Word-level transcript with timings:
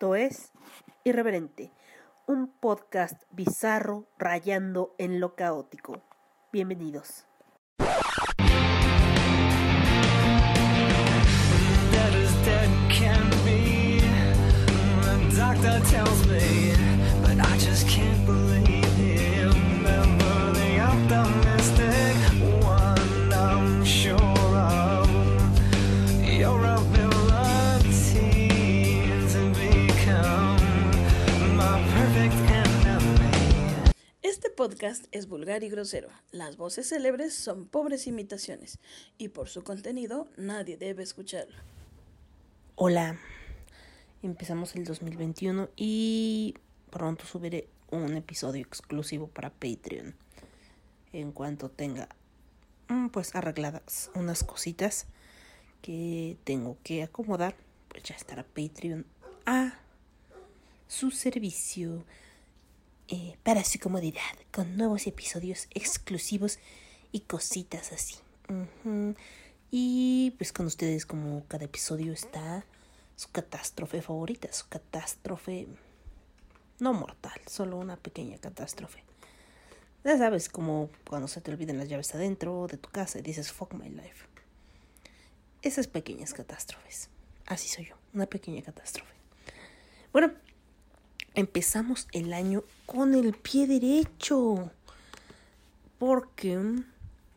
Es 0.00 0.50
Irreverente, 1.04 1.72
un 2.26 2.48
podcast 2.48 3.22
bizarro 3.32 4.06
rayando 4.18 4.94
en 4.96 5.20
lo 5.20 5.34
caótico. 5.34 6.02
Bienvenidos. 6.52 7.26
Podcast 34.60 35.06
es 35.10 35.26
vulgar 35.26 35.64
y 35.64 35.70
grosero. 35.70 36.10
Las 36.32 36.58
voces 36.58 36.90
célebres 36.90 37.32
son 37.32 37.64
pobres 37.64 38.06
imitaciones 38.06 38.78
y 39.16 39.28
por 39.28 39.48
su 39.48 39.64
contenido 39.64 40.28
nadie 40.36 40.76
debe 40.76 41.02
escucharlo. 41.02 41.56
Hola, 42.74 43.18
empezamos 44.22 44.76
el 44.76 44.84
2021 44.84 45.70
y 45.76 46.56
pronto 46.90 47.24
subiré 47.24 47.70
un 47.90 48.14
episodio 48.18 48.60
exclusivo 48.60 49.28
para 49.28 49.48
Patreon. 49.48 50.14
En 51.14 51.32
cuanto 51.32 51.70
tenga 51.70 52.10
mm, 52.88 53.08
pues 53.08 53.34
arregladas 53.34 54.10
unas 54.14 54.44
cositas 54.44 55.06
que 55.80 56.36
tengo 56.44 56.76
que 56.82 57.02
acomodar, 57.02 57.56
pues 57.88 58.02
ya 58.02 58.14
estará 58.14 58.42
Patreon 58.42 59.06
a 59.46 59.80
su 60.86 61.10
servicio 61.12 62.04
eh, 63.10 63.36
para 63.42 63.64
su 63.64 63.80
comodidad, 63.80 64.20
con 64.52 64.76
nuevos 64.76 65.08
episodios 65.08 65.66
exclusivos 65.74 66.60
y 67.10 67.20
cositas 67.20 67.90
así. 67.92 68.14
Y 69.72 70.34
pues 70.38 70.52
con 70.52 70.66
ustedes 70.66 71.06
como 71.06 71.44
cada 71.48 71.64
episodio 71.64 72.12
está 72.12 72.64
su 73.16 73.28
catástrofe 73.32 74.00
favorita, 74.00 74.52
su 74.52 74.68
catástrofe 74.68 75.66
no 76.78 76.92
mortal, 76.92 77.40
solo 77.46 77.78
una 77.78 77.96
pequeña 77.96 78.38
catástrofe. 78.38 79.02
Ya 80.04 80.16
sabes, 80.16 80.48
como 80.48 80.88
cuando 81.08 81.26
se 81.26 81.40
te 81.40 81.50
olvidan 81.50 81.78
las 81.78 81.88
llaves 81.88 82.14
adentro 82.14 82.68
de 82.68 82.78
tu 82.78 82.90
casa 82.90 83.18
y 83.18 83.22
dices 83.22 83.50
fuck 83.50 83.74
my 83.74 83.88
life. 83.88 84.24
Esas 85.62 85.88
pequeñas 85.88 86.32
catástrofes. 86.32 87.10
Así 87.46 87.68
soy 87.68 87.86
yo, 87.86 87.96
una 88.14 88.26
pequeña 88.26 88.62
catástrofe. 88.62 89.12
Bueno, 90.12 90.32
empezamos 91.34 92.08
el 92.12 92.32
año 92.32 92.64
con 92.86 93.14
el 93.14 93.34
pie 93.34 93.66
derecho. 93.66 94.70
Porque 95.98 96.58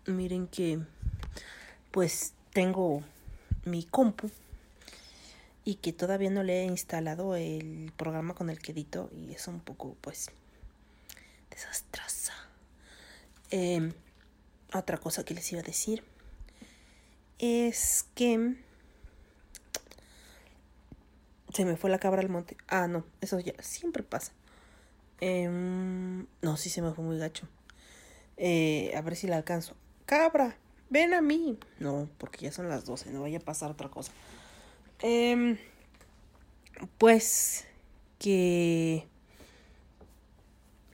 miren 0.05 0.47
que 0.47 0.79
pues 1.91 2.33
tengo 2.53 3.03
mi 3.65 3.83
compu 3.83 4.29
y 5.65 5.75
que 5.75 5.93
todavía 5.93 6.29
no 6.29 6.43
le 6.43 6.61
he 6.61 6.65
instalado 6.65 7.35
el 7.35 7.91
programa 7.95 8.33
con 8.33 8.49
el 8.49 8.59
que 8.59 8.71
edito 8.71 9.09
y 9.11 9.33
es 9.33 9.47
un 9.47 9.59
poco 9.59 9.95
pues 10.01 10.29
desastrosa. 11.49 12.33
Em, 13.49 13.93
otra 14.73 14.97
cosa 14.97 15.23
que 15.23 15.33
les 15.33 15.51
iba 15.51 15.61
a 15.61 15.63
decir 15.63 16.03
es 17.39 18.05
que 18.15 18.55
se 21.53 21.65
me 21.65 21.75
fue 21.77 21.89
la 21.89 21.99
cabra 21.99 22.21
al 22.21 22.29
monte. 22.29 22.57
Ah, 22.67 22.87
no, 22.87 23.05
eso 23.21 23.39
ya 23.39 23.53
siempre 23.61 24.03
pasa. 24.03 24.33
Em, 25.21 26.25
no, 26.41 26.57
sí 26.57 26.69
se 26.69 26.81
me 26.81 26.91
fue 26.93 27.03
muy 27.03 27.17
gacho. 27.17 27.47
Eh, 28.37 28.91
a 28.95 29.01
ver 29.01 29.15
si 29.15 29.27
la 29.27 29.37
alcanzo. 29.37 29.75
Cabra, 30.05 30.57
ven 30.89 31.13
a 31.13 31.21
mí. 31.21 31.57
No, 31.79 32.09
porque 32.17 32.45
ya 32.45 32.51
son 32.51 32.67
las 32.69 32.85
12, 32.85 33.11
no 33.11 33.21
vaya 33.21 33.37
a 33.37 33.41
pasar 33.41 33.71
otra 33.71 33.89
cosa. 33.89 34.11
Em, 34.99 35.57
pues 36.97 37.65
que 38.19 39.07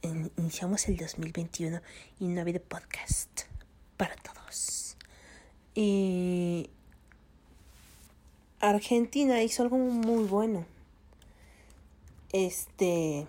in- 0.02 0.32
iniciamos 0.38 0.88
el 0.90 0.98
2021 0.98 1.82
y 2.20 2.28
no 2.28 2.40
ha 2.40 2.42
habido 2.42 2.62
podcast 2.62 3.42
para 3.98 4.16
todos. 4.16 4.98
Y 5.76 6.70
Argentina 8.62 9.42
hizo 9.42 9.64
algo 9.64 9.78
muy 9.78 10.26
bueno. 10.26 10.66
Este 12.32 13.26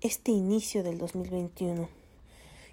este 0.00 0.32
inicio 0.32 0.82
del 0.82 0.98
2021 0.98 1.88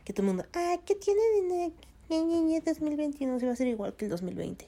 que 0.03 0.13
todo 0.13 0.23
el 0.23 0.27
mundo, 0.33 0.45
ah, 0.53 0.77
¿qué 0.85 0.95
tiene 0.95 1.21
de 1.21 1.41
ne- 1.43 1.71
ñe, 2.09 2.23
ñe, 2.25 2.41
ñe, 2.41 2.61
2021? 2.61 3.39
Se 3.39 3.45
va 3.45 3.53
a 3.53 3.55
ser 3.55 3.67
igual 3.67 3.93
que 3.95 4.05
el 4.05 4.11
2020. 4.11 4.65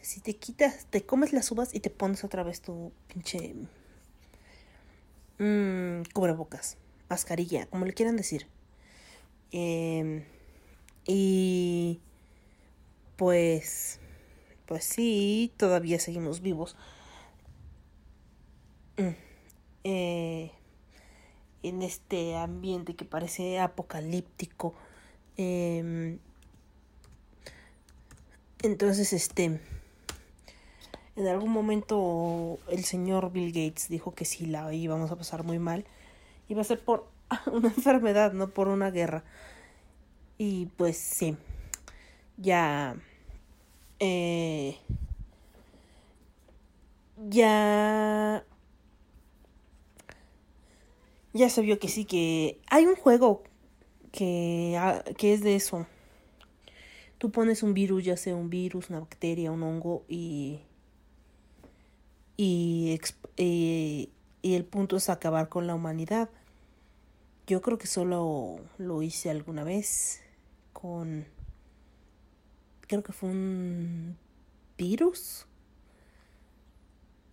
Si 0.00 0.20
te 0.20 0.34
quitas, 0.36 0.86
te 0.86 1.04
comes 1.04 1.32
las 1.32 1.50
uvas 1.50 1.74
y 1.74 1.80
te 1.80 1.90
pones 1.90 2.24
otra 2.24 2.42
vez 2.42 2.60
tu 2.62 2.92
pinche 3.08 3.54
mm, 5.38 6.02
cubrebocas, 6.12 6.76
mascarilla, 7.08 7.66
como 7.66 7.84
le 7.84 7.92
quieran 7.92 8.16
decir. 8.16 8.46
Em, 9.52 10.24
y 11.06 12.00
pues, 13.16 14.00
pues 14.66 14.84
sí, 14.84 15.52
todavía 15.56 15.98
seguimos 15.98 16.40
vivos. 16.40 16.76
Mm, 18.98 19.14
eh, 19.84 20.50
en 21.62 21.82
este 21.82 22.36
ambiente 22.36 22.94
que 22.94 23.04
parece 23.04 23.58
apocalíptico. 23.58 24.74
Em, 25.36 26.18
entonces, 28.62 29.12
este, 29.12 29.60
en 31.16 31.26
algún 31.26 31.50
momento 31.50 32.58
el 32.68 32.84
señor 32.84 33.32
Bill 33.32 33.48
Gates 33.52 33.88
dijo 33.88 34.14
que 34.14 34.24
si 34.24 34.46
la 34.46 34.72
íbamos 34.72 35.10
a 35.10 35.16
pasar 35.16 35.42
muy 35.44 35.58
mal, 35.58 35.84
iba 36.48 36.60
a 36.60 36.64
ser 36.64 36.80
por 36.84 37.08
una 37.52 37.68
enfermedad, 37.68 38.32
no 38.32 38.50
por 38.50 38.68
una 38.68 38.90
guerra. 38.90 39.24
Y 40.38 40.66
pues 40.76 40.96
sí, 40.98 41.36
ya, 42.36 42.96
eh, 43.98 44.78
ya 47.28 48.44
ya 51.36 51.50
se 51.50 51.62
vio 51.62 51.78
que 51.78 51.88
sí, 51.88 52.04
que 52.04 52.60
hay 52.68 52.86
un 52.86 52.96
juego 52.96 53.42
que, 54.12 54.76
ah, 54.78 55.04
que 55.16 55.34
es 55.34 55.42
de 55.42 55.56
eso. 55.56 55.86
Tú 57.18 57.30
pones 57.30 57.62
un 57.62 57.74
virus, 57.74 58.04
ya 58.04 58.16
sea 58.16 58.34
un 58.34 58.50
virus, 58.50 58.90
una 58.90 59.00
bacteria, 59.00 59.52
un 59.52 59.62
hongo, 59.62 60.04
y. 60.08 60.60
Y, 62.38 63.00
y, 63.36 64.10
y 64.42 64.54
el 64.54 64.64
punto 64.64 64.96
es 64.96 65.08
acabar 65.08 65.48
con 65.48 65.66
la 65.66 65.74
humanidad. 65.74 66.28
Yo 67.46 67.62
creo 67.62 67.78
que 67.78 67.86
solo 67.86 68.58
lo 68.78 69.02
hice 69.02 69.30
alguna 69.30 69.64
vez 69.64 70.20
con. 70.72 71.26
Creo 72.86 73.02
que 73.02 73.12
fue 73.12 73.30
un 73.30 74.16
virus. 74.78 75.46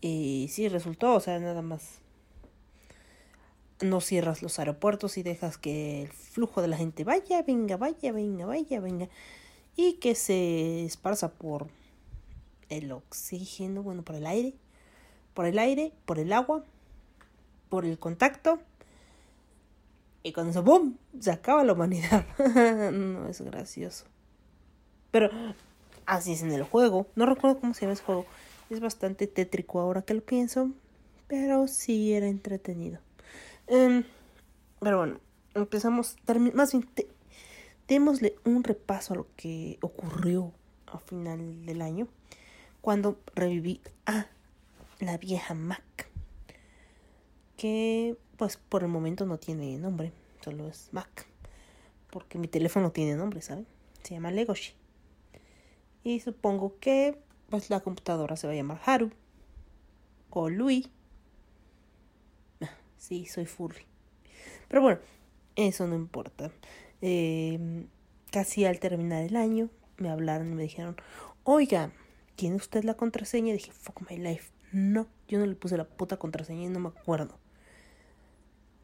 Y 0.01 0.49
sí, 0.51 0.67
resultó, 0.67 1.13
o 1.13 1.19
sea, 1.19 1.39
nada 1.39 1.61
más 1.61 1.99
no 3.81 4.01
cierras 4.01 4.41
los 4.41 4.59
aeropuertos 4.59 5.17
y 5.17 5.23
dejas 5.23 5.57
que 5.57 6.03
el 6.03 6.09
flujo 6.09 6.61
de 6.61 6.67
la 6.67 6.77
gente 6.77 7.03
vaya, 7.03 7.41
venga, 7.43 7.77
vaya, 7.77 8.11
venga, 8.11 8.45
vaya, 8.45 8.79
venga, 8.79 9.09
y 9.75 9.93
que 9.93 10.15
se 10.15 10.85
esparza 10.85 11.33
por 11.33 11.67
el 12.69 12.91
oxígeno, 12.91 13.83
bueno, 13.83 14.03
por 14.03 14.15
el 14.15 14.25
aire, 14.25 14.55
por 15.33 15.45
el 15.45 15.59
aire, 15.59 15.93
por 16.05 16.19
el 16.19 16.33
agua, 16.33 16.63
por 17.69 17.85
el 17.85 17.99
contacto, 17.99 18.59
y 20.23 20.31
con 20.31 20.47
eso, 20.47 20.63
¡boom!, 20.63 20.97
se 21.19 21.31
acaba 21.31 21.63
la 21.65 21.73
humanidad. 21.73 22.25
no 22.91 23.27
es 23.27 23.41
gracioso. 23.41 24.05
Pero 25.13 25.29
así 26.07 26.33
es 26.33 26.41
en 26.41 26.51
el 26.51 26.63
juego. 26.63 27.05
No 27.15 27.27
recuerdo 27.27 27.59
cómo 27.59 27.75
se 27.75 27.81
llama 27.81 27.93
ese 27.93 28.03
juego. 28.03 28.25
Es 28.71 28.79
bastante 28.79 29.27
tétrico 29.27 29.79
ahora 29.79 30.01
que 30.01 30.15
lo 30.15 30.21
pienso. 30.21 30.71
Pero 31.27 31.67
sí 31.67 32.13
era 32.13 32.27
entretenido. 32.27 32.97
Em, 33.67 34.05
pero 34.79 34.97
bueno, 34.97 35.19
empezamos. 35.53 36.17
Más 36.55 36.71
bien, 36.71 36.89
démosle 37.87 38.33
un 38.43 38.63
repaso 38.63 39.13
a 39.13 39.17
lo 39.17 39.27
que 39.35 39.77
ocurrió 39.81 40.51
a 40.87 40.97
final 40.97 41.63
del 41.63 41.83
año. 41.83 42.07
Cuando 42.81 43.19
reviví 43.35 43.81
a 44.07 44.25
la 44.99 45.19
vieja 45.19 45.53
Mac. 45.53 46.09
Que 47.55 48.17
pues 48.37 48.57
por 48.57 48.81
el 48.81 48.89
momento 48.89 49.27
no 49.27 49.37
tiene 49.37 49.77
nombre. 49.77 50.11
Solo 50.43 50.67
es 50.67 50.89
Mac. 50.91 51.27
Porque 52.09 52.39
mi 52.39 52.47
teléfono 52.47 52.91
tiene 52.91 53.15
nombre, 53.15 53.43
¿saben? 53.43 53.67
Se 54.01 54.15
llama 54.15 54.31
Legoshi. 54.31 54.73
Y 56.03 56.19
supongo 56.19 56.77
que 56.79 57.17
pues 57.49 57.69
la 57.69 57.81
computadora 57.81 58.35
se 58.35 58.47
va 58.47 58.53
a 58.53 58.55
llamar 58.55 58.81
Haru. 58.85 59.11
o 60.29 60.49
Louis. 60.49 60.89
Sí, 62.97 63.25
soy 63.25 63.45
furry. 63.45 63.85
Pero 64.69 64.81
bueno, 64.81 64.99
eso 65.55 65.87
no 65.87 65.95
importa. 65.95 66.51
Eh, 67.01 67.85
casi 68.31 68.65
al 68.65 68.79
terminar 68.79 69.23
el 69.23 69.35
año 69.35 69.69
me 69.97 70.09
hablaron 70.09 70.51
y 70.51 70.55
me 70.55 70.63
dijeron, 70.63 70.95
oiga, 71.43 71.91
¿tiene 72.35 72.55
usted 72.55 72.83
la 72.83 72.95
contraseña? 72.95 73.53
Dije, 73.53 73.71
fuck 73.71 74.09
my 74.09 74.17
life. 74.17 74.51
No, 74.71 75.07
yo 75.27 75.37
no 75.37 75.45
le 75.45 75.55
puse 75.55 75.77
la 75.77 75.83
puta 75.83 76.17
contraseña 76.17 76.63
y 76.63 76.69
no 76.69 76.79
me 76.79 76.89
acuerdo. 76.89 77.37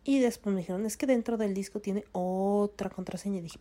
Y 0.04 0.19
después 0.19 0.54
me 0.54 0.62
dijeron, 0.62 0.86
es 0.86 0.98
que 0.98 1.07
dentro 1.07 1.38
del 1.38 1.54
disco 1.54 1.80
tiene 1.80 2.06
otra 2.12 2.89
contraseña. 2.89 3.42
Dije. 3.42 3.60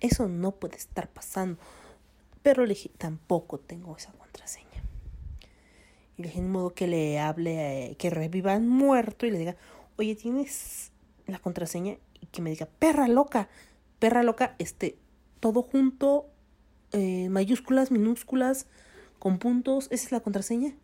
Eso 0.00 0.28
no 0.28 0.52
puede 0.52 0.76
estar 0.76 1.08
pasando. 1.08 1.58
Pero 2.42 2.64
le 2.64 2.70
dije, 2.70 2.90
tampoco 2.96 3.58
tengo 3.58 3.96
esa 3.96 4.12
contraseña. 4.12 4.82
Y 6.16 6.22
le 6.22 6.28
dije, 6.28 6.40
de 6.40 6.48
modo 6.48 6.74
que 6.74 6.86
le 6.86 7.18
hable, 7.18 7.90
eh, 7.90 7.96
que 7.96 8.10
reviva 8.10 8.52
al 8.52 8.62
muerto 8.62 9.26
y 9.26 9.30
le 9.30 9.38
diga, 9.38 9.56
oye, 9.96 10.14
¿tienes 10.14 10.92
la 11.26 11.38
contraseña? 11.38 11.96
Y 12.20 12.26
que 12.26 12.42
me 12.42 12.50
diga, 12.50 12.66
perra 12.78 13.08
loca, 13.08 13.48
perra 13.98 14.22
loca, 14.22 14.54
este, 14.58 14.98
todo 15.40 15.62
junto, 15.62 16.26
eh, 16.92 17.28
mayúsculas, 17.28 17.90
minúsculas, 17.90 18.66
con 19.18 19.38
puntos, 19.38 19.88
¿esa 19.90 20.06
es 20.06 20.12
la 20.12 20.20
contraseña? 20.20 20.74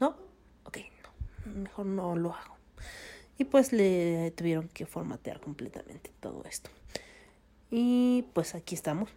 ¿No? 0.00 0.16
Ok, 0.64 0.78
no, 1.46 1.52
mejor 1.52 1.86
no 1.86 2.16
lo 2.16 2.34
hago. 2.34 2.56
Y 3.38 3.44
pues 3.44 3.72
le 3.72 4.30
tuvieron 4.32 4.68
que 4.68 4.86
formatear 4.86 5.40
completamente 5.40 6.12
todo 6.20 6.44
esto. 6.44 6.70
Y 7.76 8.22
pues 8.34 8.54
aquí 8.54 8.76
estamos, 8.76 9.10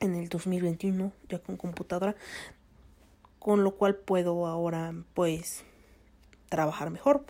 en 0.00 0.14
el 0.14 0.28
2021, 0.28 1.10
ya 1.30 1.38
con 1.38 1.56
computadora, 1.56 2.14
con 3.38 3.64
lo 3.64 3.76
cual 3.76 3.96
puedo 3.96 4.46
ahora 4.46 4.92
pues 5.14 5.64
trabajar 6.50 6.90
mejor 6.90 7.24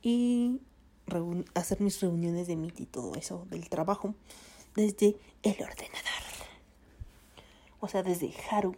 y 0.00 0.60
hacer 1.54 1.80
mis 1.80 2.00
reuniones 2.00 2.46
de 2.46 2.54
Meet 2.54 2.78
y 2.82 2.86
todo 2.86 3.16
eso 3.16 3.48
del 3.50 3.68
trabajo 3.68 4.14
desde 4.76 5.16
el 5.42 5.54
ordenador. 5.54 6.22
O 7.80 7.88
sea, 7.88 8.04
desde 8.04 8.32
Haru. 8.52 8.76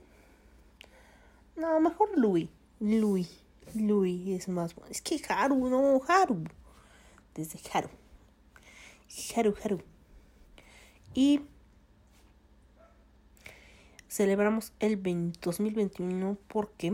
No, 1.57 1.79
mejor 1.79 2.09
Louis. 2.17 2.49
Louis. 2.81 3.43
Louis 3.75 4.29
es 4.29 4.49
más 4.49 4.75
bueno. 4.75 4.91
Es 4.91 5.03
que 5.03 5.21
Haru, 5.29 5.69
no, 5.69 6.01
Haru. 6.09 6.45
Desde 7.35 7.61
Haru. 7.71 7.91
Haru, 9.37 9.55
Haru. 9.63 9.96
Y 11.17 11.41
celebramos 14.07 14.75
el 14.81 14.99
20 14.99 15.41
2021 15.43 16.37
porque 16.47 16.93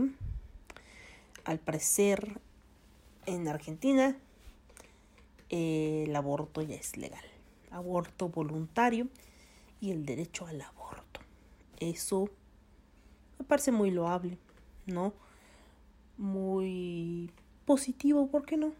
al 1.43 1.59
parecer 1.59 2.39
en 3.25 3.49
Argentina 3.49 4.15
el 5.49 6.15
aborto 6.15 6.61
ya 6.61 6.75
es 6.75 6.95
legal. 6.95 7.25
Aborto 7.69 8.29
voluntario 8.29 9.09
y 9.81 9.91
el 9.91 10.05
derecho 10.05 10.47
al 10.47 10.61
aborto. 10.61 11.19
Eso 11.81 12.29
me 13.39 13.43
parece 13.43 13.73
muy 13.73 13.91
loable, 13.91 14.37
¿no? 14.85 15.13
Muy 16.17 17.29
positivo, 17.65 18.27
¿por 18.27 18.45
qué 18.45 18.55
no? 18.55 18.71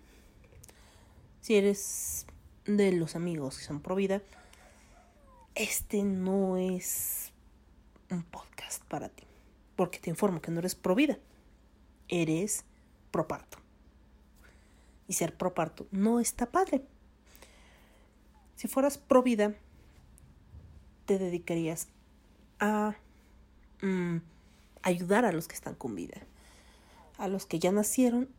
Si 1.41 1.55
eres 1.55 2.27
de 2.63 2.93
los 2.93 3.17
amigos 3.17 3.57
que 3.57 3.65
son 3.65 3.81
pro 3.81 3.95
vida, 3.95 4.21
este 5.55 6.03
no 6.03 6.57
es 6.57 7.31
un 8.09 8.23
podcast 8.23 8.83
para 8.85 9.09
ti. 9.09 9.23
Porque 9.75 9.99
te 9.99 10.09
informo 10.09 10.41
que 10.41 10.51
no 10.51 10.59
eres 10.59 10.75
pro 10.75 10.95
vida, 10.95 11.17
eres 12.07 12.63
pro 13.11 13.27
parto. 13.27 13.57
Y 15.07 15.13
ser 15.13 15.35
pro 15.35 15.53
parto 15.53 15.87
no 15.91 16.19
está 16.19 16.51
padre. 16.51 16.83
Si 18.55 18.67
fueras 18.67 18.97
pro 18.97 19.23
vida, 19.23 19.55
te 21.05 21.17
dedicarías 21.17 21.87
a 22.59 22.95
mm, 23.81 24.17
ayudar 24.83 25.25
a 25.25 25.31
los 25.31 25.47
que 25.47 25.55
están 25.55 25.75
con 25.75 25.95
vida, 25.95 26.21
a 27.17 27.27
los 27.27 27.45
que 27.45 27.59
ya 27.59 27.71
nacieron 27.71 28.29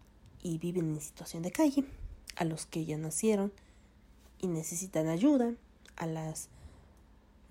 y 0.42 0.58
viven 0.58 0.94
en 0.94 1.00
situación 1.00 1.42
de 1.42 1.52
calle, 1.52 1.84
a 2.36 2.44
los 2.44 2.64
que 2.64 2.84
ya 2.84 2.96
nacieron 2.96 3.52
y 4.38 4.46
necesitan 4.46 5.08
ayuda, 5.08 5.52
a 5.96 6.06
las 6.06 6.48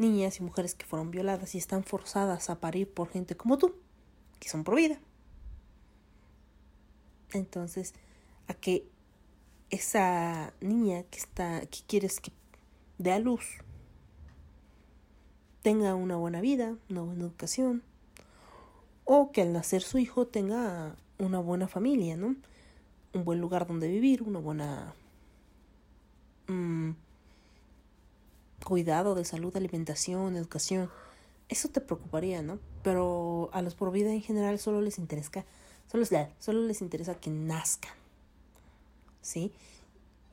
niñas 0.04 0.40
y 0.40 0.44
mujeres 0.44 0.76
que 0.76 0.86
fueron 0.86 1.12
violadas 1.12 1.56
y 1.56 1.58
están 1.58 1.84
forzadas 1.84 2.50
a 2.50 2.60
parir 2.60 2.90
por 2.90 3.10
gente 3.10 3.36
como 3.36 3.58
tú, 3.58 3.74
que 4.40 4.50
son 4.50 4.64
pro 4.66 4.76
vida. 4.76 5.00
Entonces, 7.32 7.94
a 8.48 8.54
que 8.54 8.86
esa 9.70 10.54
niña 10.60 11.04
que 11.04 11.18
está 11.18 11.62
que 11.62 11.80
quieres 11.88 12.20
que 12.20 12.32
dé 12.98 13.14
a 13.14 13.20
luz 13.20 13.46
tenga 15.62 15.96
una 15.96 16.18
buena 16.18 16.42
vida, 16.42 16.76
una 16.90 17.02
buena 17.02 17.24
educación, 17.24 17.82
o 19.06 19.32
que 19.32 19.42
al 19.42 19.54
nacer 19.54 19.82
su 19.82 19.98
hijo 19.98 20.28
tenga 20.28 20.96
una 21.18 21.40
buena 21.40 21.68
familia, 21.68 22.18
¿no? 22.18 22.36
Un 23.14 23.24
buen 23.24 23.40
lugar 23.40 23.66
donde 23.66 23.88
vivir, 23.88 24.22
una 24.24 24.40
buena 24.40 24.94
mm, 26.48 26.92
cuidado 28.64 29.16
de 29.16 29.26
salud, 29.26 29.56
alimentación, 29.56 30.36
educación. 30.36 30.90
Eso 31.50 31.70
te 31.70 31.82
preocuparía, 31.82 32.42
¿no? 32.42 32.60
Pero 32.84 33.50
a 33.54 33.62
los 33.62 33.76
por 33.76 33.92
vida 33.92 34.12
en 34.12 34.22
general 34.22 34.60
solo 34.60 34.82
les 34.82 34.98
interesa, 34.98 35.46
solo, 35.92 36.06
solo 36.40 36.62
les 36.62 36.82
interesa 36.82 37.16
que 37.16 37.30
nazcan. 37.30 37.94
¿Sí? 39.22 39.52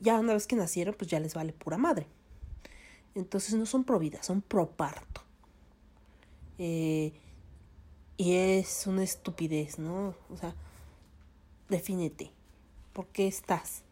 Ya 0.00 0.18
una 0.18 0.32
vez 0.32 0.46
que 0.46 0.56
nacieron, 0.56 0.94
pues 0.94 1.10
ya 1.10 1.20
les 1.20 1.34
vale 1.34 1.52
pura 1.52 1.76
madre. 1.76 2.06
Entonces 3.14 3.54
no 3.54 3.66
son 3.66 3.84
pro 3.84 3.98
vida, 3.98 4.22
son 4.22 4.40
pro 4.40 4.70
parto. 4.70 5.20
Eh, 6.58 7.12
y 8.16 8.34
es 8.34 8.86
una 8.86 9.02
estupidez, 9.02 9.78
¿no? 9.78 10.14
O 10.30 10.36
sea, 10.36 10.54
defínete. 11.68 12.30
¿Por 12.92 13.06
qué 13.06 13.26
estás? 13.26 13.82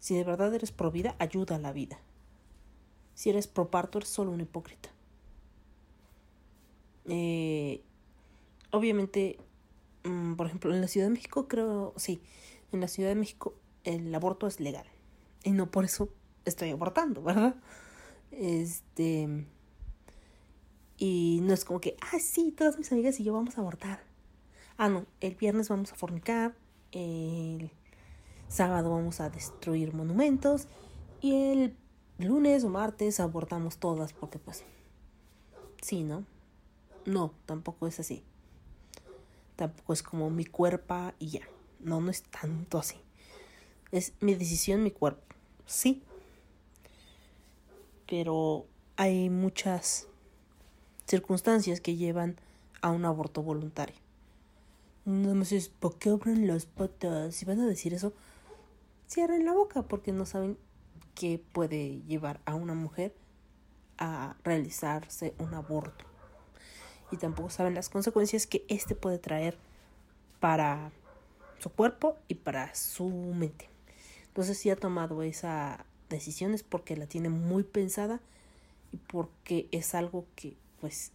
Si 0.00 0.14
de 0.14 0.24
verdad 0.24 0.54
eres 0.54 0.70
pro 0.70 0.90
vida, 0.90 1.16
ayuda 1.18 1.56
a 1.56 1.58
la 1.58 1.72
vida. 1.72 1.98
Si 3.18 3.30
eres 3.30 3.48
pro 3.48 3.68
parto, 3.68 3.98
eres 3.98 4.10
solo 4.10 4.30
un 4.30 4.40
hipócrita. 4.40 4.90
Eh, 7.06 7.82
obviamente, 8.70 9.40
mm, 10.04 10.34
por 10.34 10.46
ejemplo, 10.46 10.72
en 10.72 10.80
la 10.80 10.86
Ciudad 10.86 11.08
de 11.08 11.14
México 11.14 11.48
creo, 11.48 11.94
sí, 11.96 12.20
en 12.70 12.80
la 12.80 12.86
Ciudad 12.86 13.08
de 13.08 13.16
México 13.16 13.56
el 13.82 14.14
aborto 14.14 14.46
es 14.46 14.60
legal. 14.60 14.86
Y 15.42 15.50
no 15.50 15.68
por 15.68 15.84
eso 15.84 16.10
estoy 16.44 16.70
abortando, 16.70 17.20
¿verdad? 17.24 17.56
Este... 18.30 19.46
Y 20.96 21.40
no 21.42 21.54
es 21.54 21.64
como 21.64 21.80
que, 21.80 21.96
ah, 22.00 22.20
sí, 22.20 22.52
todas 22.52 22.78
mis 22.78 22.92
amigas 22.92 23.18
y 23.18 23.24
yo 23.24 23.32
vamos 23.32 23.58
a 23.58 23.62
abortar. 23.62 24.00
Ah, 24.76 24.88
no, 24.88 25.06
el 25.20 25.34
viernes 25.34 25.70
vamos 25.70 25.92
a 25.92 25.96
fornicar, 25.96 26.54
el 26.92 27.72
sábado 28.46 28.90
vamos 28.90 29.18
a 29.18 29.28
destruir 29.28 29.92
monumentos 29.92 30.68
y 31.20 31.34
el 31.34 31.76
lunes 32.18 32.64
o 32.64 32.68
martes 32.68 33.20
abortamos 33.20 33.78
todas 33.78 34.12
porque 34.12 34.38
pues, 34.38 34.64
sí, 35.82 36.02
¿no? 36.02 36.24
No, 37.04 37.32
tampoco 37.46 37.86
es 37.86 38.00
así. 38.00 38.22
Tampoco 39.56 39.92
es 39.92 40.02
como 40.02 40.30
mi 40.30 40.44
cuerpo 40.44 41.12
y 41.18 41.28
ya. 41.28 41.48
No, 41.80 42.00
no 42.00 42.10
es 42.10 42.22
tanto 42.22 42.78
así. 42.78 42.96
Es 43.92 44.12
mi 44.20 44.34
decisión, 44.34 44.82
mi 44.82 44.90
cuerpo. 44.90 45.22
Sí. 45.66 46.02
Pero 48.06 48.66
hay 48.96 49.30
muchas 49.30 50.08
circunstancias 51.06 51.80
que 51.80 51.96
llevan 51.96 52.36
a 52.82 52.90
un 52.90 53.04
aborto 53.04 53.42
voluntario. 53.42 53.96
No 55.04 55.32
me 55.34 55.40
dices, 55.40 55.70
¿por 55.70 55.98
qué 55.98 56.10
abren 56.10 56.46
las 56.46 56.66
patas? 56.66 57.34
Si 57.34 57.46
van 57.46 57.60
a 57.60 57.66
decir 57.66 57.94
eso, 57.94 58.12
cierren 59.08 59.46
la 59.46 59.52
boca 59.52 59.82
porque 59.82 60.12
no 60.12 60.26
saben 60.26 60.58
qué 61.18 61.42
puede 61.52 62.00
llevar 62.02 62.40
a 62.44 62.54
una 62.54 62.74
mujer 62.74 63.12
a 63.98 64.36
realizarse 64.44 65.34
un 65.38 65.52
aborto. 65.52 66.04
Y 67.10 67.16
tampoco 67.16 67.50
saben 67.50 67.74
las 67.74 67.88
consecuencias 67.88 68.46
que 68.46 68.64
este 68.68 68.94
puede 68.94 69.18
traer 69.18 69.58
para 70.38 70.92
su 71.58 71.70
cuerpo 71.70 72.16
y 72.28 72.34
para 72.36 72.72
su 72.76 73.08
mente. 73.08 73.68
Entonces 74.28 74.58
si 74.58 74.70
ha 74.70 74.76
tomado 74.76 75.24
esa 75.24 75.84
decisión 76.08 76.54
es 76.54 76.62
porque 76.62 76.96
la 76.96 77.06
tiene 77.08 77.30
muy 77.30 77.64
pensada 77.64 78.20
y 78.92 78.98
porque 78.98 79.68
es 79.72 79.96
algo 79.96 80.24
que 80.36 80.56
pues 80.80 81.10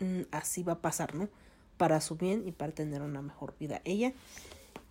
mm, 0.00 0.22
así 0.30 0.62
va 0.62 0.72
a 0.72 0.80
pasar, 0.80 1.14
¿no? 1.14 1.28
Para 1.76 2.00
su 2.00 2.16
bien 2.16 2.48
y 2.48 2.52
para 2.52 2.72
tener 2.72 3.02
una 3.02 3.20
mejor 3.20 3.54
vida 3.60 3.82
ella 3.84 4.14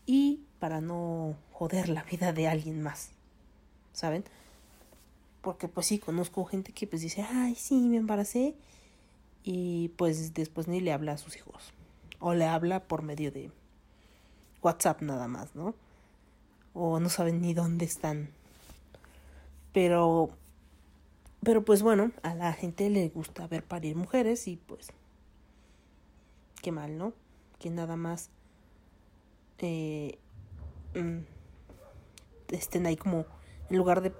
y 0.06 0.44
para 0.60 0.80
no 0.80 1.36
joder 1.52 1.90
la 1.90 2.04
vida 2.04 2.34
de 2.34 2.48
alguien 2.48 2.84
más, 2.84 3.14
¿saben? 4.00 4.24
Porque 5.42 5.68
pues 5.68 5.88
sí, 5.88 6.00
conozco 6.00 6.46
gente 6.46 6.72
que 6.72 6.88
pues 6.88 7.02
dice, 7.02 7.26
ay, 7.30 7.56
sí, 7.56 7.76
me 7.90 7.98
embaracé 7.98 8.56
y 9.44 9.90
pues 9.98 10.34
después 10.34 10.68
ni 10.68 10.80
le 10.80 10.94
habla 10.94 11.14
a 11.14 11.18
sus 11.18 11.36
hijos. 11.36 11.74
O 12.20 12.34
le 12.34 12.46
habla 12.46 12.84
por 12.84 13.02
medio 13.02 13.32
de 13.32 13.52
WhatsApp 14.62 15.02
nada 15.02 15.28
más, 15.28 15.54
¿no? 15.56 15.76
O 16.74 17.00
no 17.00 17.10
saben 17.10 17.42
ni 17.42 17.54
dónde 17.54 17.86
están. 17.86 18.30
Pero, 19.74 20.30
pero 21.44 21.64
pues 21.64 21.82
bueno, 21.82 22.12
a 22.24 22.36
la 22.36 22.54
gente 22.54 22.90
le 22.90 23.10
gusta 23.10 23.48
ver 23.48 23.64
parir 23.64 23.96
mujeres 23.96 24.48
y 24.48 24.56
pues, 24.58 24.92
qué 26.62 26.72
mal, 26.72 26.98
¿no? 26.98 27.14
Que 27.60 27.70
nada 27.70 27.96
más 27.96 28.30
eh, 29.60 30.18
mm, 30.96 31.20
estén 32.54 32.86
ahí 32.86 32.96
como, 32.98 33.26
en 33.70 33.78
lugar 33.78 34.02
de 34.02 34.14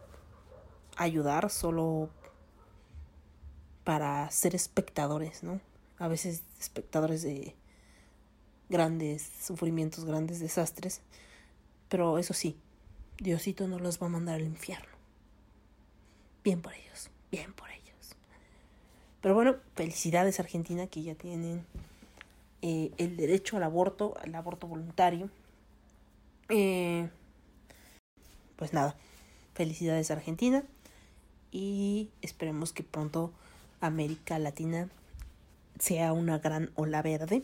ayudar, 0.96 1.50
solo 1.50 2.10
para 3.84 4.30
ser 4.32 4.56
espectadores, 4.56 5.44
¿no? 5.44 5.60
A 5.98 6.08
veces 6.08 6.44
espectadores 6.60 7.24
de 7.24 7.56
grandes 8.70 9.32
sufrimientos, 9.42 10.06
grandes 10.06 10.40
desastres. 10.40 11.02
Pero 11.90 12.20
eso 12.20 12.34
sí, 12.34 12.56
Diosito 13.18 13.68
no 13.68 13.80
los 13.80 14.02
va 14.02 14.06
a 14.06 14.10
mandar 14.10 14.36
al 14.36 14.44
infierno. 14.44 14.90
Bien 16.44 16.62
por 16.62 16.74
ellos, 16.74 17.10
bien 17.32 17.54
por 17.54 17.70
ellos. 17.70 18.16
Pero 19.22 19.34
bueno, 19.34 19.56
felicidades 19.76 20.40
Argentina 20.40 20.88
que 20.88 21.04
ya 21.04 21.16
tienen 21.16 21.66
eh, 22.62 22.92
el 22.98 23.18
derecho 23.18 23.58
al 23.58 23.64
aborto, 23.64 24.14
al 24.22 24.36
aborto 24.36 24.68
voluntario. 24.68 25.30
Eh, 26.50 27.10
pues 28.56 28.74
nada, 28.74 28.96
felicidades 29.60 30.10
Argentina 30.10 30.64
y 31.52 32.12
esperemos 32.22 32.72
que 32.72 32.82
pronto 32.82 33.34
América 33.82 34.40
Latina 34.40 34.88
sea 35.80 36.14
una 36.14 36.40
gran 36.40 36.72
ola 36.76 37.02
verde 37.02 37.44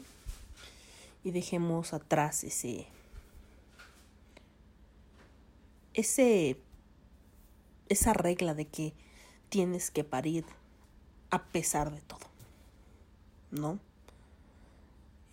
y 1.25 1.31
dejemos 1.31 1.93
atrás 1.93 2.45
ese 2.45 2.87
ese 5.93 6.57
esa 7.89 8.13
regla 8.13 8.53
de 8.53 8.65
que 8.67 8.93
tienes 9.49 9.91
que 9.91 10.05
parir 10.05 10.45
a 11.31 11.43
pesar 11.43 11.91
de 11.91 11.99
todo 11.99 12.27
no 13.51 13.77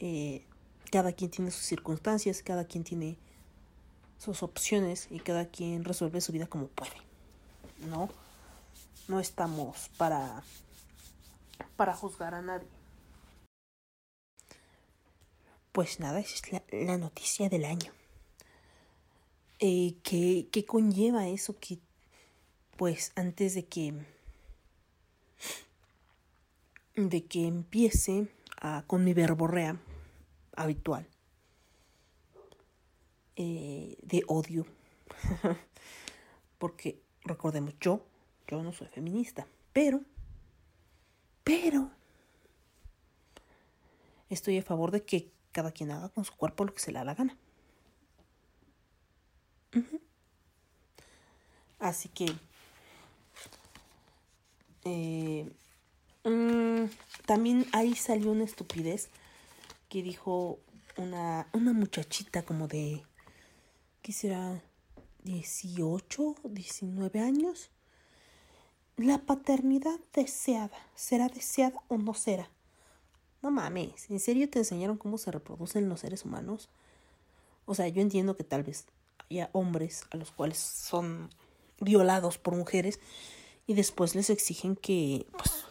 Eh, 0.00 0.44
cada 0.90 1.12
quien 1.12 1.30
tiene 1.30 1.52
sus 1.52 1.64
circunstancias 1.64 2.42
cada 2.42 2.64
quien 2.64 2.82
tiene 2.82 3.18
sus 4.22 4.42
opciones 4.42 5.08
y 5.10 5.20
cada 5.20 5.46
quien 5.46 5.84
resuelve 5.84 6.20
su 6.20 6.32
vida 6.32 6.46
como 6.46 6.68
puede 6.68 6.92
no 7.88 8.08
no 9.08 9.20
estamos 9.20 9.90
para 9.96 10.42
para 11.76 11.94
juzgar 11.94 12.34
a 12.34 12.42
nadie 12.42 12.68
pues 15.72 16.00
nada, 16.00 16.20
esa 16.20 16.34
es 16.34 16.62
la, 16.86 16.98
noticia 16.98 17.48
del 17.48 17.64
año. 17.64 17.92
Eh, 19.58 19.94
¿qué, 20.02 20.48
¿Qué 20.52 20.66
conlleva 20.66 21.28
eso? 21.28 21.58
Que, 21.58 21.78
pues, 22.76 23.12
antes 23.16 23.54
de 23.54 23.64
que. 23.64 23.94
de 26.94 27.24
que 27.24 27.46
empiece 27.46 28.28
a, 28.60 28.84
con 28.86 29.02
mi 29.02 29.14
verborrea 29.14 29.78
habitual 30.54 31.08
eh, 33.36 33.96
de 34.02 34.24
odio. 34.26 34.66
Porque, 36.58 37.00
recordemos, 37.24 37.74
yo, 37.80 38.04
yo 38.46 38.62
no 38.62 38.72
soy 38.72 38.88
feminista, 38.88 39.46
pero, 39.72 40.00
pero, 41.44 41.90
estoy 44.28 44.58
a 44.58 44.62
favor 44.62 44.90
de 44.90 45.04
que 45.04 45.30
cada 45.52 45.72
quien 45.72 45.90
haga 45.90 46.08
con 46.08 46.24
su 46.24 46.34
cuerpo 46.36 46.64
lo 46.64 46.72
que 46.74 46.80
se 46.80 46.92
le 46.92 46.98
da 46.98 47.04
la 47.04 47.14
gana. 47.14 47.36
Así 51.78 52.08
que 52.08 52.26
eh, 54.84 55.50
mm, 56.24 56.84
también 57.26 57.66
ahí 57.72 57.94
salió 57.94 58.30
una 58.30 58.44
estupidez 58.44 59.08
que 59.88 60.02
dijo 60.02 60.58
una, 60.96 61.46
una 61.52 61.72
muchachita 61.72 62.42
como 62.42 62.68
de, 62.68 63.02
¿qué 64.02 64.12
será? 64.12 64.62
18, 65.24 66.34
19 66.44 67.20
años. 67.20 67.70
La 68.96 69.18
paternidad 69.18 69.98
deseada, 70.12 70.76
¿será 70.94 71.28
deseada 71.28 71.80
o 71.88 71.96
no 71.96 72.12
será? 72.12 72.50
No 73.40 73.50
mames, 73.50 74.10
¿en 74.10 74.20
serio 74.20 74.50
te 74.50 74.58
enseñaron 74.58 74.98
cómo 74.98 75.18
se 75.18 75.30
reproducen 75.30 75.88
los 75.88 76.00
seres 76.00 76.24
humanos? 76.24 76.68
O 77.64 77.74
sea, 77.74 77.88
yo 77.88 78.02
entiendo 78.02 78.36
que 78.36 78.44
tal 78.44 78.64
vez 78.64 78.86
haya 79.30 79.48
hombres 79.52 80.04
a 80.10 80.16
los 80.16 80.30
cuales 80.32 80.58
son 80.58 81.30
violados 81.80 82.38
por 82.38 82.54
mujeres 82.54 83.00
y 83.66 83.74
después 83.74 84.14
les 84.14 84.30
exigen 84.30 84.76
que 84.76 85.26
pues 85.32 85.64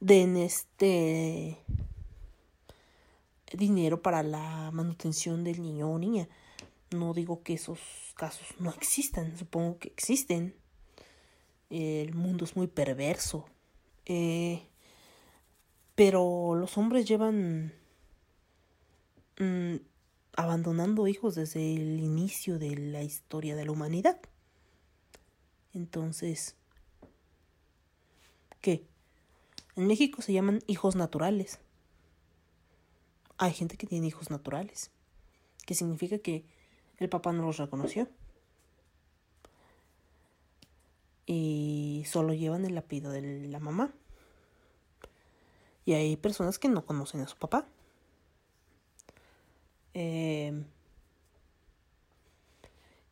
den 0.00 0.36
este 0.36 1.58
dinero 3.52 4.02
para 4.02 4.22
la 4.22 4.70
manutención 4.72 5.44
del 5.44 5.62
niño 5.62 5.90
o 5.90 5.98
niña. 5.98 6.28
No 6.94 7.12
digo 7.12 7.42
que 7.42 7.54
esos 7.54 7.80
casos 8.14 8.46
no 8.60 8.70
existan, 8.70 9.36
supongo 9.36 9.78
que 9.78 9.88
existen. 9.88 10.54
El 11.70 12.14
mundo 12.14 12.44
es 12.44 12.56
muy 12.56 12.68
perverso. 12.68 13.46
Eh, 14.06 14.68
pero 15.94 16.54
los 16.54 16.78
hombres 16.78 17.06
llevan 17.06 17.72
mm, 19.38 19.76
abandonando 20.36 21.08
hijos 21.08 21.34
desde 21.34 21.74
el 21.74 22.00
inicio 22.00 22.58
de 22.58 22.76
la 22.76 23.02
historia 23.02 23.56
de 23.56 23.64
la 23.64 23.72
humanidad. 23.72 24.20
Entonces, 25.72 26.56
¿qué? 28.60 28.86
En 29.76 29.86
México 29.86 30.22
se 30.22 30.32
llaman 30.32 30.60
hijos 30.66 30.94
naturales. 30.94 31.58
Hay 33.38 33.52
gente 33.52 33.76
que 33.76 33.86
tiene 33.86 34.06
hijos 34.06 34.30
naturales, 34.30 34.92
que 35.66 35.74
significa 35.74 36.18
que 36.18 36.44
el 36.98 37.08
papá 37.08 37.32
no 37.32 37.44
los 37.44 37.58
reconoció. 37.58 38.08
Y 41.26 42.04
solo 42.06 42.34
llevan 42.34 42.64
el 42.64 42.76
apellido 42.76 43.10
de 43.10 43.48
la 43.48 43.60
mamá. 43.60 43.92
Y 45.86 45.92
hay 45.94 46.16
personas 46.16 46.58
que 46.58 46.68
no 46.68 46.84
conocen 46.84 47.20
a 47.20 47.28
su 47.28 47.36
papá. 47.36 47.66
Eh, 49.94 50.64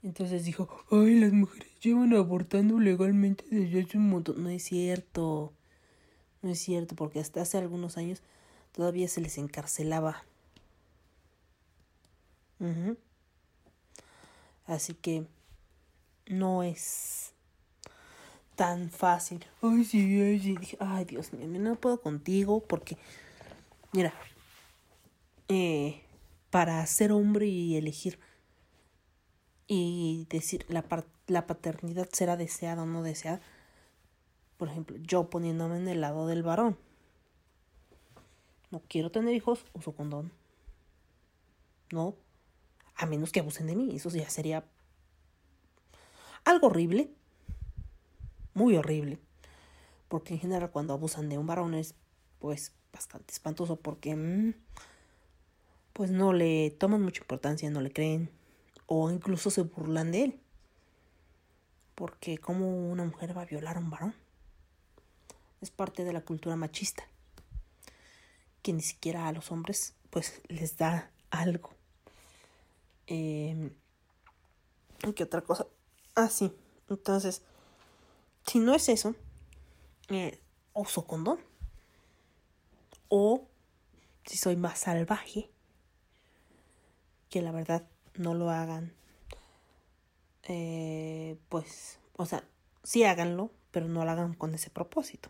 entonces 0.02 0.44
dijo, 0.44 0.68
ay, 0.90 1.20
las 1.20 1.32
mujeres 1.32 1.68
llevan 1.80 2.12
abortando 2.14 2.80
legalmente 2.80 3.44
desde 3.50 3.82
hace 3.82 3.98
un 3.98 4.08
montón. 4.10 4.42
No 4.42 4.50
es 4.50 4.64
cierto. 4.64 5.52
No 6.42 6.50
es 6.50 6.58
cierto, 6.58 6.96
porque 6.96 7.20
hasta 7.20 7.40
hace 7.40 7.58
algunos 7.58 7.96
años 7.96 8.22
todavía 8.72 9.06
se 9.08 9.20
les 9.20 9.38
encarcelaba. 9.38 10.24
Ujú. 12.58 12.96
Así 14.72 14.94
que 14.94 15.26
no 16.26 16.62
es 16.62 17.34
tan 18.56 18.90
fácil. 18.90 19.44
Ay, 19.60 19.84
sí, 19.84 20.20
ay, 20.20 20.40
sí. 20.40 20.76
Ay, 20.80 21.04
Dios 21.04 21.32
mío, 21.32 21.46
no 21.46 21.76
puedo 21.76 22.00
contigo 22.00 22.60
porque, 22.60 22.96
mira, 23.92 24.14
eh, 25.48 26.02
para 26.50 26.84
ser 26.86 27.12
hombre 27.12 27.46
y 27.46 27.76
elegir 27.76 28.18
y 29.66 30.26
decir 30.30 30.64
la, 30.68 30.84
la 31.26 31.46
paternidad 31.46 32.08
será 32.10 32.38
deseada 32.38 32.82
o 32.82 32.86
no 32.86 33.02
deseada, 33.02 33.42
por 34.56 34.68
ejemplo, 34.68 34.96
yo 35.00 35.28
poniéndome 35.28 35.76
en 35.76 35.88
el 35.88 36.00
lado 36.00 36.26
del 36.26 36.42
varón. 36.42 36.78
No 38.70 38.80
quiero 38.88 39.10
tener 39.10 39.34
hijos, 39.34 39.66
uso 39.74 39.92
condón. 39.92 40.32
No, 41.90 42.16
a 42.96 43.06
menos 43.06 43.32
que 43.32 43.40
abusen 43.40 43.66
de 43.66 43.76
mí, 43.76 43.94
eso 43.96 44.08
ya 44.10 44.28
sería 44.28 44.64
algo 46.44 46.68
horrible, 46.68 47.10
muy 48.54 48.76
horrible, 48.76 49.18
porque 50.08 50.34
en 50.34 50.40
general 50.40 50.70
cuando 50.70 50.92
abusan 50.92 51.28
de 51.28 51.38
un 51.38 51.46
varón 51.46 51.74
es 51.74 51.94
pues 52.38 52.72
bastante 52.92 53.32
espantoso 53.32 53.76
porque 53.76 54.14
mm, 54.16 54.54
pues 55.92 56.10
no 56.10 56.32
le 56.32 56.70
toman 56.70 57.02
mucha 57.02 57.22
importancia, 57.22 57.70
no 57.70 57.80
le 57.80 57.92
creen 57.92 58.30
o 58.86 59.10
incluso 59.10 59.50
se 59.50 59.62
burlan 59.62 60.12
de 60.12 60.24
él. 60.24 60.40
Porque 61.94 62.38
como 62.38 62.90
una 62.90 63.04
mujer 63.04 63.36
va 63.36 63.42
a 63.42 63.46
violar 63.46 63.76
a 63.76 63.80
un 63.80 63.90
varón? 63.90 64.14
Es 65.60 65.70
parte 65.70 66.04
de 66.04 66.12
la 66.12 66.22
cultura 66.22 66.56
machista. 66.56 67.04
Que 68.62 68.72
ni 68.72 68.82
siquiera 68.82 69.28
a 69.28 69.32
los 69.32 69.50
hombres 69.50 69.94
pues 70.10 70.42
les 70.48 70.76
da 70.76 71.10
algo. 71.30 71.70
Eh, 73.14 73.70
¿Qué 75.14 75.24
otra 75.24 75.42
cosa? 75.42 75.66
Ah, 76.14 76.30
sí. 76.30 76.50
Entonces, 76.88 77.42
si 78.46 78.58
no 78.58 78.74
es 78.74 78.88
eso, 78.88 79.14
eh, 80.08 80.40
uso 80.72 81.06
condón. 81.06 81.38
O 83.08 83.48
si 84.24 84.38
soy 84.38 84.56
más 84.56 84.78
salvaje, 84.78 85.50
que 87.28 87.42
la 87.42 87.52
verdad 87.52 87.86
no 88.14 88.32
lo 88.32 88.48
hagan. 88.48 88.94
Eh, 90.44 91.36
pues, 91.50 91.98
o 92.16 92.24
sea, 92.24 92.48
sí 92.82 93.04
háganlo, 93.04 93.50
pero 93.72 93.88
no 93.88 94.06
lo 94.06 94.10
hagan 94.10 94.32
con 94.32 94.54
ese 94.54 94.70
propósito. 94.70 95.28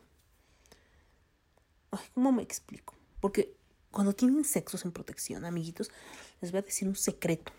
Ay, 1.90 2.06
¿Cómo 2.14 2.30
me 2.30 2.44
explico? 2.44 2.94
Porque 3.20 3.56
cuando 3.90 4.12
tienen 4.12 4.44
sexo 4.44 4.78
sin 4.78 4.92
protección, 4.92 5.44
amiguitos, 5.44 5.90
les 6.40 6.52
voy 6.52 6.60
a 6.60 6.62
decir 6.62 6.86
un 6.86 6.94
secreto. 6.94 7.52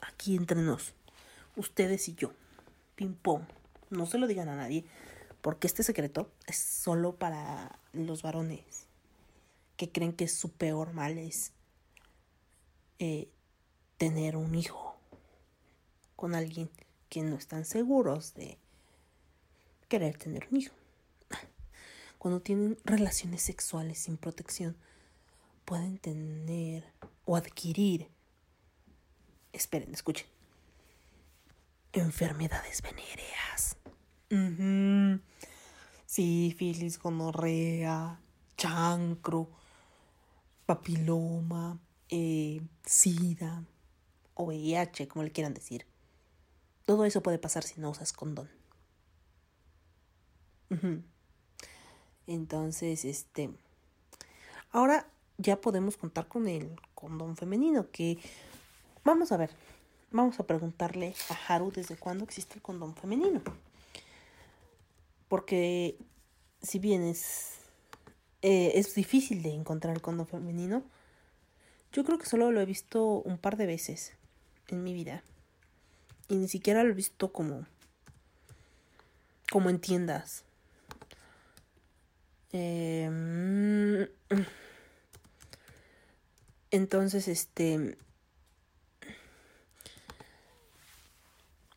Aquí 0.00 0.36
entre 0.36 0.60
nos, 0.60 0.94
ustedes 1.56 2.08
y 2.08 2.14
yo. 2.14 2.32
Ping 2.94 3.14
pong. 3.14 3.42
No 3.90 4.06
se 4.06 4.18
lo 4.18 4.26
digan 4.26 4.48
a 4.48 4.56
nadie, 4.56 4.84
porque 5.40 5.66
este 5.66 5.82
secreto 5.82 6.30
es 6.46 6.56
solo 6.56 7.16
para 7.16 7.78
los 7.92 8.22
varones 8.22 8.86
que 9.76 9.90
creen 9.90 10.12
que 10.12 10.28
su 10.28 10.50
peor 10.50 10.92
mal 10.92 11.18
es 11.18 11.52
eh, 12.98 13.28
tener 13.98 14.36
un 14.36 14.54
hijo 14.54 14.96
con 16.16 16.34
alguien 16.34 16.70
que 17.08 17.22
no 17.22 17.36
están 17.36 17.64
seguros 17.64 18.34
de 18.34 18.58
querer 19.88 20.16
tener 20.18 20.48
un 20.50 20.58
hijo. 20.58 20.74
Cuando 22.18 22.40
tienen 22.40 22.78
relaciones 22.84 23.42
sexuales 23.42 23.98
sin 23.98 24.16
protección, 24.16 24.76
pueden 25.64 25.98
tener 25.98 26.84
o 27.24 27.36
adquirir, 27.36 28.08
esperen, 29.56 29.92
escuchen, 29.92 30.26
enfermedades 31.92 32.82
venéreas. 32.82 33.76
Ujú. 34.30 35.20
Sífilis, 36.06 36.98
gonorrea, 36.98 38.20
chancro, 38.56 39.50
papiloma, 40.66 41.78
eh, 42.08 42.60
sida 42.84 43.64
o 44.34 44.44
VIH, 44.44 45.08
como 45.08 45.24
le 45.24 45.32
quieran 45.32 45.54
decir. 45.54 45.86
Todo 46.84 47.04
eso 47.04 47.22
puede 47.22 47.38
pasar 47.38 47.64
si 47.64 47.80
no 47.80 47.90
usas 47.90 48.12
condón. 48.12 48.48
Ujú. 50.70 51.02
Entonces, 52.26 53.04
este. 53.04 53.50
Ahora 54.70 55.08
ya 55.38 55.60
podemos 55.60 55.96
contar 55.96 56.28
con 56.28 56.48
el 56.48 56.76
condón 56.94 57.36
femenino. 57.36 57.90
Que. 57.90 58.18
Vamos 59.06 59.30
a 59.30 59.36
ver. 59.36 59.50
Vamos 60.10 60.40
a 60.40 60.48
preguntarle 60.48 61.14
a 61.30 61.54
Haru 61.54 61.70
desde 61.70 61.96
cuándo 61.96 62.24
existe 62.24 62.56
el 62.56 62.60
condón 62.60 62.96
femenino. 62.96 63.40
Porque 65.28 65.96
si 66.60 66.80
bien 66.80 67.04
es. 67.04 67.52
eh, 68.42 68.72
es 68.74 68.96
difícil 68.96 69.44
de 69.44 69.50
encontrar 69.50 69.94
el 69.94 70.02
condón 70.02 70.26
femenino. 70.26 70.82
Yo 71.92 72.02
creo 72.02 72.18
que 72.18 72.26
solo 72.26 72.50
lo 72.50 72.60
he 72.60 72.66
visto 72.66 73.22
un 73.22 73.38
par 73.38 73.56
de 73.56 73.66
veces 73.66 74.12
en 74.66 74.82
mi 74.82 74.92
vida. 74.92 75.22
Y 76.26 76.34
ni 76.34 76.48
siquiera 76.48 76.82
lo 76.82 76.90
he 76.90 76.94
visto 76.94 77.32
como. 77.32 77.64
como 79.52 79.70
en 79.70 79.78
tiendas. 79.80 80.42
Mm, 82.52 84.02
entonces, 86.72 87.28
este. 87.28 87.96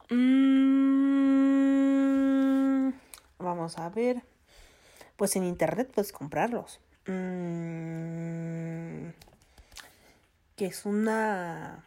Mm, 0.10 0.90
vamos 3.40 3.78
a 3.78 3.90
ver. 3.90 4.24
Pues 5.16 5.36
en 5.36 5.44
internet 5.44 5.92
puedes 5.94 6.12
comprarlos. 6.12 6.80
Mm, 7.08 9.10
que 10.56 10.66
es 10.66 10.86
una. 10.86 11.86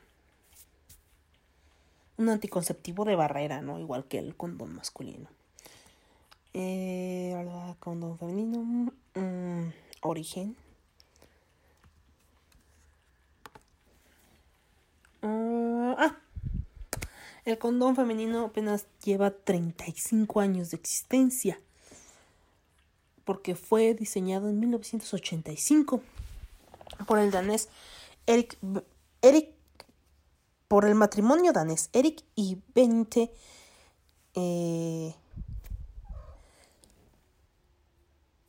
Un 2.16 2.28
anticonceptivo 2.28 3.04
de 3.04 3.16
barrera, 3.16 3.62
¿no? 3.62 3.78
Igual 3.78 4.04
que 4.04 4.18
el 4.18 4.36
condón 4.36 4.74
masculino. 4.74 5.28
Eh, 6.54 7.34
condón 7.80 8.18
femenino. 8.18 8.92
mm, 9.14 9.68
origen. 10.02 10.56
El 17.44 17.58
condón 17.58 17.96
femenino 17.96 18.44
apenas 18.44 18.86
lleva 19.04 19.30
35 19.30 20.40
años 20.40 20.70
de 20.70 20.76
existencia. 20.76 21.58
Porque 23.24 23.54
fue 23.54 23.94
diseñado 23.94 24.48
en 24.48 24.60
1985 24.60 26.00
por 27.06 27.18
el 27.18 27.30
danés 27.30 27.68
Erik, 28.26 28.58
Erik 29.22 29.50
por 30.68 30.84
el 30.84 30.94
matrimonio 30.94 31.52
danés 31.52 31.90
Erik 31.92 32.22
y 32.34 32.58
Bente 32.74 33.32
eh, 34.34 35.14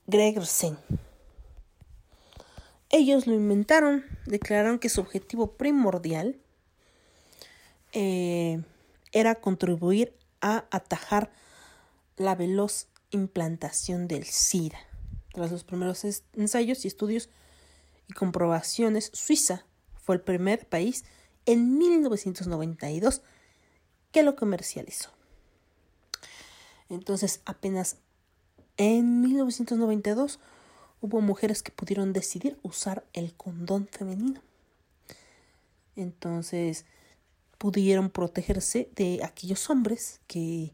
Gregersen. 0.08 0.77
Ellos 2.89 3.25
lo 3.25 3.34
inventaron, 3.34 4.06
declararon 4.25 4.77
que 4.77 4.89
su 4.89 5.01
objetivo 5.01 5.53
primordial 5.53 6.38
eh, 7.91 8.62
era 9.13 9.36
contribuir 9.36 10.17
a 10.41 10.65
atajar 10.71 11.32
la 12.17 12.36
veloz 12.36 12.88
implantación 13.12 14.08
del 14.08 14.26
SIDA. 14.26 14.80
Tras 15.32 15.52
los 15.52 15.63
primeros 15.63 16.04
ensayos 16.34 16.84
y 16.84 16.88
estudios 16.88 17.30
y 18.10 18.13
comprobaciones, 18.13 19.10
Suiza 19.13 19.65
fue 19.95 20.15
el 20.15 20.21
primer 20.21 20.67
país 20.67 21.06
en 21.45 21.78
1992 21.78 23.21
que 24.12 24.23
lo 24.23 24.36
comercializó. 24.36 25.10
Entonces, 26.89 27.41
apenas 27.45 27.97
en 28.78 29.21
1992 29.21 30.39
hubo 31.02 31.21
mujeres 31.21 31.63
que 31.63 31.71
pudieron 31.71 32.13
decidir 32.13 32.60
usar 32.62 33.06
el 33.13 33.34
condón 33.34 33.88
femenino. 33.88 34.41
Entonces, 35.95 36.86
pudieron 37.63 38.10
protegerse 38.10 38.89
de 38.93 39.21
aquellos 39.23 39.69
hombres 39.69 40.19
que 40.28 40.73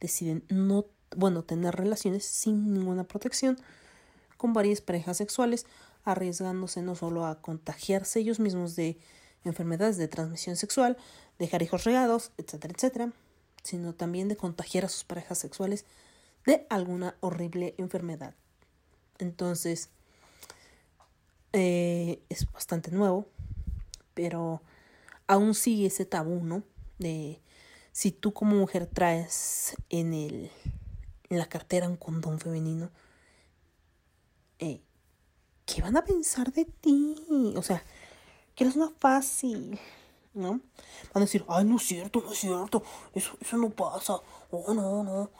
deciden 0.00 0.42
no, 0.48 0.86
bueno, 1.14 1.44
tener 1.44 1.76
relaciones 1.76 2.24
sin 2.24 2.72
ninguna 2.72 3.04
protección 3.04 3.58
con 4.38 4.54
varias 4.54 4.80
parejas 4.80 5.18
sexuales, 5.18 5.66
arriesgándose 6.02 6.80
no 6.80 6.94
solo 6.94 7.26
a 7.26 7.42
contagiarse 7.42 8.20
ellos 8.20 8.40
mismos 8.40 8.74
de 8.74 8.96
enfermedades 9.44 9.98
de 9.98 10.08
transmisión 10.08 10.56
sexual, 10.56 10.96
dejar 11.38 11.60
hijos 11.60 11.84
regados, 11.84 12.32
etcétera, 12.38 12.72
etcétera, 12.74 13.12
sino 13.62 13.92
también 13.92 14.28
de 14.28 14.38
contagiar 14.38 14.86
a 14.86 14.88
sus 14.88 15.04
parejas 15.04 15.36
sexuales 15.36 15.84
de 16.46 16.66
alguna 16.70 17.16
horrible 17.20 17.74
enfermedad. 17.76 18.32
Entonces, 19.18 19.90
eh, 21.52 22.22
es 22.30 22.50
bastante 22.50 22.90
nuevo, 22.92 23.26
pero 24.14 24.62
aún 25.26 25.54
sigue 25.54 25.86
ese 25.86 26.04
tabú, 26.04 26.44
¿no? 26.44 26.62
De 26.98 27.40
si 27.92 28.12
tú 28.12 28.32
como 28.32 28.56
mujer 28.56 28.86
traes 28.86 29.76
en 29.88 30.12
el 30.14 30.50
en 31.30 31.38
la 31.38 31.46
cartera 31.46 31.88
un 31.88 31.96
condón 31.96 32.38
femenino, 32.38 32.90
eh, 34.58 34.82
¿qué 35.66 35.82
van 35.82 35.96
a 35.96 36.04
pensar 36.04 36.52
de 36.52 36.64
ti? 36.64 37.16
O 37.56 37.62
sea, 37.62 37.82
que 38.54 38.64
eres 38.64 38.76
una 38.76 38.90
fácil, 38.90 39.78
¿no? 40.32 40.60
Van 41.12 41.16
a 41.16 41.20
decir, 41.20 41.44
ay, 41.48 41.64
no 41.64 41.76
es 41.76 41.82
cierto, 41.82 42.20
no 42.20 42.32
es 42.32 42.38
cierto, 42.38 42.82
eso, 43.14 43.36
eso 43.40 43.56
no 43.56 43.70
pasa, 43.70 44.20
oh, 44.50 44.74
no, 44.74 45.02
no. 45.02 45.30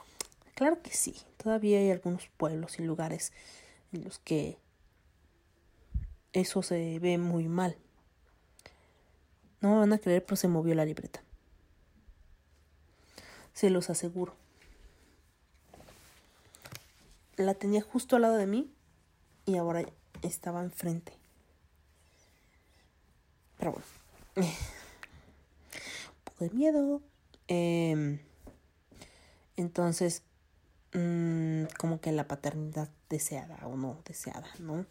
Claro 0.55 0.81
que 0.81 0.91
sí, 0.91 1.15
todavía 1.37 1.79
hay 1.79 1.91
algunos 1.91 2.29
pueblos 2.37 2.79
y 2.79 2.83
lugares 2.83 3.33
en 3.91 4.03
los 4.03 4.19
que 4.19 4.57
eso 6.33 6.63
se 6.63 6.99
ve 6.99 7.17
muy 7.17 7.47
mal. 7.47 7.77
No 9.65 9.71
me 9.71 9.79
van 9.79 9.93
a 9.93 9.97
creer, 9.97 10.23
pero 10.23 10.35
se 10.35 10.47
movió 10.47 10.75
la 10.75 10.85
libreta. 10.85 11.23
Se 13.55 13.71
los 13.71 13.89
aseguro. 13.89 14.35
La 17.35 17.55
tenía 17.55 17.81
justo 17.81 18.15
al 18.15 18.21
lado 18.21 18.35
de 18.35 18.45
mí 18.45 18.71
y 19.47 19.57
ahora 19.57 19.83
estaba 20.21 20.61
enfrente. 20.61 21.13
Pero 23.57 23.71
bueno. 23.71 23.87
Un 24.35 24.43
poco 26.25 26.43
de 26.43 26.49
miedo. 26.51 27.01
Em, 27.47 28.19
entonces, 29.57 30.21
mm, 30.93 31.63
como 31.79 31.99
que 32.01 32.11
la 32.11 32.27
paternidad 32.27 32.89
deseada 33.09 33.65
o 33.65 33.75
no 33.75 33.97
deseada, 34.05 34.47
¿no? 34.59 34.85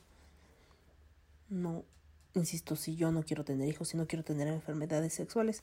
No, 1.48 1.84
insisto, 2.34 2.76
si 2.76 2.96
yo 2.96 3.12
no 3.12 3.22
quiero 3.22 3.44
tener 3.44 3.68
hijos, 3.68 3.88
si 3.88 3.96
no 3.96 4.06
quiero 4.06 4.24
tener 4.24 4.48
enfermedades 4.48 5.14
sexuales 5.14 5.62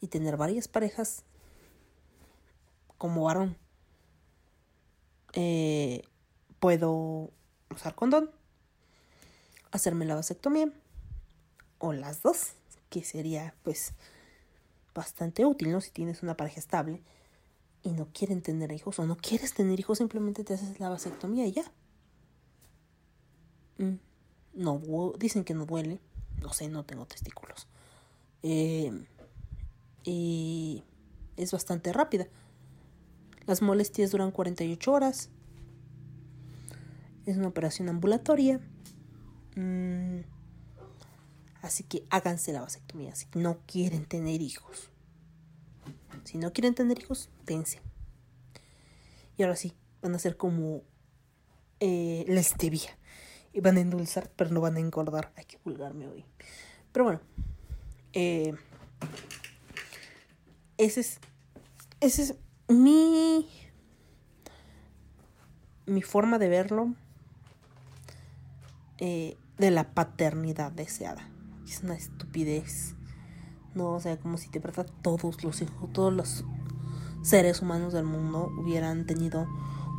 y 0.00 0.08
tener 0.08 0.36
varias 0.36 0.68
parejas 0.68 1.24
como 2.98 3.24
varón, 3.24 3.56
eh, 5.32 6.02
puedo 6.60 7.30
usar 7.70 7.94
condón. 7.94 8.30
hacerme 9.70 10.06
la 10.06 10.14
vasectomía 10.14 10.72
o 11.78 11.92
las 11.92 12.22
dos, 12.22 12.54
que 12.88 13.04
sería 13.04 13.54
pues 13.62 13.92
bastante 14.94 15.44
útil, 15.44 15.70
¿no? 15.72 15.80
Si 15.80 15.90
tienes 15.90 16.22
una 16.22 16.36
pareja 16.36 16.58
estable 16.58 17.02
y 17.82 17.92
no 17.92 18.08
quieren 18.12 18.42
tener 18.42 18.72
hijos 18.72 18.98
o 18.98 19.06
no 19.06 19.16
quieres 19.16 19.54
tener 19.54 19.78
hijos, 19.78 19.98
simplemente 19.98 20.42
te 20.42 20.54
haces 20.54 20.80
la 20.80 20.88
vasectomía 20.88 21.46
y 21.46 21.52
ya. 21.52 21.70
Mm, 23.78 23.98
No, 24.54 24.80
dicen 25.18 25.44
que 25.44 25.54
no 25.54 25.66
duele, 25.66 26.00
no 26.40 26.52
sé, 26.52 26.68
no 26.68 26.84
tengo 26.84 27.06
testículos. 27.06 27.68
Eh, 28.42 29.06
y 30.04 30.84
es 31.36 31.52
bastante 31.52 31.92
rápida. 31.92 32.26
Las 33.46 33.62
molestias 33.62 34.10
duran 34.10 34.30
48 34.30 34.92
horas. 34.92 35.30
Es 37.26 37.36
una 37.36 37.48
operación 37.48 37.88
ambulatoria. 37.88 38.60
Mm, 39.56 40.20
así 41.62 41.82
que 41.84 42.06
háganse 42.10 42.52
la 42.52 42.60
vasectomía 42.60 43.14
si 43.14 43.26
no 43.34 43.58
quieren 43.66 44.04
tener 44.04 44.40
hijos. 44.40 44.90
Si 46.24 46.38
no 46.38 46.52
quieren 46.52 46.74
tener 46.74 46.98
hijos, 46.98 47.30
dense. 47.46 47.80
Y 49.36 49.42
ahora 49.42 49.56
sí, 49.56 49.72
van 50.02 50.14
a 50.14 50.18
ser 50.18 50.36
como 50.36 50.82
eh, 51.80 52.24
la. 52.28 52.42
Y 53.52 53.60
van 53.60 53.76
a 53.76 53.80
endulzar, 53.80 54.30
pero 54.36 54.50
no 54.50 54.60
van 54.60 54.76
a 54.76 54.80
engordar. 54.80 55.32
Hay 55.36 55.44
que 55.44 55.58
vulgarme 55.64 56.06
hoy. 56.06 56.24
Pero 56.92 57.04
bueno. 57.04 57.20
eh, 58.12 58.54
ese 60.76 61.00
es. 61.00 61.18
Ese 62.00 62.22
es 62.22 62.34
mi. 62.68 63.48
Mi 65.86 66.02
forma 66.02 66.38
de 66.38 66.48
verlo. 66.48 66.94
eh, 68.98 69.36
de 69.58 69.70
la 69.70 69.92
paternidad 69.94 70.70
deseada. 70.72 71.28
Es 71.66 71.82
una 71.82 71.94
estupidez. 71.94 72.94
No, 73.74 73.90
o 73.94 74.00
sea, 74.00 74.16
como 74.18 74.36
si 74.38 74.48
de 74.50 74.58
verdad 74.60 74.86
todos 75.02 75.42
los 75.44 75.60
hijos, 75.62 75.92
todos 75.92 76.12
los 76.12 76.44
seres 77.22 77.60
humanos 77.62 77.92
del 77.92 78.04
mundo 78.04 78.50
hubieran 78.58 79.06
tenido 79.06 79.46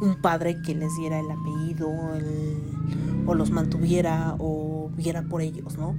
un 0.01 0.21
padre 0.21 0.61
que 0.65 0.75
les 0.75 0.95
diera 0.97 1.19
el 1.19 1.29
apellido, 1.31 1.89
el- 2.15 3.08
o 3.29 3.35
los 3.35 3.51
mantuviera, 3.51 4.35
o 4.39 4.89
viera 4.95 5.21
por 5.21 5.43
ellos, 5.43 5.77
¿no? 5.77 5.95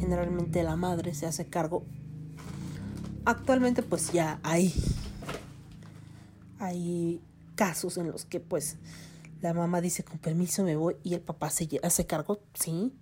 Generalmente 0.00 0.64
la 0.64 0.74
madre 0.74 1.14
se 1.14 1.24
hace 1.24 1.46
cargo. 1.46 1.84
Actualmente, 3.24 3.84
pues 3.84 4.12
ya 4.12 4.40
hay. 4.42 4.74
Hay 6.58 7.20
casos 7.54 7.98
en 7.98 8.10
los 8.10 8.24
que, 8.24 8.40
pues, 8.40 8.78
la 9.42 9.54
mamá 9.54 9.80
dice 9.80 10.02
con 10.02 10.18
permiso 10.18 10.64
me 10.64 10.74
voy 10.74 10.96
y 11.04 11.14
el 11.14 11.20
papá 11.20 11.50
se 11.50 11.68
hace 11.84 12.04
cargo, 12.04 12.40
sí. 12.54 12.92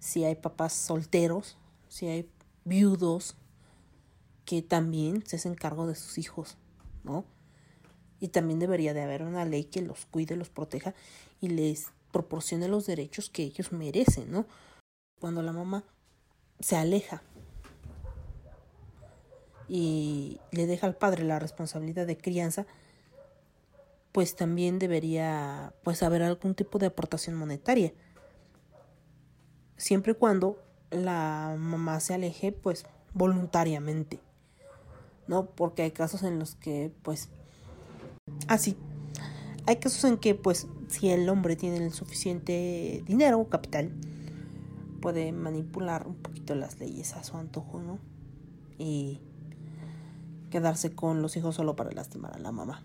Si 0.00 0.24
hay 0.24 0.34
papás 0.34 0.72
solteros, 0.72 1.56
si 1.88 2.08
hay 2.08 2.28
viudos 2.64 3.36
que 4.44 4.60
también 4.60 5.24
se 5.24 5.36
hacen 5.36 5.54
cargo 5.54 5.86
de 5.86 5.94
sus 5.94 6.18
hijos, 6.18 6.56
¿no? 7.04 7.24
Y 8.18 8.28
también 8.28 8.58
debería 8.58 8.92
de 8.92 9.02
haber 9.02 9.22
una 9.22 9.44
ley 9.44 9.64
que 9.64 9.82
los 9.82 10.06
cuide, 10.06 10.34
los 10.34 10.48
proteja 10.48 10.94
y 11.40 11.48
les 11.48 11.92
proporcione 12.14 12.68
los 12.68 12.86
derechos 12.86 13.28
que 13.28 13.42
ellos 13.42 13.72
merecen, 13.72 14.30
¿no? 14.30 14.46
Cuando 15.20 15.42
la 15.42 15.52
mamá 15.52 15.82
se 16.60 16.76
aleja 16.76 17.24
y 19.68 20.40
le 20.52 20.66
deja 20.66 20.86
al 20.86 20.94
padre 20.94 21.24
la 21.24 21.40
responsabilidad 21.40 22.06
de 22.06 22.16
crianza, 22.16 22.66
pues 24.12 24.36
también 24.36 24.78
debería 24.78 25.74
pues 25.82 26.04
haber 26.04 26.22
algún 26.22 26.54
tipo 26.54 26.78
de 26.78 26.86
aportación 26.86 27.34
monetaria. 27.34 27.92
Siempre 29.76 30.12
y 30.12 30.14
cuando 30.14 30.62
la 30.92 31.56
mamá 31.58 31.98
se 31.98 32.14
aleje 32.14 32.52
pues 32.52 32.86
voluntariamente. 33.12 34.20
¿No? 35.26 35.46
Porque 35.46 35.82
hay 35.82 35.90
casos 35.90 36.22
en 36.22 36.38
los 36.38 36.54
que 36.54 36.92
pues 37.02 37.28
así 38.46 38.76
hay 39.66 39.76
casos 39.76 40.04
en 40.04 40.18
que 40.18 40.34
pues 40.34 40.66
si 40.88 41.10
el 41.10 41.28
hombre 41.28 41.56
tiene 41.56 41.78
el 41.78 41.92
suficiente 41.92 43.02
dinero 43.06 43.38
o 43.38 43.48
capital 43.48 43.92
puede 45.00 45.32
manipular 45.32 46.06
un 46.06 46.16
poquito 46.16 46.54
las 46.54 46.78
leyes 46.78 47.14
a 47.14 47.24
su 47.24 47.36
antojo, 47.36 47.80
¿no? 47.80 47.98
Y 48.78 49.20
quedarse 50.50 50.94
con 50.94 51.20
los 51.22 51.36
hijos 51.36 51.54
solo 51.56 51.76
para 51.76 51.90
lastimar 51.92 52.34
a 52.34 52.38
la 52.38 52.52
mamá. 52.52 52.82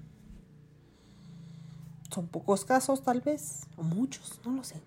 Son 2.14 2.28
pocos 2.28 2.66
casos, 2.66 3.04
tal 3.04 3.22
vez, 3.22 3.68
o 3.78 3.84
muchos, 3.84 4.42
no 4.44 4.52
lo 4.52 4.64
sé. 4.64 4.82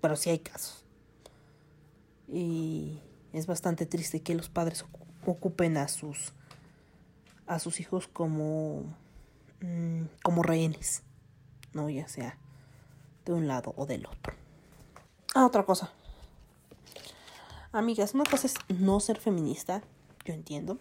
Pero 0.00 0.16
sí 0.16 0.30
hay 0.30 0.38
casos. 0.40 0.84
Y 2.28 2.98
es 3.32 3.46
bastante 3.46 3.86
triste 3.86 4.20
que 4.20 4.34
los 4.34 4.48
padres 4.48 4.84
ocu- 4.84 5.06
ocupen 5.26 5.76
a 5.76 5.88
sus 5.88 6.32
a 7.46 7.58
sus 7.58 7.80
hijos 7.80 8.06
como 8.06 8.84
mm, 9.60 10.02
como 10.22 10.42
rehenes, 10.42 11.02
no 11.72 11.88
ya 11.90 12.08
sea 12.08 12.36
de 13.24 13.32
un 13.32 13.46
lado 13.46 13.74
o 13.76 13.86
del 13.86 14.06
otro. 14.06 14.34
Ah, 15.34 15.46
otra 15.46 15.64
cosa. 15.64 15.92
Amigas, 17.72 18.14
una 18.14 18.24
cosa 18.24 18.48
es 18.48 18.54
no 18.68 18.98
ser 18.98 19.18
feminista, 19.18 19.82
yo 20.24 20.34
entiendo. 20.34 20.78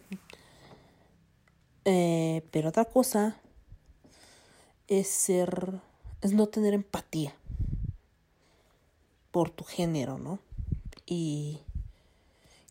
Eh, 1.86 2.44
pero 2.52 2.70
otra 2.70 2.86
cosa 2.86 3.38
es 4.88 5.08
ser, 5.08 5.80
es 6.22 6.34
no 6.34 6.48
tener 6.48 6.74
empatía 6.74 7.36
por 9.32 9.52
tu 9.52 9.63
género, 9.63 10.18
¿no? 10.18 10.39
Y, 11.06 11.60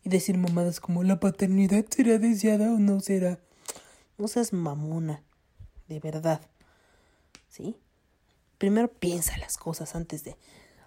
y 0.03 0.09
decir 0.09 0.37
mamadas 0.37 0.79
como 0.81 1.03
la 1.03 1.19
paternidad 1.19 1.85
será 1.89 2.17
deseada 2.19 2.73
o 2.73 2.77
no 2.77 2.99
será. 2.99 3.39
No 4.17 4.27
seas 4.27 4.51
mamona, 4.51 5.23
de 5.89 5.99
verdad. 5.99 6.39
¿Sí? 7.49 7.75
Primero 8.57 8.87
piensa 8.87 9.37
las 9.37 9.57
cosas 9.57 9.95
antes 9.95 10.23
de 10.23 10.37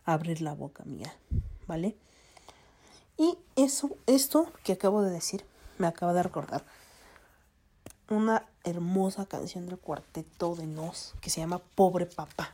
abrir 0.05 0.41
la 0.41 0.55
boca 0.55 0.85
mía, 0.85 1.15
¿vale? 1.67 1.97
Y 3.19 3.37
eso, 3.57 3.91
esto 4.07 4.51
que 4.65 4.73
acabo 4.73 5.03
de 5.03 5.11
decir, 5.11 5.45
me 5.79 5.87
acaba 5.87 6.13
de 6.13 6.23
recordar 6.23 6.65
una 8.09 8.47
hermosa 8.65 9.27
canción 9.27 9.67
del 9.67 9.79
cuarteto 9.79 10.55
de 10.55 10.67
Nos 10.67 11.15
que 11.21 11.31
se 11.31 11.41
llama 11.41 11.59
Pobre 11.75 12.07
Papá. 12.07 12.53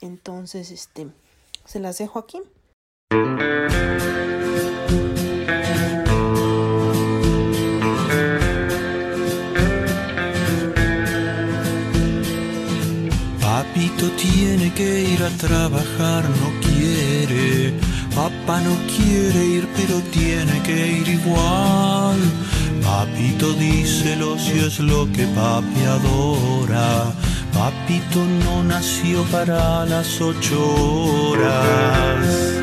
Entonces, 0.00 0.70
este, 0.70 1.08
se 1.64 1.80
las 1.80 1.98
dejo 1.98 2.18
aquí. 2.18 2.40
Papito 14.00 14.16
tiene 14.16 14.72
que 14.72 15.02
ir 15.10 15.22
a 15.22 15.28
trabajar, 15.36 16.24
no 16.24 16.48
quiere. 16.66 17.74
Papá 18.14 18.58
no 18.62 18.74
quiere 18.86 19.44
ir, 19.44 19.68
pero 19.76 20.00
tiene 20.10 20.58
que 20.62 21.00
ir 21.00 21.06
igual. 21.06 22.16
Papito 22.82 23.52
díselo 23.52 24.38
si 24.38 24.58
es 24.58 24.80
lo 24.80 25.04
que 25.12 25.26
papi 25.26 25.82
adora. 25.84 27.12
Papito 27.52 28.24
no 28.42 28.64
nació 28.64 29.22
para 29.24 29.84
las 29.84 30.18
ocho 30.18 30.58
horas. 31.32 32.60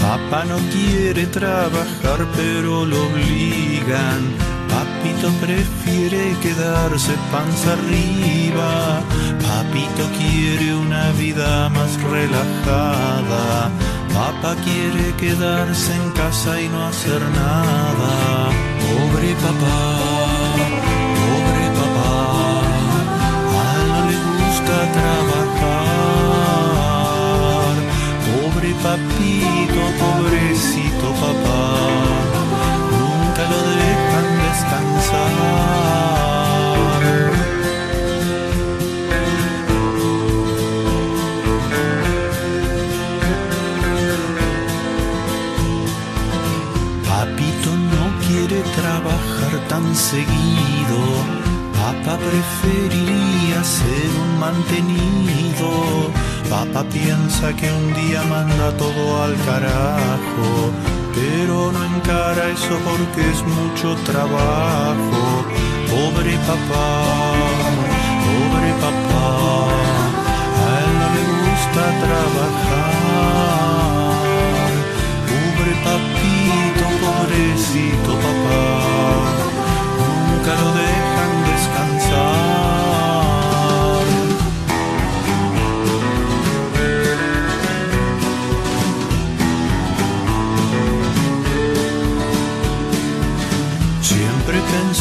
Papá 0.00 0.44
no 0.44 0.58
quiere 0.72 1.26
trabajar, 1.26 2.03
pero 2.36 2.84
lo 2.84 3.06
obligan. 3.06 4.22
Papito 4.68 5.28
prefiere 5.40 6.36
quedarse 6.40 7.12
panza 7.32 7.72
arriba. 7.72 9.02
Papito 9.42 10.04
quiere 10.18 10.74
una 10.74 11.10
vida 11.12 11.68
más 11.70 12.00
relajada. 12.02 13.70
Papá 14.12 14.54
quiere 14.64 15.12
quedarse 15.16 15.94
en 15.94 16.10
casa 16.12 16.60
y 16.60 16.68
no 16.68 16.86
hacer 16.86 17.20
nada. 17.20 18.50
Pobre 18.84 19.34
papá, 19.44 19.78
pobre 21.18 21.66
papá. 21.80 22.12
A 23.60 23.72
no 23.88 23.98
le 24.08 24.16
gusta 24.38 24.76
trabajar. 24.98 25.74
Pobre 28.28 28.70
papito, 28.86 29.82
pobrecito 30.00 30.93
papá, 31.12 31.62
nunca 32.90 33.42
lo 33.52 33.60
dejan 33.80 34.28
descansar. 34.46 35.34
Papito 47.08 47.70
no 47.92 48.04
quiere 48.26 48.58
trabajar 48.80 49.52
tan 49.68 49.86
seguido. 49.94 50.98
Papá 51.72 52.14
preferiría 52.18 53.58
ser 53.62 54.10
un 54.24 54.30
mantenido. 54.38 55.68
Papá 56.50 56.84
piensa 56.84 57.52
que 57.56 57.70
un 57.70 57.92
día 57.94 58.22
manda 58.24 58.70
todo 58.76 59.22
al 59.22 59.34
carajo, 59.44 60.46
pero 61.24 61.72
no 61.72 61.84
encara 61.84 62.50
eso 62.50 62.78
porque 62.84 63.20
es 63.32 63.42
mucho 63.42 63.94
trabajo. 64.04 65.44
Pobre 65.90 66.32
papá, 66.48 66.88
pobre 68.24 68.70
papá, 68.84 69.26
a 70.62 70.70
él 70.82 70.92
no 71.00 71.06
le 71.14 71.22
gusta 71.32 71.82
trabajar. 72.04 72.93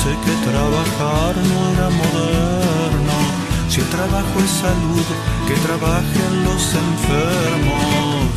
Pensé 0.04 0.18
que 0.26 0.52
trabajar 0.52 1.36
no 1.38 1.70
era 1.74 1.90
moderno. 1.90 3.18
Si 3.70 3.82
el 3.82 3.88
trabajo 3.88 4.40
es 4.44 4.50
salud, 4.50 5.06
que 5.48 5.56
trabajen 5.56 6.44
los 6.44 6.76
enfermos. 6.86 8.30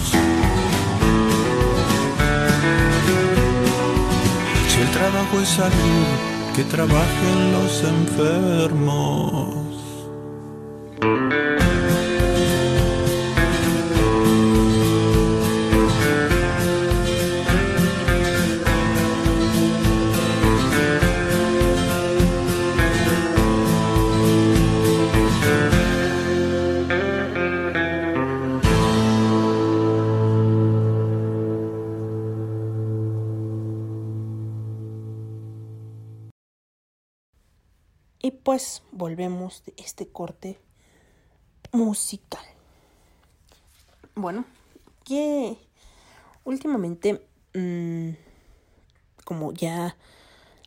Si 4.68 4.80
el 4.80 4.90
trabajo 4.90 5.40
es 5.40 5.48
salud, 5.48 6.06
que 6.54 6.64
trabajen 6.64 7.52
los 7.52 7.82
enfermos. 7.82 9.65
Volvemos 38.90 39.62
de 39.64 39.74
este 39.76 40.08
corte 40.08 40.58
musical. 41.72 42.44
Bueno, 44.14 44.46
que 45.04 45.58
últimamente, 46.44 47.26
mm, 47.54 48.10
como 49.24 49.52
ya 49.52 49.96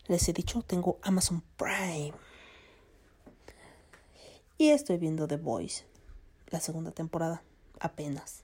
les 0.07 0.29
he 0.29 0.33
dicho, 0.33 0.61
tengo 0.61 0.99
Amazon 1.01 1.43
Prime. 1.57 2.13
Y 4.59 4.69
estoy 4.69 4.97
viendo 4.97 5.27
The 5.27 5.37
Voice, 5.37 5.85
la 6.51 6.59
segunda 6.59 6.91
temporada, 6.91 7.41
apenas. 7.79 8.43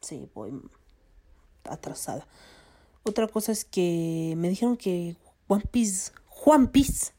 Sí, 0.00 0.30
voy 0.34 0.62
atrasada. 1.64 2.26
Otra 3.02 3.26
cosa 3.26 3.52
es 3.52 3.66
que 3.66 4.32
me 4.38 4.48
dijeron 4.48 4.78
que 4.78 5.16
One 5.46 5.64
Piece, 5.70 6.12
One 6.46 6.68
Piece, 6.68 7.12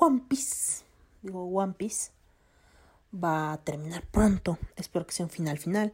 One 0.00 0.22
Piece, 0.28 0.84
digo 1.22 1.44
One 1.44 1.72
Piece, 1.72 2.12
va 3.12 3.52
a 3.52 3.58
terminar 3.58 4.04
pronto. 4.06 4.56
Espero 4.76 5.04
que 5.06 5.12
sea 5.12 5.26
un 5.26 5.30
final 5.30 5.58
final 5.58 5.92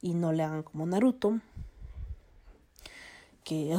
y 0.00 0.14
no 0.14 0.32
le 0.32 0.42
hagan 0.42 0.64
como 0.64 0.86
Naruto, 0.86 1.40
que, 3.44 3.76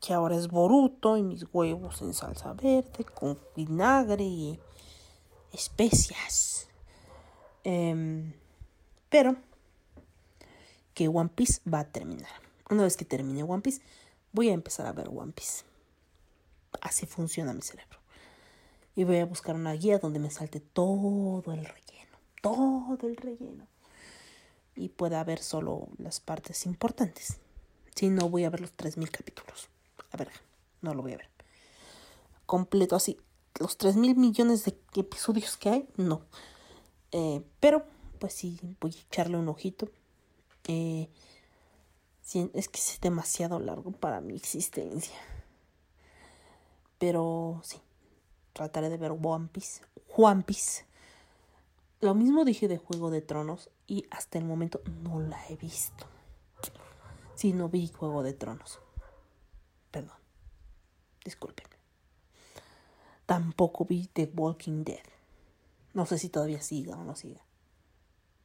que 0.00 0.12
ahora 0.12 0.36
es 0.36 0.48
Boruto 0.48 1.16
y 1.16 1.22
mis 1.22 1.46
huevos 1.50 2.02
en 2.02 2.12
salsa 2.12 2.52
verde 2.52 3.04
con 3.04 3.38
vinagre 3.56 4.24
y 4.24 4.60
especias. 5.52 6.68
Em, 7.64 8.34
pero 9.08 9.36
que 10.92 11.08
One 11.08 11.30
Piece 11.34 11.62
va 11.68 11.80
a 11.80 11.90
terminar. 11.90 12.30
Una 12.68 12.82
vez 12.82 12.98
que 12.98 13.06
termine 13.06 13.42
One 13.42 13.62
Piece, 13.62 13.80
voy 14.32 14.50
a 14.50 14.52
empezar 14.52 14.86
a 14.86 14.92
ver 14.92 15.08
One 15.08 15.32
Piece. 15.32 15.64
Así 16.82 17.06
funciona 17.06 17.52
mi 17.52 17.62
cerebro. 17.62 17.99
Y 18.94 19.04
voy 19.04 19.18
a 19.18 19.26
buscar 19.26 19.54
una 19.54 19.72
guía 19.72 19.98
donde 19.98 20.18
me 20.18 20.30
salte 20.30 20.60
todo 20.60 21.52
el 21.52 21.64
relleno. 21.64 22.18
Todo 22.42 22.98
el 23.02 23.16
relleno. 23.16 23.66
Y 24.74 24.88
pueda 24.88 25.22
ver 25.24 25.40
solo 25.40 25.88
las 25.98 26.20
partes 26.20 26.66
importantes. 26.66 27.38
Si 27.94 28.08
no, 28.08 28.28
voy 28.28 28.44
a 28.44 28.50
ver 28.50 28.60
los 28.60 28.76
3.000 28.76 29.10
capítulos. 29.10 29.68
A 30.12 30.16
ver, 30.16 30.30
no 30.80 30.94
lo 30.94 31.02
voy 31.02 31.12
a 31.12 31.18
ver. 31.18 31.28
Completo 32.46 32.96
así. 32.96 33.18
Los 33.58 33.78
3.000 33.78 34.16
millones 34.16 34.64
de 34.64 34.76
episodios 34.96 35.56
que 35.56 35.68
hay, 35.68 35.88
no. 35.96 36.22
Eh, 37.12 37.42
pero, 37.60 37.84
pues 38.18 38.32
sí, 38.32 38.58
voy 38.80 38.94
a 38.96 39.00
echarle 39.00 39.36
un 39.36 39.48
ojito. 39.48 39.90
Eh, 40.66 41.08
es 42.54 42.68
que 42.68 42.78
es 42.78 42.98
demasiado 43.00 43.58
largo 43.58 43.90
para 43.90 44.20
mi 44.20 44.36
existencia. 44.36 45.16
Pero 46.98 47.60
sí, 47.64 47.78
trataré 48.52 48.88
de 48.88 48.96
ver 48.96 49.12
One 49.12 49.48
Piece. 49.48 49.82
Lo 52.00 52.14
mismo 52.14 52.44
dije 52.44 52.68
de 52.68 52.78
Juego 52.78 53.10
de 53.10 53.20
Tronos 53.20 53.70
y 53.86 54.06
hasta 54.10 54.38
el 54.38 54.44
momento 54.44 54.80
no 55.02 55.20
la 55.20 55.40
he 55.48 55.56
visto. 55.56 56.06
Sí, 57.34 57.52
no 57.52 57.68
vi 57.68 57.88
Juego 57.88 58.22
de 58.22 58.32
Tronos. 58.32 58.80
Perdón. 59.90 60.16
Discúlpenme. 61.24 61.76
Tampoco 63.26 63.84
vi 63.84 64.08
The 64.12 64.30
Walking 64.34 64.84
Dead. 64.84 65.04
No 65.94 66.06
sé 66.06 66.18
si 66.18 66.28
todavía 66.28 66.60
siga 66.62 66.96
o 66.96 67.04
no 67.04 67.16
siga. 67.16 67.40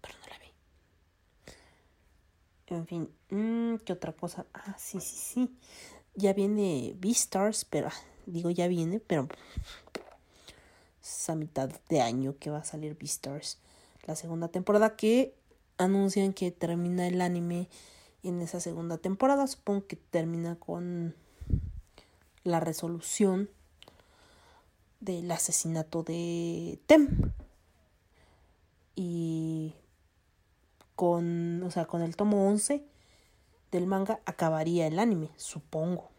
Pero 0.02 0.16
no 0.20 0.28
la 0.28 0.38
vi. 0.40 0.54
En 2.68 2.88
fin, 2.88 3.10
mm, 3.30 3.78
¿qué 3.86 3.94
otra 3.94 4.14
cosa? 4.14 4.46
Ah, 4.54 4.76
sí, 4.78 5.00
sí, 5.00 5.16
sí. 5.16 5.58
Ya 6.16 6.34
viene 6.34 6.94
Beastars, 6.98 7.66
pero 7.66 7.88
ah, 7.88 7.94
digo 8.26 8.50
ya 8.50 8.68
viene, 8.68 9.00
pero 9.00 9.28
es 11.02 11.30
a 11.30 11.36
mitad 11.36 11.70
de 11.90 12.02
año 12.02 12.36
que 12.40 12.50
va 12.50 12.60
a 12.60 12.64
salir 12.66 12.98
Beastars. 12.98 13.60
La 14.06 14.16
segunda 14.16 14.48
temporada 14.48 14.96
que 14.96 15.34
anuncian 15.78 16.34
que 16.34 16.52
termina 16.52 17.08
el 17.08 17.22
anime 17.22 17.68
en 18.24 18.42
esa 18.42 18.60
segunda 18.60 18.98
temporada. 18.98 19.48
Supongo 19.48 19.88
que 19.88 19.96
termina 19.96 20.56
con 20.56 21.16
la 22.44 22.60
resolución 22.60 23.50
del 25.00 25.32
asesinato 25.32 26.04
de 26.04 26.80
Tem. 26.88 27.32
Y 28.96 29.74
con, 30.96 31.62
o 31.64 31.72
sea, 31.72 31.86
con 31.86 32.02
el 32.02 32.16
tomo 32.16 32.48
11 32.48 32.84
del 33.72 33.88
manga 33.88 34.20
acabaría 34.26 34.88
el 34.88 35.00
anime, 35.00 35.30
supongo. 35.36 36.10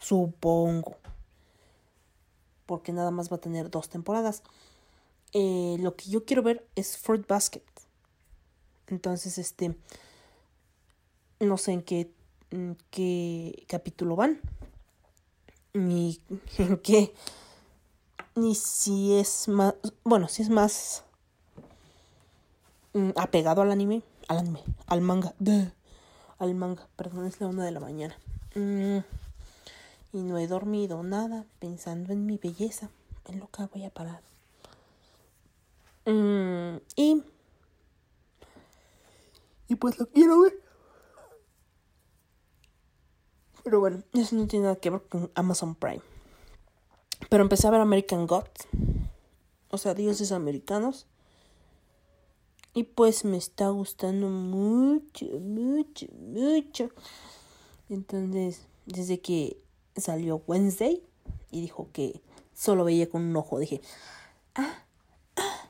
Supongo. 0.00 0.96
Porque 2.66 2.92
nada 2.92 3.10
más 3.10 3.30
va 3.30 3.36
a 3.36 3.40
tener 3.40 3.70
dos 3.70 3.88
temporadas. 3.88 4.42
Eh, 5.32 5.76
lo 5.80 5.94
que 5.96 6.10
yo 6.10 6.24
quiero 6.24 6.42
ver 6.42 6.66
es 6.74 6.98
Fruit 6.98 7.26
Basket. 7.26 7.62
Entonces, 8.88 9.38
este. 9.38 9.76
No 11.40 11.56
sé 11.58 11.72
en 11.72 11.82
qué, 11.82 12.10
en 12.50 12.76
qué 12.90 13.64
capítulo 13.68 14.16
van. 14.16 14.40
Ni 15.74 16.20
en 16.58 16.78
qué. 16.78 17.14
Ni 18.34 18.54
si 18.54 19.14
es 19.14 19.48
más. 19.48 19.74
Bueno, 20.04 20.28
si 20.28 20.42
es 20.42 20.50
más. 20.50 21.04
mm, 22.94 23.10
apegado 23.16 23.62
al 23.62 23.70
anime. 23.70 24.02
Al 24.28 24.38
anime. 24.38 24.62
Al 24.86 25.00
manga. 25.00 25.34
Al 26.38 26.54
manga. 26.54 26.86
Perdón, 26.96 27.26
es 27.26 27.40
la 27.40 27.46
una 27.46 27.64
de 27.64 27.70
la 27.70 27.80
mañana. 27.80 28.16
Mm, 28.54 28.98
y 30.16 30.22
no 30.22 30.38
he 30.38 30.46
dormido 30.46 31.02
nada 31.02 31.44
pensando 31.58 32.12
en 32.12 32.24
mi 32.24 32.38
belleza. 32.38 32.90
En 33.26 33.38
lo 33.38 33.50
que 33.50 33.66
voy 33.66 33.84
a 33.84 33.90
parar. 33.90 34.22
Mm, 36.06 36.78
y. 36.94 37.22
Y 39.68 39.74
pues 39.74 39.98
lo 39.98 40.06
quiero 40.06 40.40
ver. 40.40 40.62
Pero 43.64 43.80
bueno, 43.80 44.02
eso 44.14 44.36
no 44.36 44.46
tiene 44.46 44.64
nada 44.64 44.76
que 44.76 44.90
ver 44.90 45.02
con 45.02 45.30
Amazon 45.34 45.74
Prime. 45.74 46.02
Pero 47.28 47.42
empecé 47.42 47.66
a 47.66 47.70
ver 47.70 47.80
American 47.80 48.26
Gods. 48.26 48.68
O 49.70 49.76
sea, 49.76 49.92
dioses 49.94 50.32
americanos. 50.32 51.06
Y 52.72 52.84
pues 52.84 53.24
me 53.24 53.36
está 53.36 53.68
gustando 53.70 54.28
mucho, 54.28 55.26
mucho, 55.40 56.06
mucho. 56.12 56.90
Entonces, 57.88 58.66
desde 58.86 59.20
que 59.20 59.58
salió 60.00 60.42
Wednesday 60.46 61.02
y 61.50 61.60
dijo 61.60 61.88
que 61.92 62.20
solo 62.54 62.84
veía 62.84 63.08
con 63.08 63.22
un 63.22 63.36
ojo. 63.36 63.58
Dije, 63.58 63.80
ah, 64.54 64.84
ah, 65.36 65.68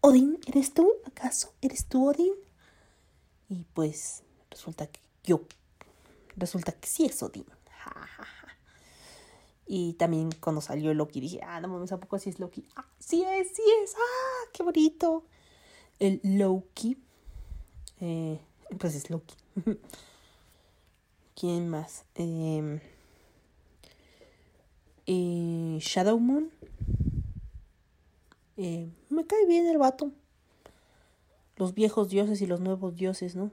Odín, 0.00 0.38
¿eres 0.46 0.74
tú? 0.74 0.92
¿Acaso 1.04 1.52
eres 1.60 1.86
tú, 1.86 2.08
Odín? 2.08 2.34
Y 3.48 3.64
pues 3.74 4.22
resulta 4.50 4.86
que 4.86 5.00
yo, 5.24 5.42
resulta 6.36 6.72
que 6.72 6.88
sí 6.88 7.06
es 7.06 7.22
Odín. 7.22 7.46
Y 9.66 9.94
también 9.94 10.30
cuando 10.32 10.60
salió 10.60 10.92
Loki 10.92 11.20
dije, 11.20 11.40
ah, 11.42 11.60
no 11.60 11.68
mames, 11.68 11.92
¿a 11.92 11.98
poco 11.98 12.16
así 12.16 12.28
es 12.28 12.38
Loki? 12.38 12.66
Ah, 12.76 12.86
sí 12.98 13.24
es, 13.24 13.48
sí 13.54 13.62
es, 13.82 13.94
ah, 13.94 14.50
qué 14.52 14.62
bonito. 14.62 15.24
El 15.98 16.20
Loki, 16.24 16.98
eh, 18.00 18.38
pues 18.78 18.94
es 18.94 19.08
Loki. 19.08 19.34
¿Quién 21.34 21.70
más? 21.70 22.04
Eh, 22.16 22.82
eh, 25.06 25.78
Shadow 25.80 26.18
Moon. 26.18 26.50
Eh, 28.56 28.88
me 29.08 29.26
cae 29.26 29.46
bien 29.46 29.66
el 29.66 29.78
vato. 29.78 30.12
Los 31.56 31.74
viejos 31.74 32.08
dioses 32.08 32.40
y 32.40 32.46
los 32.46 32.60
nuevos 32.60 32.94
dioses, 32.96 33.36
¿no? 33.36 33.50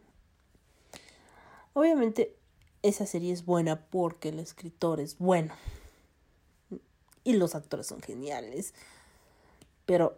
Obviamente 1.74 2.36
esa 2.82 3.06
serie 3.06 3.34
es 3.34 3.46
buena 3.46 3.82
porque 3.82 4.30
el 4.30 4.40
escritor 4.40 5.00
es 5.00 5.18
bueno. 5.18 5.54
Y 7.24 7.34
los 7.34 7.56
actores 7.56 7.88
son 7.88 8.02
geniales. 8.02 8.74
Pero 9.86 10.18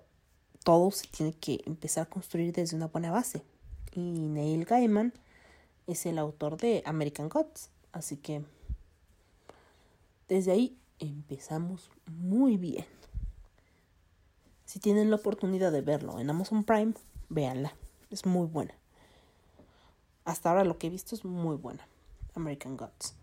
todo 0.63 0.91
se 0.91 1.07
tiene 1.07 1.33
que 1.33 1.61
empezar 1.65 2.03
a 2.03 2.09
construir 2.09 2.53
desde 2.53 2.75
una 2.75 2.87
buena 2.87 3.11
base. 3.11 3.43
Y 3.93 3.99
Neil 4.01 4.65
Gaiman 4.65 5.13
es 5.87 6.05
el 6.05 6.17
autor 6.19 6.57
de 6.57 6.83
American 6.85 7.29
Gods. 7.29 7.69
Así 7.91 8.17
que 8.17 8.43
desde 10.29 10.51
ahí 10.51 10.77
empezamos 11.01 11.91
muy 12.05 12.57
bien. 12.57 12.85
Si 14.65 14.79
tienen 14.79 15.09
la 15.09 15.17
oportunidad 15.17 15.71
de 15.71 15.81
verlo 15.81 16.19
en 16.19 16.29
Amazon 16.29 16.63
Prime, 16.63 16.93
véanla. 17.29 17.75
Es 18.09 18.25
muy 18.25 18.47
buena. 18.47 18.73
Hasta 20.23 20.49
ahora 20.49 20.63
lo 20.63 20.77
que 20.77 20.87
he 20.87 20.89
visto 20.89 21.15
es 21.15 21.25
muy 21.25 21.57
buena. 21.57 21.85
American 22.35 22.77
Gods. 22.77 23.15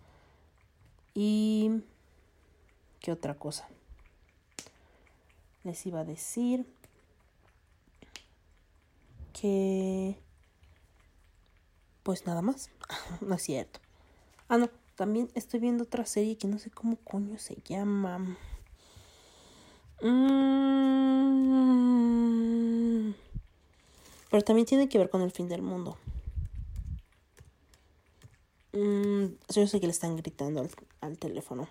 Y... 1.15 1.83
¿Qué 3.01 3.13
otra 3.13 3.39
cosa? 3.39 3.69
Les 5.63 5.87
iba 5.87 6.01
a 6.01 6.05
decir 6.05 6.67
que... 9.33 10.21
Pues 12.03 12.27
nada 12.27 12.43
más. 12.43 12.71
no 13.21 13.37
es 13.37 13.43
cierto. 13.43 13.81
Ah, 14.49 14.59
no. 14.59 14.69
También 14.99 15.31
estoy 15.37 15.61
viendo 15.61 15.85
otra 15.85 16.05
serie 16.05 16.37
que 16.37 16.49
no 16.49 16.59
sé 16.59 16.73
cómo 16.73 16.97
coño 16.97 17.39
se 17.39 17.55
llama. 17.65 18.19
Mm. 20.03 20.35
Pero 24.29 24.43
también 24.43 24.67
tiene 24.67 24.89
que 24.89 24.99
ver 24.99 25.09
con 25.09 25.23
el 25.23 25.31
fin 25.31 25.49
del 25.49 25.63
mundo. 25.63 25.97
Mm, 28.73 29.27
yo 29.55 29.69
sé 29.69 29.79
que 29.79 29.87
le 29.87 29.93
están 29.93 30.17
gritando 30.17 30.67
al, 31.01 31.17
teléfono. 31.17 31.69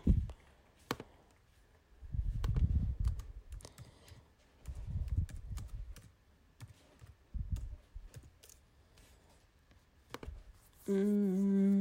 Mm. 10.88 11.77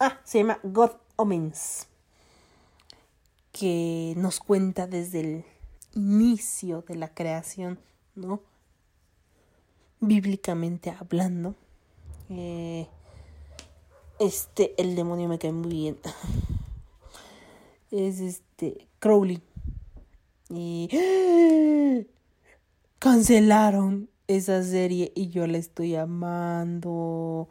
Ah, 0.00 0.20
se 0.24 0.38
llama 0.38 0.60
God 0.62 0.92
Omens. 1.16 1.88
Que 3.52 4.14
nos 4.16 4.38
cuenta 4.38 4.86
desde 4.86 5.20
el 5.20 5.44
inicio 5.94 6.82
de 6.82 6.94
la 6.94 7.12
creación, 7.12 7.80
¿no? 8.14 8.40
Bíblicamente 10.00 10.90
hablando. 10.90 11.56
Eh, 12.30 12.86
este, 14.20 14.74
el 14.80 14.94
demonio 14.94 15.28
me 15.28 15.38
cae 15.38 15.52
muy 15.52 15.70
bien. 15.70 15.98
Es 17.90 18.20
este, 18.20 18.86
Crowley. 19.00 19.42
Y 20.50 20.88
cancelaron 23.00 24.08
esa 24.28 24.62
serie 24.62 25.10
y 25.16 25.28
yo 25.30 25.46
la 25.46 25.58
estoy 25.58 25.96
amando. 25.96 27.48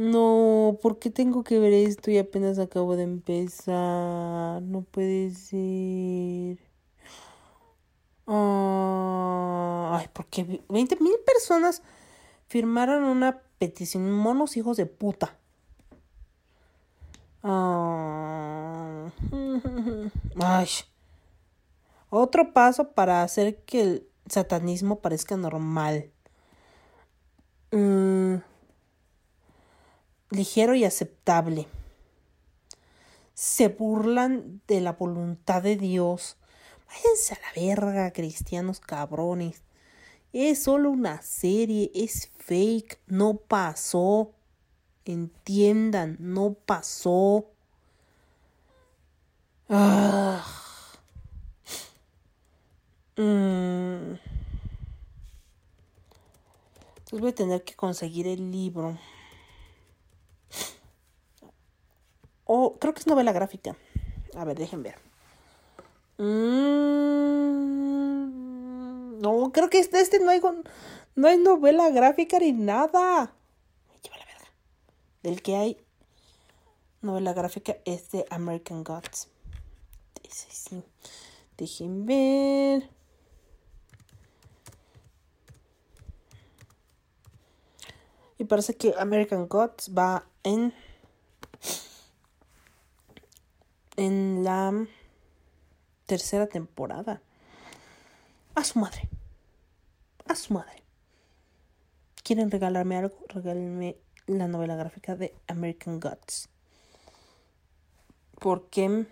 No, 0.00 0.78
¿por 0.80 0.98
qué 0.98 1.10
tengo 1.10 1.44
que 1.44 1.58
ver 1.58 1.74
esto 1.74 2.10
y 2.10 2.16
apenas 2.16 2.58
acabo 2.58 2.96
de 2.96 3.02
empezar? 3.02 4.62
No 4.62 4.80
puede 4.80 5.34
ser. 5.34 6.58
Ay, 8.26 10.08
porque 10.14 10.62
20 10.70 10.96
mil 11.00 11.12
personas 11.26 11.82
firmaron 12.48 13.04
una 13.04 13.42
petición. 13.58 14.10
Monos 14.10 14.56
hijos 14.56 14.78
de 14.78 14.86
puta. 14.86 15.36
Ay. 17.42 19.12
Otro 22.08 22.54
paso 22.54 22.92
para 22.92 23.22
hacer 23.22 23.64
que 23.64 23.82
el 23.82 24.08
satanismo 24.26 25.00
parezca 25.00 25.36
normal. 25.36 26.10
Mm, 27.70 28.36
ligero 30.30 30.74
y 30.74 30.84
aceptable. 30.84 31.66
Se 33.34 33.68
burlan 33.68 34.60
de 34.66 34.80
la 34.80 34.92
voluntad 34.92 35.62
de 35.62 35.76
Dios. 35.76 36.36
Váyanse 36.88 37.34
a 37.34 37.38
la 37.40 37.60
verga, 37.60 38.12
cristianos 38.12 38.80
cabrones. 38.80 39.62
Es 40.32 40.62
solo 40.62 40.90
una 40.90 41.22
serie, 41.22 41.90
es 41.94 42.30
fake, 42.38 42.98
no 43.06 43.36
pasó. 43.36 44.32
Entiendan, 45.04 46.16
no 46.20 46.54
pasó. 46.54 47.46
Ah. 49.68 50.44
Voy 57.12 57.30
a 57.30 57.34
tener 57.34 57.64
que 57.64 57.74
conseguir 57.74 58.26
el 58.28 58.50
libro. 58.50 58.96
Oh, 62.52 62.74
creo 62.80 62.92
que 62.92 62.98
es 62.98 63.06
novela 63.06 63.30
gráfica. 63.30 63.76
A 64.34 64.44
ver, 64.44 64.58
dejen 64.58 64.82
ver. 64.82 64.96
Mm, 66.18 66.80
no, 69.20 69.52
creo 69.52 69.70
que 69.70 69.78
este, 69.78 70.00
este 70.00 70.18
no 70.18 70.30
hay 70.32 70.40
no 71.14 71.28
hay 71.28 71.38
novela 71.38 71.90
gráfica 71.90 72.40
ni 72.40 72.50
nada. 72.50 73.32
Lleva 74.02 74.16
la 74.16 74.24
verga. 74.24 74.50
Del 75.22 75.42
que 75.42 75.54
hay 75.54 75.80
novela 77.02 77.34
gráfica 77.34 77.76
es 77.84 78.10
de 78.10 78.26
American 78.30 78.82
Gods. 78.82 79.28
Sí, 80.28 80.48
sí. 80.50 80.82
Dejen 81.56 82.04
ver. 82.04 82.90
Y 88.38 88.44
parece 88.44 88.74
que 88.74 88.92
American 88.98 89.46
Gods 89.46 89.92
va 89.96 90.26
en. 90.42 90.74
En 94.00 94.44
la 94.44 94.86
tercera 96.06 96.46
temporada. 96.46 97.20
A 98.54 98.64
su 98.64 98.78
madre. 98.78 99.08
A 100.26 100.34
su 100.34 100.54
madre. 100.54 100.82
¿Quieren 102.22 102.50
regalarme 102.50 102.96
algo? 102.96 103.16
Regálenme 103.28 103.96
la 104.26 104.48
novela 104.48 104.76
gráfica 104.76 105.16
de 105.16 105.34
American 105.48 106.00
Gods. 106.00 106.48
Porque 108.38 109.06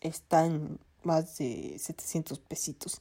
está 0.00 0.46
en 0.46 0.78
más 1.02 1.38
de 1.38 1.76
700 1.78 2.38
pesitos. 2.38 3.00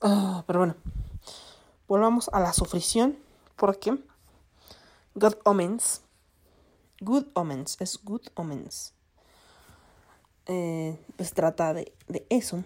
Ah, 0.00 0.44
pero 0.46 0.60
bueno 0.60 0.74
volvamos 1.88 2.28
a 2.32 2.38
la 2.38 2.52
sufrición 2.52 3.18
porque 3.56 3.98
Good 5.14 5.34
Omens, 5.44 6.02
Good 7.00 7.26
Omens, 7.34 7.76
es 7.80 7.98
Good 8.02 8.28
Omens, 8.34 8.92
eh, 10.46 10.98
pues 11.16 11.32
trata 11.32 11.74
de, 11.74 11.92
de 12.08 12.26
eso, 12.30 12.64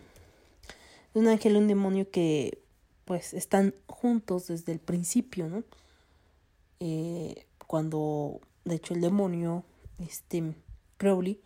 de 1.12 1.20
un 1.20 1.28
ángel 1.28 1.55
y 1.55 1.57
un 1.57 1.68
demonio 1.68 2.11
que 2.11 2.62
pues 3.05 3.35
están 3.35 3.74
juntos 3.87 4.47
desde 4.47 4.72
el 4.72 4.78
principio, 4.78 5.49
¿no? 5.49 5.64
Eh, 6.80 7.47
cuando 7.66 8.41
de 8.64 8.76
hecho 8.76 8.95
el 8.95 9.01
demonio, 9.01 9.64
este 9.99 10.55
Crowley, 10.97 11.41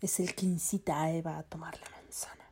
es 0.00 0.20
el 0.20 0.34
que 0.34 0.46
incita 0.46 1.02
a 1.02 1.12
Eva 1.12 1.38
a 1.38 1.42
tomar 1.42 1.78
la 1.78 1.90
manzana. 1.90 2.44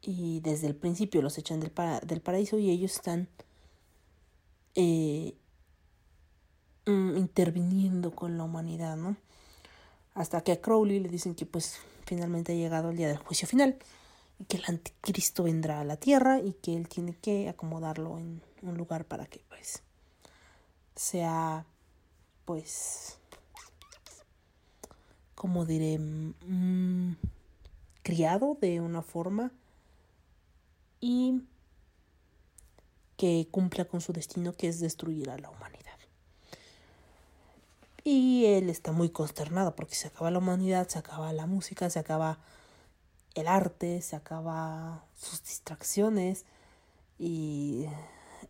Y 0.00 0.40
desde 0.40 0.66
el 0.66 0.74
principio 0.74 1.22
los 1.22 1.36
echan 1.38 1.60
del, 1.60 2.20
paraíso 2.20 2.58
y 2.58 2.70
ellos 2.70 2.92
están 2.92 3.28
eh, 4.74 5.34
interviniendo 6.88 8.10
con 8.10 8.38
la 8.38 8.44
humanidad, 8.44 8.96
¿no? 8.96 9.16
Hasta 10.14 10.40
que 10.40 10.52
a 10.52 10.60
Crowley 10.60 11.00
le 11.00 11.08
dicen 11.08 11.34
que 11.34 11.46
pues 11.46 11.78
finalmente 12.06 12.52
ha 12.52 12.56
llegado 12.56 12.90
el 12.90 12.96
día 12.96 13.08
del 13.08 13.18
juicio 13.18 13.46
final 13.46 13.78
y 14.38 14.44
que 14.44 14.56
el 14.56 14.64
anticristo 14.66 15.44
vendrá 15.44 15.80
a 15.80 15.84
la 15.84 15.96
tierra 15.96 16.40
y 16.40 16.52
que 16.54 16.76
él 16.76 16.88
tiene 16.88 17.14
que 17.14 17.48
acomodarlo 17.48 18.18
en 18.18 18.42
un 18.62 18.76
lugar 18.76 19.04
para 19.04 19.26
que 19.26 19.40
pues 19.48 19.82
sea 20.96 21.64
pues 22.44 23.18
como 25.34 25.64
diré 25.64 25.98
mm, 25.98 27.16
criado 28.02 28.56
de 28.60 28.80
una 28.80 29.02
forma 29.02 29.52
y 31.00 31.42
que 33.16 33.46
cumpla 33.50 33.84
con 33.84 34.00
su 34.00 34.12
destino 34.12 34.52
que 34.52 34.68
es 34.68 34.80
destruir 34.80 35.30
a 35.30 35.38
la 35.38 35.50
humanidad. 35.50 35.77
Y 38.10 38.46
él 38.46 38.70
está 38.70 38.90
muy 38.90 39.10
consternado 39.10 39.76
porque 39.76 39.94
se 39.94 40.08
acaba 40.08 40.30
la 40.30 40.38
humanidad, 40.38 40.88
se 40.88 40.98
acaba 40.98 41.30
la 41.34 41.44
música, 41.44 41.90
se 41.90 41.98
acaba 41.98 42.38
el 43.34 43.46
arte, 43.46 44.00
se 44.00 44.16
acaba 44.16 45.04
sus 45.14 45.42
distracciones 45.42 46.46
y 47.18 47.84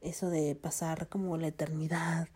eso 0.01 0.31
de 0.31 0.55
pasar 0.55 1.09
como 1.09 1.37
la 1.39 1.49
eternidad 1.49 2.29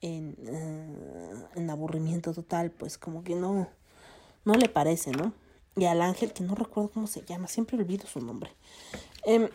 en, 0.00 0.36
eh, 0.46 1.34
en 1.54 1.68
aburrimiento 1.68 2.32
total, 2.32 2.70
pues 2.70 2.96
como 2.96 3.22
que 3.22 3.34
no, 3.34 3.68
no 4.46 4.54
le 4.54 4.70
parece, 4.70 5.10
¿no? 5.10 5.34
Y 5.76 5.84
al 5.84 6.00
ángel, 6.00 6.32
que 6.32 6.44
no 6.44 6.54
recuerdo 6.54 6.90
cómo 6.92 7.08
se 7.08 7.20
llama, 7.26 7.48
siempre 7.48 7.76
olvido 7.76 8.06
su 8.06 8.20
nombre. 8.20 8.56
Em, 9.26 9.50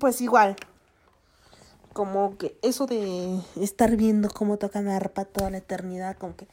pues 0.00 0.20
igual, 0.20 0.56
como 1.96 2.36
que 2.36 2.58
eso 2.60 2.84
de 2.84 3.40
estar 3.58 3.96
viendo 3.96 4.28
cómo 4.28 4.58
tocan 4.58 4.86
arpa 4.86 5.24
toda 5.24 5.48
la 5.48 5.56
eternidad, 5.56 6.18
como 6.18 6.36
que, 6.36 6.46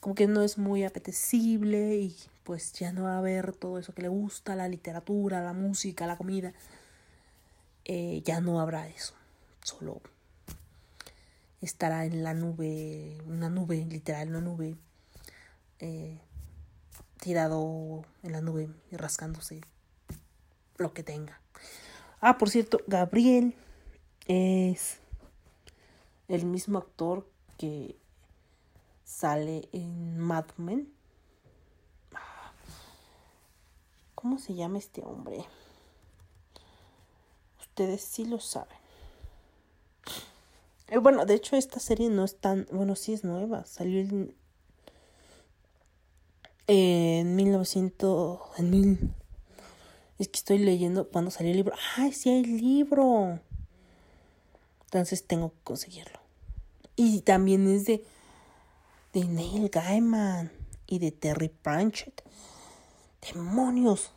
como 0.00 0.14
que 0.14 0.26
no 0.26 0.42
es 0.42 0.58
muy 0.58 0.84
apetecible 0.84 1.96
y 1.96 2.14
pues 2.44 2.74
ya 2.74 2.92
no 2.92 3.04
va 3.04 3.14
a 3.14 3.18
haber 3.20 3.54
todo 3.54 3.78
eso 3.78 3.94
que 3.94 4.02
le 4.02 4.08
gusta, 4.08 4.54
la 4.54 4.68
literatura, 4.68 5.40
la 5.40 5.54
música, 5.54 6.06
la 6.06 6.18
comida. 6.18 6.52
Eh, 7.86 8.20
ya 8.22 8.42
no 8.42 8.60
habrá 8.60 8.86
eso. 8.86 9.14
Solo 9.62 10.02
estará 11.62 12.04
en 12.04 12.22
la 12.22 12.34
nube, 12.34 13.16
una 13.26 13.48
nube, 13.48 13.86
literal, 13.88 14.28
una 14.28 14.42
nube, 14.42 14.76
eh, 15.78 16.20
tirado 17.18 18.04
en 18.22 18.32
la 18.32 18.42
nube 18.42 18.68
y 18.90 18.96
rascándose 18.96 19.62
lo 20.76 20.92
que 20.92 21.02
tenga. 21.02 21.40
Ah, 22.20 22.36
por 22.36 22.50
cierto, 22.50 22.82
Gabriel 22.86 23.54
es 24.28 25.00
el 26.28 26.44
mismo 26.44 26.78
actor 26.78 27.26
que 27.56 27.96
sale 29.04 29.68
en 29.72 30.18
Mad 30.18 30.44
Men. 30.58 30.92
¿Cómo 34.14 34.38
se 34.38 34.54
llama 34.54 34.78
este 34.78 35.02
hombre? 35.04 35.44
Ustedes 37.60 38.02
sí 38.02 38.24
lo 38.24 38.38
saben. 38.40 38.76
Eh, 40.88 40.98
bueno, 40.98 41.24
de 41.24 41.34
hecho 41.34 41.56
esta 41.56 41.80
serie 41.80 42.10
no 42.10 42.24
es 42.24 42.36
tan... 42.36 42.66
Bueno, 42.72 42.96
sí 42.96 43.12
es 43.12 43.24
nueva. 43.24 43.64
Salió 43.64 44.00
en... 44.00 44.34
En 46.66 47.36
1900... 47.36 48.40
En 48.58 48.70
mil... 48.70 49.14
Es 50.18 50.28
que 50.28 50.38
estoy 50.38 50.58
leyendo 50.58 51.08
cuando 51.08 51.30
salió 51.30 51.52
el 51.52 51.58
libro. 51.58 51.76
¡Ay, 51.96 52.12
sí 52.12 52.28
hay 52.28 52.44
libro! 52.44 53.38
Entonces 54.88 55.26
tengo 55.26 55.50
que 55.50 55.60
conseguirlo. 55.64 56.18
Y 56.96 57.20
también 57.20 57.68
es 57.68 57.84
de... 57.84 58.02
De 59.12 59.24
Neil 59.24 59.68
Gaiman. 59.68 60.50
Y 60.86 60.98
de 60.98 61.12
Terry 61.12 61.50
Pratchett. 61.50 62.22
¡Demonios! 63.20 64.12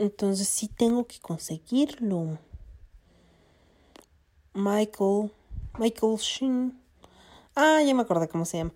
Entonces 0.00 0.48
sí 0.48 0.66
tengo 0.66 1.06
que 1.06 1.20
conseguirlo. 1.20 2.38
Michael. 4.54 5.32
Michael 5.78 6.16
Sheen. 6.16 6.80
Ah, 7.54 7.80
ya 7.86 7.94
me 7.94 8.02
acordé 8.02 8.26
cómo 8.28 8.44
se 8.44 8.58
llama. 8.58 8.72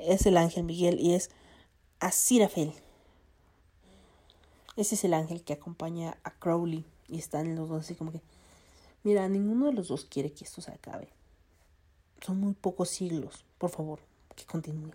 Es 0.00 0.26
el 0.26 0.36
ángel 0.36 0.64
Miguel 0.64 0.98
y 0.98 1.14
es 1.14 1.30
Asirafel. 2.00 2.72
Ese 4.76 4.96
es 4.96 5.04
el 5.04 5.14
ángel 5.14 5.44
que 5.44 5.52
acompaña 5.52 6.18
a 6.24 6.32
Crowley. 6.32 6.84
Y 7.06 7.18
están 7.18 7.54
los 7.54 7.68
dos 7.68 7.82
así 7.82 7.94
como 7.94 8.10
que. 8.10 8.20
Mira, 9.04 9.28
ninguno 9.28 9.66
de 9.66 9.74
los 9.74 9.88
dos 9.88 10.06
quiere 10.06 10.32
que 10.32 10.44
esto 10.44 10.62
se 10.62 10.72
acabe. 10.72 11.10
Son 12.22 12.40
muy 12.40 12.54
pocos 12.54 12.88
siglos. 12.88 13.44
Por 13.58 13.70
favor, 13.70 14.00
que 14.34 14.46
continúe. 14.46 14.92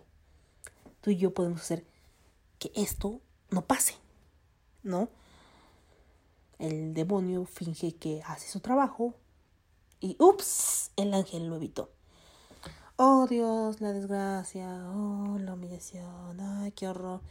Tú 1.01 1.11
y 1.11 1.17
yo 1.17 1.33
podemos 1.33 1.61
hacer 1.61 1.85
que 2.57 2.71
esto 2.75 3.21
no 3.51 3.61
pase, 3.65 3.95
¿no? 4.83 5.09
El 6.57 6.93
demonio 6.93 7.45
finge 7.45 7.93
que 7.95 8.21
hace 8.25 8.49
su 8.49 8.59
trabajo 8.59 9.13
y 10.01 10.17
ups, 10.19 10.91
el 10.97 11.13
ángel 11.13 11.47
lo 11.47 11.55
evitó. 11.55 11.91
Oh 12.97 13.27
Dios, 13.27 13.79
la 13.79 13.93
desgracia, 13.93 14.89
oh 14.89 15.37
la 15.39 15.53
humillación, 15.53 16.41
ay, 16.41 16.71
qué 16.71 16.87
horror. 16.87 17.21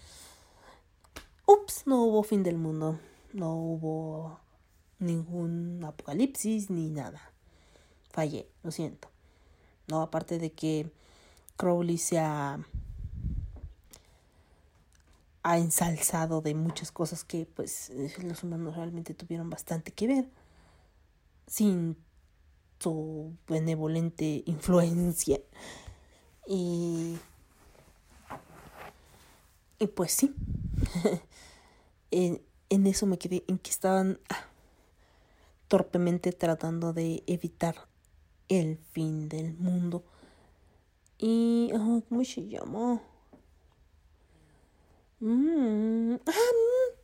Ups, 1.45 1.87
no 1.87 2.05
hubo 2.05 2.23
fin 2.23 2.43
del 2.43 2.57
mundo, 2.57 2.99
no 3.33 3.55
hubo 3.55 4.39
ningún 4.99 5.83
apocalipsis 5.85 6.71
ni 6.71 6.91
nada. 6.91 7.21
Fallé, 8.11 8.49
lo 8.63 8.71
siento. 8.71 9.09
No, 9.87 10.03
aparte 10.03 10.39
de 10.39 10.53
que 10.53 10.91
Crowley 11.57 11.99
se 11.99 12.19
ha 12.19 12.59
ha 15.43 15.59
ensalzado 15.59 16.43
de 16.43 16.55
muchas 16.55 16.93
cosas 16.93 17.25
que 17.25 17.47
pues 17.47 17.91
los 18.23 18.43
humanos 18.43 18.77
realmente 18.77 19.15
tuvieron 19.15 19.49
bastante 19.49 19.93
que 19.93 20.07
ver 20.07 20.29
sin 21.47 21.97
su 22.79 23.35
benevolente 23.47 24.43
influencia 24.45 25.41
y 26.47 27.17
y 29.79 29.87
pues 29.87 30.13
sí 30.13 30.35
en, 32.11 32.43
en, 32.69 32.87
eso 32.87 33.07
me 33.07 33.19
quedé 33.19 33.45
en 33.49 33.59
que 33.59 33.71
estaban 33.71 34.21
ah, 34.29 34.48
torpemente 35.69 36.33
tratando 36.33 36.93
de 36.93 37.23
evitar 37.27 37.89
el 38.49 38.79
fin 38.93 39.29
del 39.29 39.55
mundo 39.55 40.03
y 41.19 41.71
cómo 42.09 42.25
se 42.25 42.49
llama 42.49 43.01
Mm. 45.21 46.15
Ah, 46.27 46.33
mm. 46.33 46.95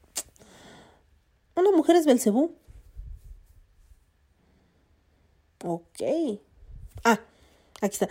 Una 1.56 1.70
mujer 1.72 1.96
es 1.96 2.06
Belcebú. 2.06 2.56
Ok. 5.64 6.02
Ah, 7.04 7.20
aquí 7.80 7.92
está. 7.92 8.08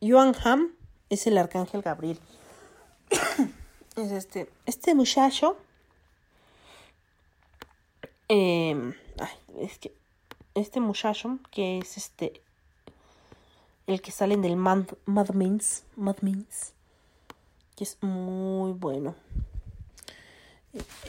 Yuan 0.00 0.34
Ham 0.44 0.74
es 1.10 1.26
el 1.26 1.38
arcángel 1.38 1.82
Gabriel. 1.82 2.18
es 3.96 4.10
este. 4.10 4.50
Este 4.66 4.94
muchacho. 4.94 5.56
Eh, 8.28 8.92
ay, 9.18 9.36
es 9.60 9.78
que. 9.78 9.94
Este 10.54 10.80
muchacho 10.80 11.38
que 11.50 11.78
es 11.78 11.96
este. 11.96 12.40
El 13.86 14.00
que 14.00 14.10
sale 14.10 14.36
del 14.36 14.56
Mad, 14.56 14.84
Mad 15.04 15.30
Means. 15.30 15.84
Mad 15.96 16.16
Means 16.22 16.72
que 17.76 17.84
es 17.84 18.02
muy 18.02 18.72
bueno. 18.72 19.14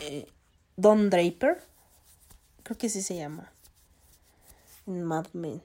Eh, 0.02 0.28
Don 0.76 1.10
Draper, 1.10 1.64
creo 2.64 2.78
que 2.78 2.88
así 2.88 3.02
se 3.02 3.16
llama. 3.16 3.52
Mad 4.86 5.28
Men. 5.34 5.62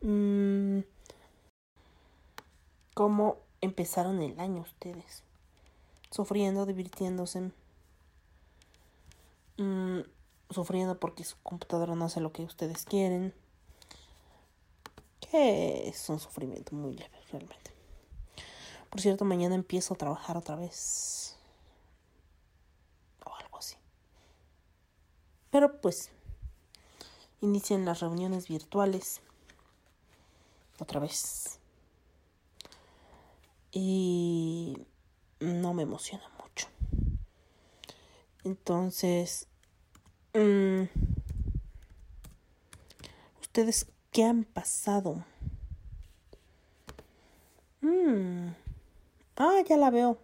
Mm, 0.00 0.80
¿Cómo 2.94 3.36
empezaron 3.60 4.20
el 4.22 4.40
año 4.40 4.62
ustedes? 4.62 5.22
Sufriendo, 6.10 6.66
divirtiéndose. 6.66 7.52
Mm, 9.58 10.00
sufriendo 10.52 10.98
porque 10.98 11.24
su 11.24 11.36
computadora 11.42 11.94
no 11.94 12.04
hace 12.04 12.20
lo 12.20 12.32
que 12.32 12.42
ustedes 12.42 12.84
quieren. 12.84 13.34
Que 15.20 15.88
es 15.88 16.08
un 16.08 16.18
sufrimiento 16.20 16.74
muy 16.74 16.94
leve, 16.94 17.18
realmente. 17.30 17.72
Por 18.90 19.00
cierto, 19.00 19.24
mañana 19.24 19.54
empiezo 19.54 19.94
a 19.94 19.96
trabajar 19.96 20.36
otra 20.36 20.56
vez. 20.56 21.38
O 23.24 23.34
algo 23.34 23.58
así. 23.58 23.76
Pero 25.50 25.80
pues, 25.80 26.10
inician 27.40 27.84
las 27.84 28.00
reuniones 28.00 28.48
virtuales. 28.48 29.22
Otra 30.78 31.00
vez. 31.00 31.58
Y 33.70 34.76
no 35.40 35.72
me 35.72 35.84
emociona 35.84 36.28
mucho. 36.42 36.68
Entonces, 38.44 39.48
Mm. 40.34 40.88
¿Ustedes 43.42 43.86
qué 44.10 44.24
han 44.24 44.44
pasado? 44.44 45.22
Mm. 47.82 48.48
Ah, 49.36 49.60
ya 49.68 49.76
la 49.76 49.90
veo. 49.90 50.18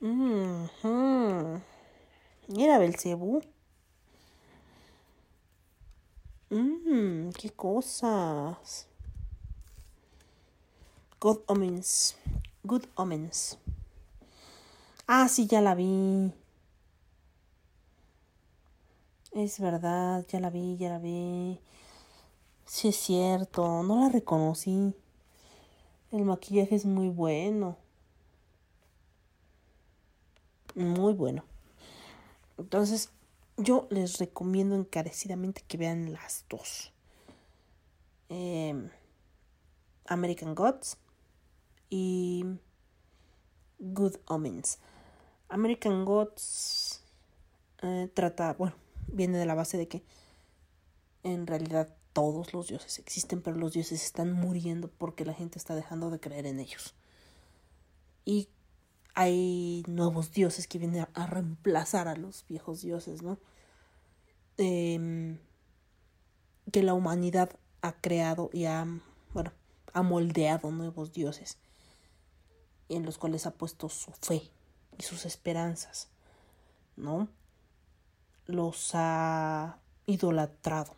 Mm 0.00 0.68
-hmm. 0.82 1.60
Mira, 2.46 2.78
Belcebú. 2.78 3.42
Mmm, 6.50 7.30
qué 7.32 7.50
cosas. 7.50 8.86
Good 11.20 11.40
omens. 11.46 12.16
Good 12.62 12.84
omens. 12.94 13.58
Ah, 15.08 15.28
sí, 15.28 15.46
ya 15.48 15.60
la 15.60 15.74
vi. 15.74 16.32
Es 19.38 19.60
verdad, 19.60 20.26
ya 20.26 20.40
la 20.40 20.50
vi, 20.50 20.76
ya 20.78 20.88
la 20.88 20.98
vi. 20.98 21.60
Sí 22.66 22.88
es 22.88 22.96
cierto, 22.96 23.84
no 23.84 24.00
la 24.00 24.08
reconocí. 24.08 24.92
El 26.10 26.24
maquillaje 26.24 26.74
es 26.74 26.84
muy 26.84 27.08
bueno. 27.08 27.76
Muy 30.74 31.12
bueno. 31.12 31.44
Entonces, 32.56 33.12
yo 33.56 33.86
les 33.90 34.18
recomiendo 34.18 34.74
encarecidamente 34.74 35.62
que 35.68 35.76
vean 35.76 36.12
las 36.12 36.44
dos. 36.48 36.92
Em, 38.30 38.90
American 40.06 40.56
Gods 40.56 40.96
y 41.90 42.44
Good 43.78 44.16
Omens. 44.26 44.80
American 45.48 46.04
Gods 46.04 47.04
eh, 47.82 48.10
trata, 48.12 48.54
bueno, 48.54 48.74
viene 49.08 49.38
de 49.38 49.46
la 49.46 49.54
base 49.54 49.76
de 49.76 49.88
que 49.88 50.02
en 51.22 51.46
realidad 51.46 51.94
todos 52.12 52.52
los 52.52 52.68
dioses 52.68 52.98
existen, 52.98 53.42
pero 53.42 53.56
los 53.56 53.72
dioses 53.72 54.02
están 54.02 54.32
muriendo 54.32 54.88
porque 54.88 55.24
la 55.24 55.34
gente 55.34 55.58
está 55.58 55.74
dejando 55.74 56.10
de 56.10 56.20
creer 56.20 56.46
en 56.46 56.60
ellos. 56.60 56.94
Y 58.24 58.48
hay 59.14 59.84
nuevos 59.86 60.32
dioses 60.32 60.66
que 60.66 60.78
vienen 60.78 61.06
a, 61.14 61.26
reemplazar 61.26 62.08
a 62.08 62.16
los 62.16 62.44
viejos 62.48 62.82
dioses, 62.82 63.22
¿no? 63.22 63.38
Em, 64.56 65.38
que 66.72 66.82
la 66.82 66.94
humanidad 66.94 67.50
ha 67.82 67.92
creado 67.92 68.50
y 68.52 68.64
ha, 68.64 68.86
bueno, 69.32 69.52
ha 69.92 70.02
moldeado 70.02 70.70
nuevos 70.70 71.12
dioses 71.12 71.58
en 72.88 73.04
los 73.04 73.18
cuales 73.18 73.46
ha 73.46 73.52
puesto 73.52 73.88
su 73.88 74.12
fe 74.12 74.50
y 74.98 75.02
sus 75.02 75.24
esperanzas, 75.26 76.08
¿no? 76.96 77.28
Los 78.48 78.90
ha 78.94 79.78
idolatrado 80.06 80.94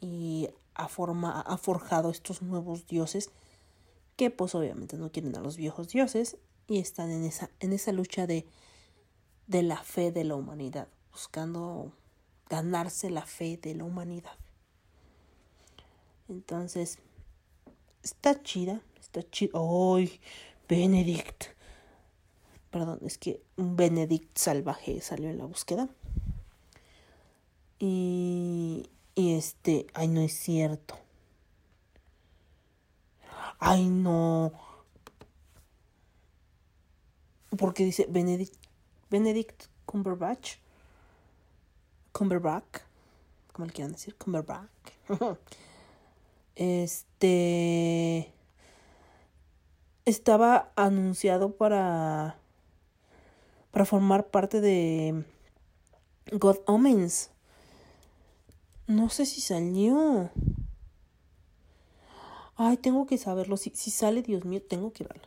y 0.00 0.50
ha, 0.74 0.88
forma, 0.88 1.40
ha 1.40 1.56
forjado 1.56 2.10
estos 2.10 2.42
nuevos 2.42 2.86
dioses 2.86 3.30
que 4.16 4.30
pues 4.30 4.54
obviamente 4.54 4.98
no 4.98 5.10
quieren 5.10 5.34
a 5.36 5.40
los 5.40 5.56
viejos 5.56 5.88
dioses 5.88 6.36
y 6.66 6.78
están 6.78 7.10
en 7.10 7.24
esa, 7.24 7.50
en 7.60 7.72
esa 7.72 7.92
lucha 7.92 8.26
de, 8.26 8.44
de 9.46 9.62
la 9.62 9.78
fe 9.82 10.12
de 10.12 10.24
la 10.24 10.34
humanidad, 10.34 10.88
buscando 11.12 11.92
ganarse 12.50 13.08
la 13.08 13.24
fe 13.24 13.56
de 13.56 13.74
la 13.74 13.84
humanidad. 13.84 14.36
Entonces, 16.28 16.98
está 18.02 18.42
chida, 18.42 18.82
está 19.00 19.22
chida. 19.30 19.52
¡Ay! 19.54 20.20
Benedict. 20.68 21.44
Perdón, 22.72 23.00
es 23.02 23.18
que 23.18 23.42
un 23.58 23.76
Benedict 23.76 24.36
salvaje 24.36 25.02
salió 25.02 25.28
en 25.28 25.36
la 25.36 25.44
búsqueda. 25.44 25.90
Y, 27.78 28.88
y 29.14 29.34
este, 29.34 29.86
ay, 29.92 30.08
no 30.08 30.22
es 30.22 30.32
cierto. 30.32 30.96
Ay, 33.58 33.90
no. 33.90 34.52
Porque 37.58 37.84
dice 37.84 38.06
Benedict, 38.08 38.54
Benedict 39.10 39.64
Cumberbatch. 39.84 40.56
Cumberbatch. 42.12 42.80
Como 43.52 43.66
le 43.66 43.72
quieran 43.72 43.92
decir, 43.92 44.16
Cumberbatch. 44.16 44.70
este. 46.56 48.32
Estaba 50.06 50.72
anunciado 50.74 51.54
para. 51.54 52.41
Para 53.72 53.84
formar 53.84 54.28
parte 54.28 54.60
de. 54.60 55.24
God 56.30 56.58
Omens. 56.66 57.30
No 58.86 59.08
sé 59.08 59.26
si 59.26 59.40
salió. 59.40 60.30
Ay, 62.54 62.76
tengo 62.76 63.06
que 63.06 63.18
saberlo. 63.18 63.56
Si, 63.56 63.72
si 63.74 63.90
sale, 63.90 64.22
Dios 64.22 64.44
mío, 64.44 64.62
tengo 64.62 64.92
que 64.92 65.04
verlo. 65.04 65.26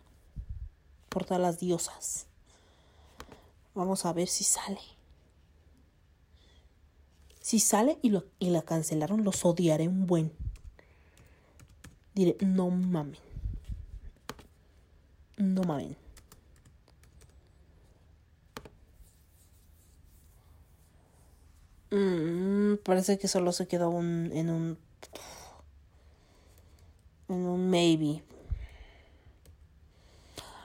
Por 1.09 1.25
todas 1.25 1.41
las 1.41 1.59
diosas. 1.59 2.27
Vamos 3.73 4.05
a 4.05 4.13
ver 4.13 4.29
si 4.29 4.43
sale. 4.43 4.79
Si 7.41 7.59
sale 7.59 7.99
y, 8.01 8.09
lo, 8.09 8.25
y 8.39 8.51
la 8.51 8.61
cancelaron, 8.61 9.23
los 9.23 9.43
odiaré 9.43 9.87
un 9.87 10.07
buen. 10.07 10.31
Diré, 12.13 12.37
no 12.39 12.69
mamen. 12.69 13.19
No 15.37 15.63
mamen. 15.63 16.04
Mm, 21.91 22.75
parece 22.83 23.17
que 23.17 23.27
solo 23.27 23.51
se 23.51 23.67
quedó 23.67 23.89
un, 23.89 24.31
en 24.33 24.49
un. 24.49 24.77
En 27.29 27.45
un 27.45 27.69
maybe. 27.69 28.23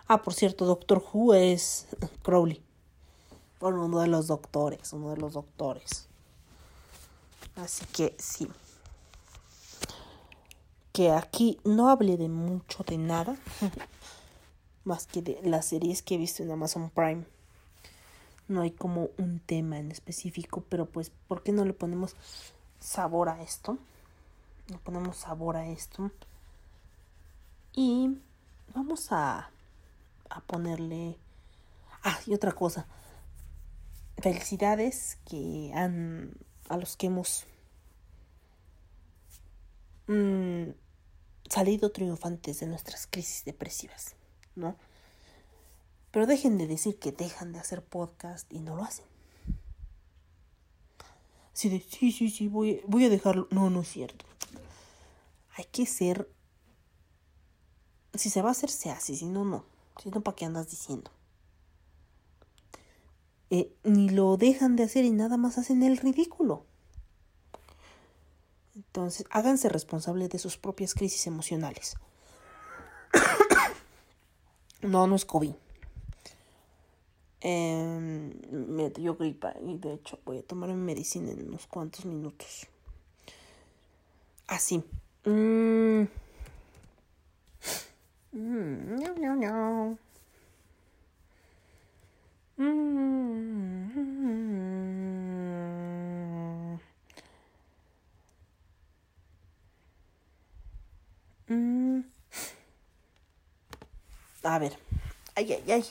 Ah, 0.08 0.22
por 0.22 0.34
cierto, 0.34 0.66
Doctor 0.66 1.02
Who 1.12 1.34
es 1.34 1.86
Crowley. 2.22 2.62
Bueno, 3.60 3.84
uno 3.84 4.00
de 4.00 4.08
los 4.08 4.26
doctores, 4.26 4.92
uno 4.92 5.10
de 5.10 5.18
los 5.18 5.34
doctores. 5.34 6.06
Así 7.56 7.84
que 7.86 8.16
sí. 8.18 8.48
Que 10.92 11.12
aquí 11.12 11.58
no 11.64 11.88
hable 11.88 12.16
de 12.16 12.28
mucho 12.28 12.82
de 12.84 12.98
nada. 12.98 13.36
más 14.84 15.06
que 15.06 15.22
de 15.22 15.40
las 15.44 15.66
series 15.66 16.02
que 16.02 16.14
he 16.14 16.18
visto 16.18 16.42
en 16.42 16.50
Amazon 16.50 16.90
Prime 16.90 17.24
no 18.50 18.62
hay 18.62 18.72
como 18.72 19.10
un 19.16 19.40
tema 19.40 19.78
en 19.78 19.90
específico, 19.90 20.64
pero 20.68 20.86
pues, 20.86 21.10
¿por 21.28 21.42
qué 21.42 21.52
no 21.52 21.64
le 21.64 21.72
ponemos 21.72 22.16
sabor 22.80 23.28
a 23.28 23.42
esto? 23.42 23.78
Le 24.66 24.78
ponemos 24.78 25.16
sabor 25.16 25.56
a 25.56 25.68
esto. 25.68 26.10
Y 27.72 28.18
vamos 28.74 29.12
a, 29.12 29.50
a 30.28 30.40
ponerle... 30.42 31.16
Ah, 32.02 32.18
y 32.26 32.34
otra 32.34 32.52
cosa. 32.52 32.86
Felicidades 34.18 35.18
que 35.28 35.70
han... 35.74 36.32
a 36.68 36.76
los 36.76 36.96
que 36.96 37.06
hemos 37.06 37.44
mm, 40.08 40.70
salido 41.48 41.92
triunfantes 41.92 42.60
de 42.60 42.66
nuestras 42.66 43.06
crisis 43.06 43.44
depresivas, 43.44 44.16
¿no? 44.56 44.76
Pero 46.10 46.26
dejen 46.26 46.58
de 46.58 46.66
decir 46.66 46.98
que 46.98 47.12
dejan 47.12 47.52
de 47.52 47.60
hacer 47.60 47.84
podcast 47.84 48.52
y 48.52 48.60
no 48.60 48.76
lo 48.76 48.84
hacen. 48.84 49.04
Así 51.52 51.68
de, 51.68 51.80
sí, 51.80 52.10
sí, 52.10 52.30
sí, 52.30 52.48
voy, 52.48 52.82
a 53.04 53.08
dejarlo. 53.08 53.46
No, 53.50 53.70
no 53.70 53.82
es 53.82 53.88
cierto. 53.88 54.24
Hay 55.56 55.64
que 55.66 55.86
ser... 55.86 56.28
Si 58.14 58.30
se 58.30 58.42
va 58.42 58.48
a 58.48 58.52
hacer, 58.52 58.70
se 58.70 58.90
hace. 58.90 59.14
Si 59.14 59.26
no, 59.26 59.44
no. 59.44 59.64
Si 60.02 60.10
no, 60.10 60.20
¿para 60.20 60.34
qué 60.34 60.46
andas 60.46 60.70
diciendo? 60.70 61.10
Eh, 63.50 63.72
ni 63.84 64.08
lo 64.08 64.36
dejan 64.36 64.76
de 64.76 64.84
hacer 64.84 65.04
y 65.04 65.10
nada 65.10 65.36
más 65.36 65.58
hacen 65.58 65.82
el 65.82 65.96
ridículo. 65.96 66.64
Entonces, 68.74 69.26
háganse 69.30 69.68
responsables 69.68 70.30
de 70.30 70.38
sus 70.38 70.56
propias 70.56 70.94
crisis 70.94 71.26
emocionales. 71.26 71.96
no, 74.82 75.06
no 75.06 75.14
es 75.14 75.24
COVID. 75.24 75.54
Eh, 77.42 78.34
me 78.50 78.90
dio 78.90 79.16
gripa 79.16 79.54
y 79.64 79.78
de 79.78 79.94
hecho 79.94 80.18
voy 80.26 80.38
a 80.38 80.42
tomar 80.42 80.68
mi 80.70 80.74
medicina 80.76 81.30
en 81.30 81.48
unos 81.48 81.66
cuantos 81.66 82.04
minutos. 82.04 82.66
Así. 84.46 84.82
Mm. 85.24 86.02
Mm, 88.32 89.00
no, 89.00 89.14
no, 89.16 89.36
no. 89.36 89.98
Mm. 92.58 93.10
A 104.42 104.58
ver. 104.58 104.76
Ay, 105.34 105.52
ay, 105.52 105.70
ay 105.70 105.84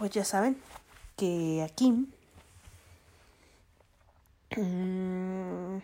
pues 0.00 0.12
ya 0.12 0.24
saben 0.24 0.56
que 1.14 1.62
aquí 1.62 1.90
mm, 4.56 5.76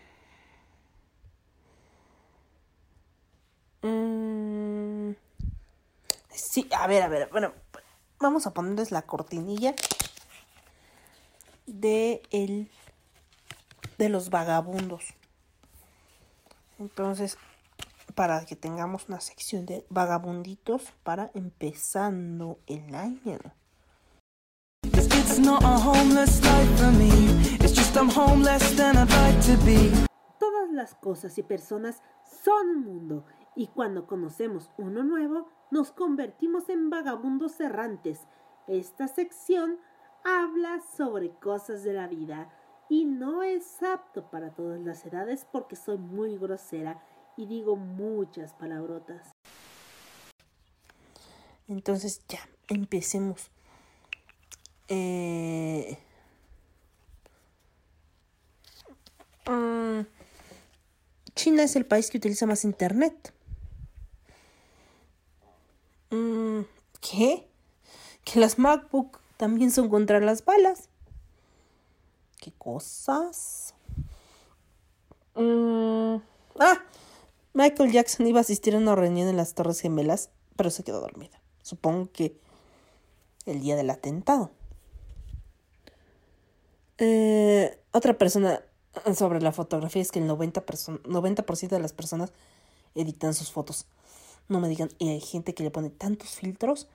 mm, 3.82 5.14
Sí, 6.30 6.66
a 6.74 6.86
ver, 6.86 7.02
a 7.02 7.08
ver, 7.08 7.28
bueno, 7.30 7.52
vamos 8.18 8.46
a 8.46 8.54
ponerles 8.54 8.90
la 8.90 9.02
cortinilla 9.02 9.74
de 11.66 12.22
el 12.30 12.70
de 13.98 14.08
los 14.08 14.30
vagabundos. 14.30 15.04
Entonces, 16.78 17.36
para 18.14 18.46
que 18.46 18.56
tengamos 18.56 19.10
una 19.10 19.20
sección 19.20 19.66
de 19.66 19.84
vagabunditos 19.90 20.84
para 21.02 21.30
empezando 21.34 22.58
el 22.66 22.94
año. 22.94 23.38
Todas 30.38 30.70
las 30.70 30.94
cosas 30.94 31.36
y 31.36 31.42
personas 31.42 32.02
son 32.42 32.68
un 32.70 32.84
mundo 32.84 33.26
y 33.54 33.66
cuando 33.66 34.06
conocemos 34.06 34.70
uno 34.78 35.04
nuevo 35.04 35.48
nos 35.70 35.92
convertimos 35.92 36.70
en 36.70 36.88
vagabundos 36.88 37.60
errantes. 37.60 38.20
Esta 38.66 39.08
sección 39.08 39.78
habla 40.24 40.80
sobre 40.96 41.34
cosas 41.34 41.82
de 41.82 41.92
la 41.92 42.08
vida 42.08 42.50
y 42.88 43.04
no 43.04 43.42
es 43.42 43.82
apto 43.82 44.30
para 44.30 44.54
todas 44.54 44.80
las 44.80 45.04
edades 45.04 45.46
porque 45.52 45.76
soy 45.76 45.98
muy 45.98 46.38
grosera 46.38 47.02
y 47.36 47.44
digo 47.44 47.76
muchas 47.76 48.54
palabrotas. 48.54 49.32
Entonces 51.68 52.22
ya, 52.26 52.40
empecemos. 52.68 53.50
Eh, 54.88 55.98
mm, 59.46 60.00
China 61.34 61.62
es 61.64 61.76
el 61.76 61.86
país 61.86 62.10
que 62.10 62.18
utiliza 62.18 62.46
más 62.46 62.64
internet. 62.64 63.32
Mm, 66.10 66.60
¿Qué? 67.00 67.48
Que 68.24 68.40
las 68.40 68.58
MacBook 68.58 69.20
también 69.36 69.70
son 69.70 69.88
contra 69.88 70.20
las 70.20 70.44
balas. 70.44 70.88
¿Qué 72.40 72.52
cosas? 72.52 73.74
Mm, 75.34 76.16
ah, 76.60 76.82
Michael 77.52 77.92
Jackson 77.92 78.26
iba 78.26 78.38
a 78.38 78.42
asistir 78.42 78.74
a 78.74 78.78
una 78.78 78.94
reunión 78.94 79.28
en 79.28 79.36
las 79.36 79.54
Torres 79.54 79.80
Gemelas, 79.80 80.30
pero 80.56 80.70
se 80.70 80.84
quedó 80.84 81.00
dormida. 81.00 81.40
Supongo 81.62 82.10
que 82.12 82.38
el 83.44 83.60
día 83.60 83.76
del 83.76 83.90
atentado. 83.90 84.50
Eh, 86.98 87.78
otra 87.92 88.16
persona 88.16 88.62
sobre 89.14 89.40
la 89.40 89.52
fotografía 89.52 90.02
es 90.02 90.10
que 90.10 90.18
el 90.18 90.28
90%, 90.28 91.02
90 91.04 91.44
de 91.68 91.80
las 91.80 91.92
personas 91.92 92.32
editan 92.94 93.34
sus 93.34 93.52
fotos. 93.52 93.86
No 94.48 94.60
me 94.60 94.68
digan, 94.68 94.90
y 94.98 95.10
hay 95.10 95.20
gente 95.20 95.54
que 95.54 95.62
le 95.62 95.70
pone 95.70 95.90
tantos 95.90 96.30
filtros 96.30 96.88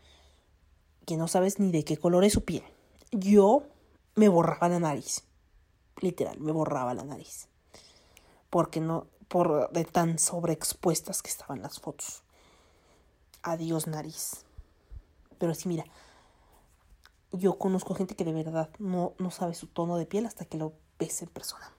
que 1.06 1.18
no 1.18 1.28
sabes 1.28 1.60
ni 1.60 1.72
de 1.72 1.84
qué 1.84 1.98
color 1.98 2.24
es 2.24 2.34
su 2.34 2.46
piel. 2.46 2.64
Yo 3.12 3.64
me 4.16 4.30
borraba 4.30 4.70
la 4.70 4.80
nariz. 4.80 5.24
Literal, 6.00 6.40
me 6.40 6.52
borraba 6.52 6.94
la 6.94 7.04
nariz. 7.04 7.48
Porque 8.50 8.80
no, 8.80 9.08
por 9.28 9.72
de 9.72 9.86
tan 9.86 10.20
sobreexpuestas 10.20 11.22
que 11.22 11.30
estaban 11.30 11.62
las 11.62 11.80
fotos. 11.80 12.24
Adiós 13.44 13.88
nariz. 13.88 14.46
Pero 15.38 15.54
sí, 15.56 15.68
mira, 15.68 15.86
yo 17.32 17.58
conozco 17.58 17.96
gente 17.96 18.16
que 18.16 18.26
de 18.26 18.34
verdad 18.34 18.70
no, 18.80 19.14
no 19.20 19.32
sabe 19.32 19.54
su 19.54 19.68
tono 19.68 19.98
de 19.98 20.06
piel 20.06 20.26
hasta 20.26 20.46
que 20.46 20.58
lo 20.58 20.74
ves 21.00 21.22
en 21.22 21.30
persona. 21.30 21.72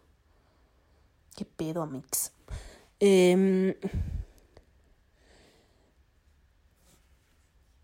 ¿Qué 1.36 1.44
pedo, 1.44 1.82
Amix? 1.82 2.32
Eh, 3.00 3.78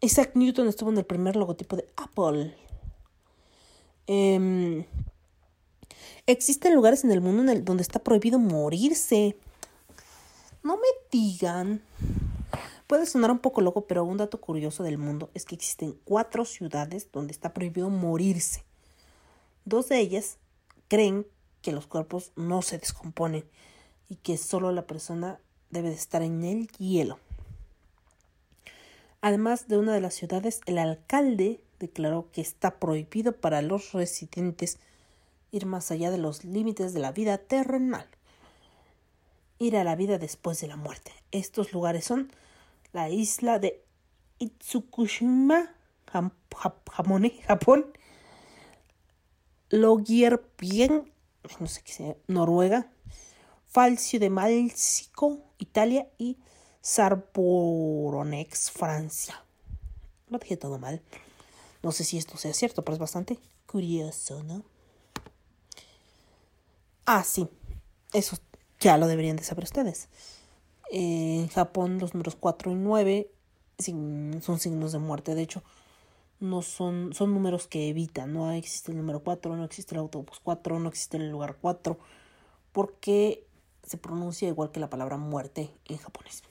Isaac 0.01 0.33
Newton 0.35 0.69
estuvo 0.69 0.91
en 0.91 0.99
el 0.99 1.05
primer 1.05 1.37
logotipo 1.37 1.77
de 1.77 1.89
Apple. 1.97 2.55
Eh, 4.07 4.87
existen 6.27 6.75
lugares 6.75 7.05
en 7.05 7.11
el 7.11 7.21
mundo 7.21 7.43
en 7.43 7.49
el, 7.49 7.65
donde 7.65 7.83
está 7.83 7.99
prohibido 7.99 8.39
morirse. 8.39 9.37
No 10.63 10.77
me 10.77 10.89
digan. 11.11 11.83
Puede 12.89 13.05
sonar 13.05 13.31
un 13.31 13.39
poco 13.39 13.61
loco, 13.61 13.87
pero 13.87 14.03
un 14.03 14.17
dato 14.17 14.41
curioso 14.41 14.83
del 14.83 14.97
mundo 14.97 15.29
es 15.35 15.45
que 15.45 15.55
existen 15.55 15.99
cuatro 16.07 16.47
ciudades 16.47 17.13
donde 17.13 17.33
está 17.33 17.53
prohibido 17.53 17.91
morirse. 17.91 18.65
Dos 19.67 19.91
de 19.91 20.01
ellas 20.01 20.39
creen 20.89 21.27
que 21.61 21.73
los 21.73 21.87
cuerpos 21.87 22.33
no 22.35 22.63
se 22.63 22.79
descomponen 22.79 23.45
y 24.09 24.17
que 24.17 24.39
solo 24.39 24.73
la 24.73 24.87
persona 24.87 25.39
debe 25.69 25.91
de 25.91 25.97
estar 25.97 26.23
en 26.23 26.43
el 26.45 26.69
hielo. 26.79 27.19
Además 29.21 29.69
de 29.69 29.77
una 29.77 29.93
de 29.93 30.01
las 30.01 30.15
ciudades, 30.15 30.63
el 30.65 30.79
alcalde 30.79 31.61
declaró 31.79 32.31
que 32.33 32.41
está 32.41 32.79
prohibido 32.79 33.33
para 33.33 33.61
los 33.61 33.93
residentes 33.93 34.79
ir 35.53 35.67
más 35.67 35.91
allá 35.91 36.11
de 36.11 36.17
los 36.17 36.43
límites 36.43 36.95
de 36.95 37.01
la 37.01 37.13
vida 37.13 37.37
terrenal, 37.37 38.07
ir 39.59 39.77
a 39.77 39.85
la 39.85 39.95
vida 39.95 40.17
después 40.17 40.59
de 40.63 40.69
la 40.69 40.77
muerte. 40.77 41.13
Estos 41.33 41.75
lugares 41.75 42.07
son 42.07 42.33
la 42.93 43.11
isla 43.11 43.59
de 43.59 43.85
Itsukushima, 44.39 45.75
Japón, 46.07 47.93
Longyearbyen, 49.71 51.13
no 51.61 51.67
sé 51.67 51.83
qué 51.83 52.17
Noruega, 52.27 52.91
Falcio 53.67 54.19
de 54.19 54.31
Malsico, 54.31 55.41
Italia 55.59 56.09
y 56.17 56.39
Sarboronex, 56.81 58.71
Francia. 58.71 59.45
Lo 60.29 60.39
dije 60.39 60.57
todo 60.57 60.79
mal. 60.79 61.03
No 61.83 61.93
sé 61.93 62.05
si 62.05 62.17
esto 62.19 62.37
sea 62.39 62.55
cierto, 62.55 62.83
pero 62.83 62.95
es 62.95 62.99
bastante 62.99 63.39
curioso, 63.67 64.43
¿no? 64.43 64.65
Ah, 67.05 67.25
sí. 67.25 67.49
Eso 68.13 68.37
ya 68.81 68.97
lo 68.97 69.07
deberían 69.07 69.37
de 69.37 69.45
saber 69.45 69.65
ustedes. 69.65 70.09
En 70.91 71.49
Japón 71.49 71.99
los 71.99 72.15
números 72.15 72.37
4 72.39 72.73
y 72.73 72.75
9 72.75 73.31
son 74.41 74.59
signos 74.59 74.93
de 74.93 74.99
muerte. 74.99 75.35
De 75.35 75.43
hecho, 75.43 75.63
no 76.41 76.63
son, 76.63 77.13
son 77.15 77.35
números 77.35 77.67
que 77.67 77.89
evitan. 77.89 78.33
No 78.33 78.51
existe 78.53 78.93
el 78.93 78.99
número 78.99 79.23
4, 79.23 79.57
no 79.57 79.65
existe 79.65 79.95
el 79.95 80.01
autobús 80.01 80.41
4, 80.43 80.79
no 80.79 80.89
existe 80.89 81.17
el 81.17 81.31
lugar 81.31 81.57
4. 81.61 81.99
Porque 82.73 83.45
se 83.83 83.97
pronuncia 83.97 84.49
igual 84.49 84.71
que 84.71 84.81
la 84.81 84.91
palabra 84.91 85.17
muerte 85.17 85.71
en 85.87 85.99
japonés. 85.99 86.43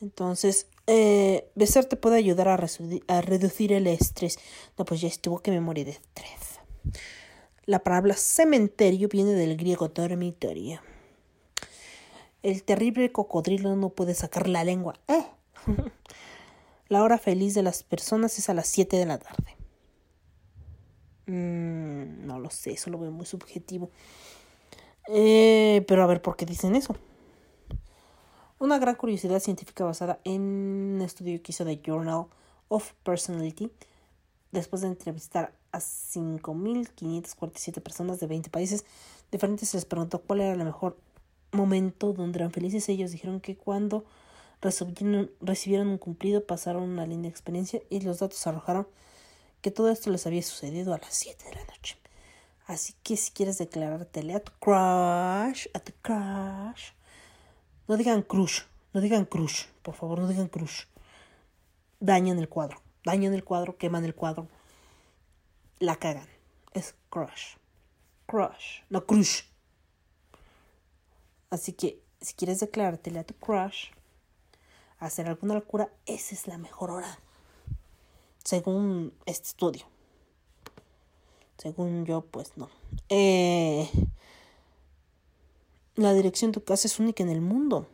Entonces, 0.00 0.68
eh, 0.86 1.50
besar 1.54 1.86
te 1.86 1.96
puede 1.96 2.16
ayudar 2.16 2.48
a, 2.48 2.58
a, 3.08 3.20
reducir 3.20 3.72
el 3.72 3.86
estrés. 3.86 4.38
No, 4.76 4.84
pues 4.84 5.00
ya 5.00 5.08
estuvo 5.08 5.40
que 5.40 5.50
me 5.50 5.60
morí 5.60 5.84
de 5.84 5.92
estrés. 5.92 6.60
La 7.66 7.80
palabra 7.80 8.14
cementerio 8.14 9.08
viene 9.08 9.32
del 9.32 9.56
griego 9.56 9.88
dormitorio. 9.88 10.80
El 12.42 12.62
terrible 12.62 13.12
cocodrilo 13.12 13.76
no 13.76 13.90
puede 13.90 14.14
sacar 14.14 14.48
la 14.48 14.64
lengua. 14.64 14.94
¿Eh? 15.08 15.26
la 16.88 17.02
hora 17.02 17.18
feliz 17.18 17.54
de 17.54 17.62
las 17.62 17.82
personas 17.82 18.38
es 18.38 18.48
a 18.48 18.54
las 18.54 18.68
7 18.68 18.96
de 18.96 19.06
la 19.06 19.18
tarde. 19.18 19.56
Mm, 21.26 22.26
no 22.26 22.38
lo 22.38 22.50
sé, 22.50 22.72
eso 22.72 22.90
lo 22.90 22.98
veo 22.98 23.10
muy 23.10 23.26
subjetivo. 23.26 23.90
Eh, 25.08 25.84
pero 25.88 26.02
a 26.02 26.06
ver, 26.06 26.22
¿por 26.22 26.36
qué 26.36 26.46
dicen 26.46 26.76
eso? 26.76 26.96
Una 28.58 28.78
gran 28.78 28.94
curiosidad 28.96 29.40
científica 29.40 29.84
basada 29.84 30.20
en 30.24 30.42
un 30.42 31.02
estudio 31.02 31.42
que 31.42 31.52
hizo 31.52 31.64
The 31.64 31.80
Journal 31.84 32.26
of 32.68 32.92
Personality, 33.04 33.70
después 34.52 34.82
de 34.82 34.88
entrevistar 34.88 35.52
a 35.70 35.78
5.547 35.78 37.82
personas 37.82 38.20
de 38.20 38.26
20 38.26 38.50
países 38.50 38.84
diferentes, 39.30 39.68
se 39.68 39.76
les 39.76 39.84
preguntó 39.84 40.22
cuál 40.22 40.40
era 40.40 40.52
el 40.52 40.64
mejor 40.64 40.96
momento 41.52 42.12
donde 42.12 42.38
eran 42.38 42.52
felices. 42.52 42.88
Ellos 42.88 43.12
dijeron 43.12 43.40
que 43.40 43.56
cuando 43.56 44.04
recibieron, 44.60 45.30
recibieron 45.40 45.88
un 45.88 45.98
cumplido 45.98 46.44
pasaron 46.44 46.82
una 46.82 47.06
linda 47.06 47.28
experiencia 47.28 47.80
y 47.90 48.00
los 48.00 48.18
datos 48.18 48.46
arrojaron 48.46 48.86
que 49.60 49.70
todo 49.70 49.90
esto 49.90 50.10
les 50.10 50.26
había 50.26 50.42
sucedido 50.42 50.94
a 50.94 50.98
las 50.98 51.14
7 51.14 51.44
de 51.44 51.54
la 51.54 51.64
noche. 51.64 51.96
Así 52.66 52.94
que 53.02 53.16
si 53.16 53.30
quieres 53.30 53.58
declarártele 53.58 54.34
a 54.34 54.40
tu 54.40 54.52
crush, 54.60 55.68
a 55.72 55.80
tu 55.80 55.92
crush, 56.02 56.90
no 57.88 57.96
digan 57.96 58.22
crush, 58.22 58.60
no 58.92 59.00
digan 59.00 59.24
crush, 59.24 59.64
por 59.82 59.94
favor, 59.94 60.20
no 60.20 60.28
digan 60.28 60.48
crush. 60.48 60.84
Dañan 61.98 62.38
el 62.38 62.48
cuadro, 62.48 62.80
dañan 63.04 63.34
el 63.34 63.42
cuadro, 63.42 63.78
queman 63.78 64.04
el 64.04 64.14
cuadro. 64.14 64.48
La 65.78 65.96
cagan. 65.96 66.28
Es 66.74 66.94
crush. 67.08 67.56
Crush, 68.26 68.82
no 68.90 69.06
crush. 69.06 69.44
Así 71.50 71.72
que 71.72 72.00
si 72.20 72.34
quieres 72.34 72.60
declarártele 72.60 73.18
a 73.18 73.24
tu 73.24 73.34
crush, 73.34 73.90
hacer 74.98 75.28
alguna 75.28 75.54
locura, 75.54 75.90
esa 76.06 76.34
es 76.34 76.46
la 76.46 76.58
mejor 76.58 76.90
hora. 76.90 77.18
Según 78.44 79.12
este 79.26 79.48
estudio. 79.48 79.84
Según 81.56 82.04
yo, 82.04 82.22
pues 82.22 82.56
no. 82.56 82.68
Eh, 83.08 83.88
la 85.96 86.12
dirección 86.14 86.50
de 86.52 86.60
tu 86.60 86.64
casa 86.64 86.86
es 86.86 86.98
única 86.98 87.22
en 87.22 87.30
el 87.30 87.40
mundo. 87.40 87.88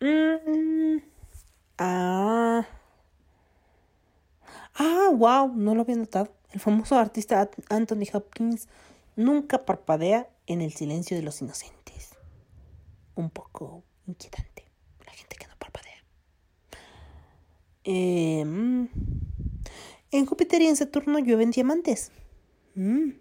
Mm, 0.00 0.80
Ah. 1.82 2.66
Ah, 4.74 5.08
wow, 5.14 5.48
no 5.54 5.74
lo 5.74 5.80
había 5.80 5.96
notado. 5.96 6.28
El 6.52 6.60
famoso 6.60 6.98
artista 6.98 7.48
Anthony 7.70 8.04
Hopkins 8.12 8.68
nunca 9.16 9.64
parpadea 9.64 10.28
en 10.46 10.60
el 10.60 10.74
silencio 10.74 11.16
de 11.16 11.22
los 11.22 11.40
inocentes. 11.40 11.79
Un 13.20 13.30
poco 13.30 13.84
inquietante. 14.06 14.64
La 15.06 15.12
gente 15.12 15.36
que 15.36 15.46
no 15.46 15.54
parpadea. 15.58 16.02
Mm. 17.84 18.88
en 20.12 20.26
Júpiter 20.26 20.62
y 20.62 20.66
en 20.66 20.76
Saturno 20.76 21.18
llueven 21.18 21.50
diamantes. 21.50 22.12
Mm. 22.74 23.12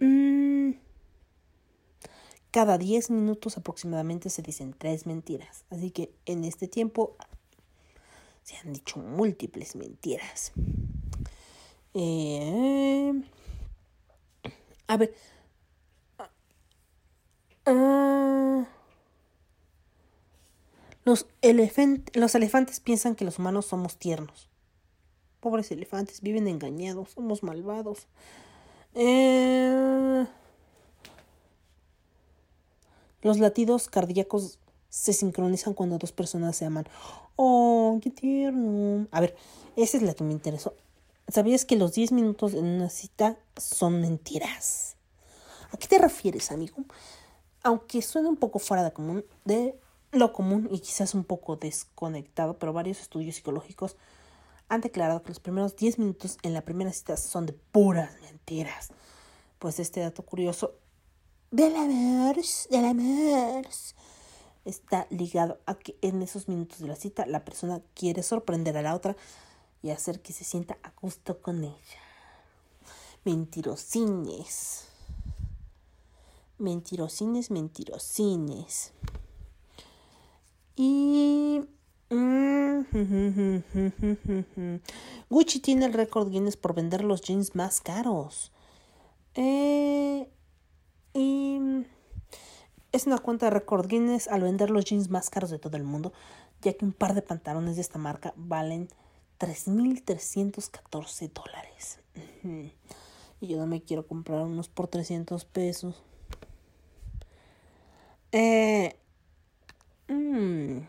Mm. 0.00 0.74
Cada 2.50 2.78
10 2.78 3.10
minutos 3.10 3.56
aproximadamente 3.56 4.30
se 4.30 4.42
dicen 4.42 4.74
tres 4.76 5.06
mentiras. 5.06 5.64
Así 5.70 5.90
que 5.90 6.14
en 6.24 6.44
este 6.44 6.68
tiempo 6.68 7.16
se 8.42 8.56
han 8.56 8.72
dicho 8.72 8.98
múltiples 8.98 9.76
mentiras. 9.76 10.52
Eh, 11.94 13.12
a 14.86 14.96
ver. 14.96 15.14
Ah, 17.66 18.64
los, 21.04 21.26
los 22.14 22.34
elefantes 22.34 22.80
piensan 22.80 23.14
que 23.14 23.24
los 23.24 23.38
humanos 23.38 23.66
somos 23.66 23.96
tiernos. 23.96 24.48
Pobres 25.40 25.70
elefantes, 25.70 26.20
viven 26.20 26.48
engañados, 26.48 27.10
somos 27.10 27.42
malvados. 27.42 28.06
Eh, 28.94 30.26
los 33.22 33.38
latidos 33.38 33.88
cardíacos 33.88 34.58
se 34.88 35.12
sincronizan 35.12 35.74
cuando 35.74 35.98
dos 35.98 36.12
personas 36.12 36.56
se 36.56 36.64
aman. 36.64 36.86
Oh, 37.36 37.98
qué 38.02 38.10
tierno. 38.10 39.08
A 39.10 39.20
ver, 39.20 39.36
esa 39.76 39.96
es 39.96 40.02
la 40.02 40.14
que 40.14 40.24
me 40.24 40.32
interesó. 40.32 40.74
¿Sabías 41.28 41.64
que 41.64 41.76
los 41.76 41.92
10 41.92 42.12
minutos 42.12 42.54
en 42.54 42.64
una 42.64 42.88
cita 42.88 43.36
son 43.56 44.00
mentiras? 44.00 44.96
¿A 45.72 45.76
qué 45.76 45.88
te 45.88 45.98
refieres, 45.98 46.50
amigo? 46.52 46.76
Aunque 47.66 48.00
suene 48.00 48.28
un 48.28 48.36
poco 48.36 48.60
fuera 48.60 48.84
de, 48.84 48.92
común, 48.92 49.24
de 49.44 49.76
lo 50.12 50.32
común 50.32 50.68
y 50.70 50.78
quizás 50.78 51.14
un 51.14 51.24
poco 51.24 51.56
desconectado, 51.56 52.60
pero 52.60 52.72
varios 52.72 53.00
estudios 53.00 53.34
psicológicos 53.34 53.96
han 54.68 54.82
declarado 54.82 55.24
que 55.24 55.30
los 55.30 55.40
primeros 55.40 55.74
10 55.74 55.98
minutos 55.98 56.38
en 56.44 56.54
la 56.54 56.60
primera 56.60 56.92
cita 56.92 57.16
son 57.16 57.44
de 57.44 57.54
puras 57.54 58.12
mentiras. 58.20 58.90
Pues 59.58 59.80
este 59.80 59.98
dato 59.98 60.22
curioso 60.22 60.74
del 61.50 61.74
amor, 61.74 62.36
del 62.70 62.84
amor, 62.84 63.66
está 64.64 65.08
ligado 65.10 65.58
a 65.66 65.74
que 65.74 65.96
en 66.02 66.22
esos 66.22 66.46
minutos 66.46 66.78
de 66.78 66.86
la 66.86 66.94
cita 66.94 67.26
la 67.26 67.44
persona 67.44 67.82
quiere 67.94 68.22
sorprender 68.22 68.76
a 68.76 68.82
la 68.82 68.94
otra 68.94 69.16
y 69.82 69.90
hacer 69.90 70.20
que 70.22 70.32
se 70.32 70.44
sienta 70.44 70.78
a 70.84 70.92
gusto 71.00 71.42
con 71.42 71.64
ella. 71.64 72.00
Mentirosines. 73.24 74.95
Mentirosines, 76.58 77.50
mentirosines. 77.50 78.92
Y 80.74 81.62
Gucci 85.30 85.60
tiene 85.60 85.86
el 85.86 85.92
récord 85.92 86.30
Guinness 86.30 86.56
por 86.56 86.74
vender 86.74 87.02
los 87.02 87.20
jeans 87.20 87.54
más 87.56 87.80
caros. 87.80 88.52
Eh, 89.34 90.30
y 91.14 91.58
es 92.92 93.06
una 93.06 93.18
cuenta 93.18 93.46
de 93.46 93.50
récord 93.50 93.88
Guinness 93.88 94.28
al 94.28 94.42
vender 94.42 94.70
los 94.70 94.84
jeans 94.84 95.10
más 95.10 95.30
caros 95.30 95.50
de 95.50 95.58
todo 95.58 95.76
el 95.76 95.82
mundo, 95.82 96.12
ya 96.62 96.74
que 96.74 96.84
un 96.84 96.92
par 96.92 97.14
de 97.14 97.22
pantalones 97.22 97.74
de 97.76 97.82
esta 97.82 97.98
marca 97.98 98.32
valen 98.36 98.88
3.314 99.38 101.32
dólares. 101.32 101.98
Y 103.40 103.48
yo 103.48 103.58
no 103.58 103.66
me 103.66 103.82
quiero 103.82 104.06
comprar 104.06 104.42
unos 104.42 104.68
por 104.68 104.86
300 104.88 105.44
pesos. 105.44 106.02
Eh, 108.38 108.94
mm. 110.08 110.80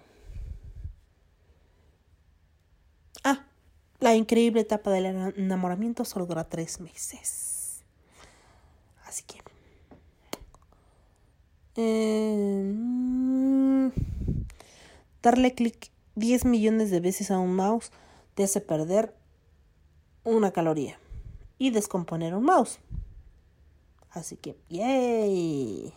La 3.99 4.13
increíble 4.15 4.61
etapa 4.61 4.91
del 4.91 5.05
enamoramiento 5.37 6.05
solo 6.05 6.27
dura 6.27 6.43
tres 6.43 6.79
meses. 6.79 7.81
Así 9.05 9.23
que... 9.23 9.39
Em, 11.79 12.81
darle 15.23 15.53
clic 15.53 15.89
10 16.15 16.45
millones 16.45 16.91
de 16.91 16.99
veces 16.99 17.31
a 17.31 17.39
un 17.39 17.55
mouse 17.55 17.91
te 18.35 18.43
hace 18.43 18.61
perder 18.61 19.15
una 20.23 20.51
caloría 20.51 20.99
y 21.57 21.71
descomponer 21.71 22.35
un 22.35 22.43
mouse. 22.43 22.79
Así 24.11 24.37
que, 24.37 24.57
yay. 24.69 25.93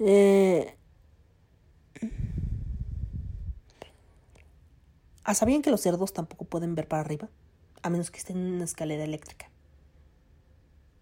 Eh, 0.00 0.74
¿Ah, 5.24 5.34
¿Sabían 5.34 5.62
que 5.62 5.70
los 5.70 5.80
cerdos 5.82 6.12
tampoco 6.12 6.44
pueden 6.46 6.74
ver 6.74 6.88
para 6.88 7.02
arriba? 7.02 7.28
A 7.82 7.90
menos 7.90 8.10
que 8.10 8.18
estén 8.18 8.38
en 8.38 8.54
una 8.54 8.64
escalera 8.64 9.04
eléctrica. 9.04 9.50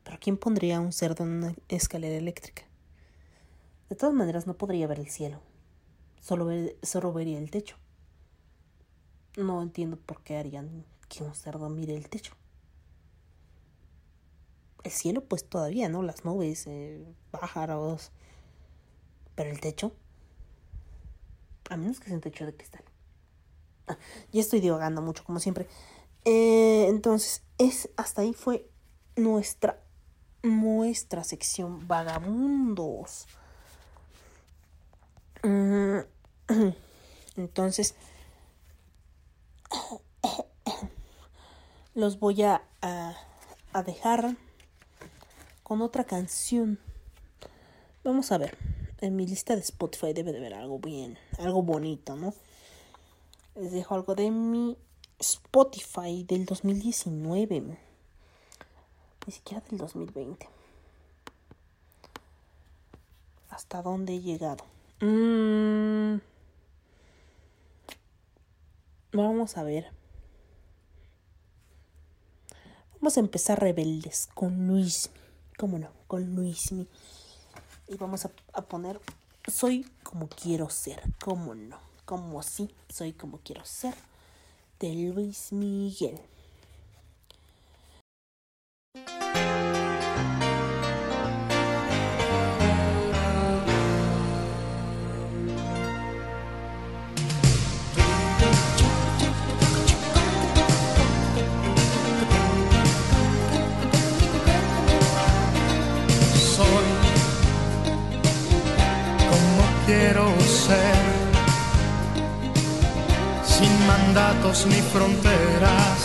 ¿Pero 0.03 0.18
quién 0.20 0.36
pondría 0.36 0.80
un 0.80 0.92
cerdo 0.92 1.24
en 1.24 1.30
una 1.30 1.55
escalera 1.68 2.16
eléctrica? 2.16 2.62
De 3.88 3.94
todas 3.94 4.14
maneras, 4.14 4.47
no 4.47 4.55
podría 4.55 4.88
ver 4.88 4.99
el 4.99 5.11
cielo. 5.11 5.40
Solo, 6.20 6.49
solo 6.82 7.12
vería 7.12 7.38
el 7.38 7.51
techo. 7.53 7.76
No 9.36 9.62
entiendo 9.62 9.97
por 9.97 10.22
qué 10.22 10.38
harían 10.38 10.84
que 11.09 11.22
un 11.22 11.34
cerdo 11.34 11.68
mire 11.68 11.94
el 11.97 12.09
techo. 12.09 12.32
El 14.82 14.90
cielo, 14.90 15.22
pues 15.22 15.44
todavía, 15.49 15.88
¿no? 15.88 16.03
Las 16.03 16.24
nubes, 16.24 16.66
eh, 16.66 17.05
pájaros. 17.30 18.11
Pero 19.37 19.51
el 19.51 19.61
techo. 19.61 19.93
A 21.70 21.76
menos 21.76 22.01
que 22.01 22.07
sea 22.07 22.14
un 22.14 22.20
techo 22.20 22.47
de 22.47 22.57
cristal. 22.57 22.82
ya 24.32 24.41
estoy 24.41 24.61
divagando 24.61 25.03
mucho, 25.03 25.22
como 25.24 25.39
siempre. 25.39 25.68
Eh, 26.24 26.87
entonces, 26.89 27.43
es, 27.59 27.89
hasta 27.97 28.22
ahí 28.22 28.32
fue 28.32 28.68
nuestra, 29.14 29.80
nuestra 30.43 31.22
sección 31.22 31.87
vagabundos. 31.87 33.26
Mm, 35.43 35.99
entonces, 37.37 37.95
los 41.95 42.18
voy 42.18 42.43
a, 42.43 42.62
a 42.80 43.82
dejar 43.82 44.37
con 45.62 45.82
otra 45.82 46.05
canción. 46.05 46.78
Vamos 48.05 48.32
a 48.32 48.39
ver. 48.39 48.76
En 49.01 49.16
mi 49.16 49.26
lista 49.26 49.55
de 49.55 49.61
Spotify 49.61 50.12
debe 50.12 50.32
de 50.32 50.38
haber 50.38 50.55
algo 50.55 50.78
bien, 50.78 51.18
algo 51.38 51.62
bonito, 51.62 52.16
¿no? 52.16 52.32
les 53.57 53.72
dejo 53.72 53.94
algo 53.94 54.14
de 54.14 54.30
mi 54.30 54.76
Spotify 55.18 56.24
del 56.24 56.44
2019. 56.44 57.78
Ni 59.26 59.32
siquiera 59.32 59.64
del 59.68 59.78
2020. 59.78 60.49
¿Hasta 63.49 63.82
dónde 63.82 64.14
he 64.14 64.20
llegado? 64.20 64.64
Mm. 65.01 66.20
Vamos 69.12 69.57
a 69.57 69.62
ver. 69.62 69.90
Vamos 73.01 73.16
a 73.16 73.20
empezar 73.20 73.59
rebeldes 73.61 74.28
con 74.34 74.66
Luis. 74.68 75.11
¿Cómo 75.57 75.78
no? 75.78 75.88
Con 76.07 76.36
Luismi. 76.36 76.86
Y 77.89 77.97
vamos 77.97 78.24
a, 78.24 78.30
a 78.53 78.62
poner 78.62 79.01
Soy 79.47 79.89
como 80.03 80.28
quiero 80.28 80.68
ser. 80.70 81.03
¿Cómo 81.20 81.55
no? 81.55 81.87
como 82.07 82.43
si 82.43 82.70
soy 82.89 83.12
como 83.12 83.41
quiero 83.45 83.64
ser, 83.66 83.95
de 84.80 84.95
Luis 84.95 85.53
Miguel. 85.53 86.18
Mandatos 113.87 114.66
ni 114.66 114.80
fronteras. 114.93 115.99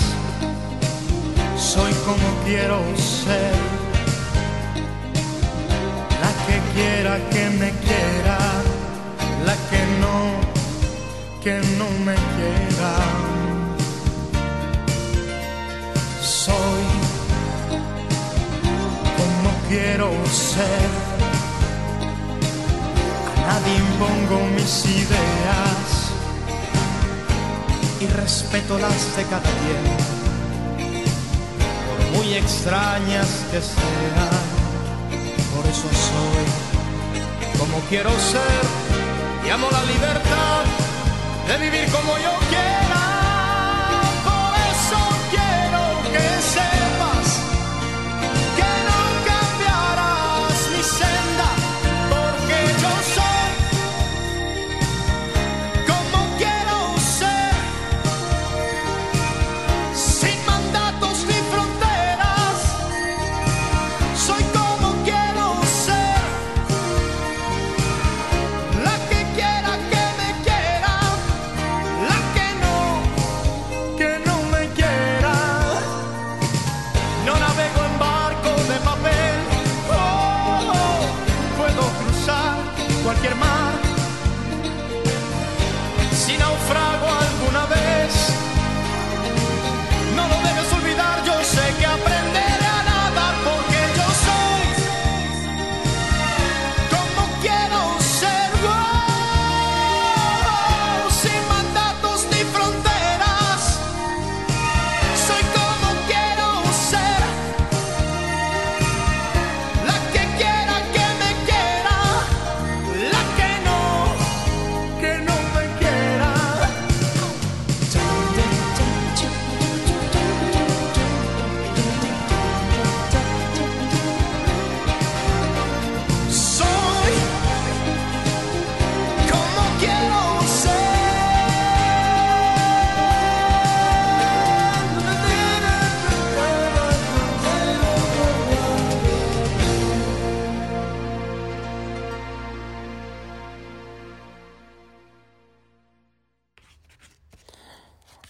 Soy 1.58 1.94
como 2.06 2.28
quiero 2.46 2.80
ser, 2.98 3.56
la 6.24 6.32
que 6.46 6.58
quiera 6.74 7.18
que 7.30 7.50
me 7.60 7.72
quiera, 7.86 8.38
la 9.46 9.56
que 9.70 9.82
no 10.02 10.52
que 11.44 11.56
no 11.78 11.90
me 12.06 12.16
quiera. 12.34 12.94
Soy 16.22 16.84
como 19.18 19.50
quiero 19.70 20.10
ser. 20.26 20.90
Nadie 23.48 23.76
impongo 23.76 24.48
mis 24.56 24.86
ideas 24.86 25.91
y 28.02 28.08
respeto 28.08 28.80
las 28.80 29.16
de 29.16 29.24
cada 29.26 29.42
quien, 29.42 29.84
por 31.88 32.18
muy 32.18 32.34
extrañas 32.34 33.28
que 33.52 33.62
sean. 33.62 34.42
Por 35.56 35.66
eso 35.68 35.88
soy 36.08 37.60
como 37.60 37.80
quiero 37.90 38.10
ser 38.20 38.64
y 39.46 39.50
amo 39.50 39.68
la 39.72 39.84
libertad 39.84 40.64
de 41.48 41.58
vivir 41.58 41.92
como 41.92 42.18
yo 42.18 42.32
quiera. 42.50 42.81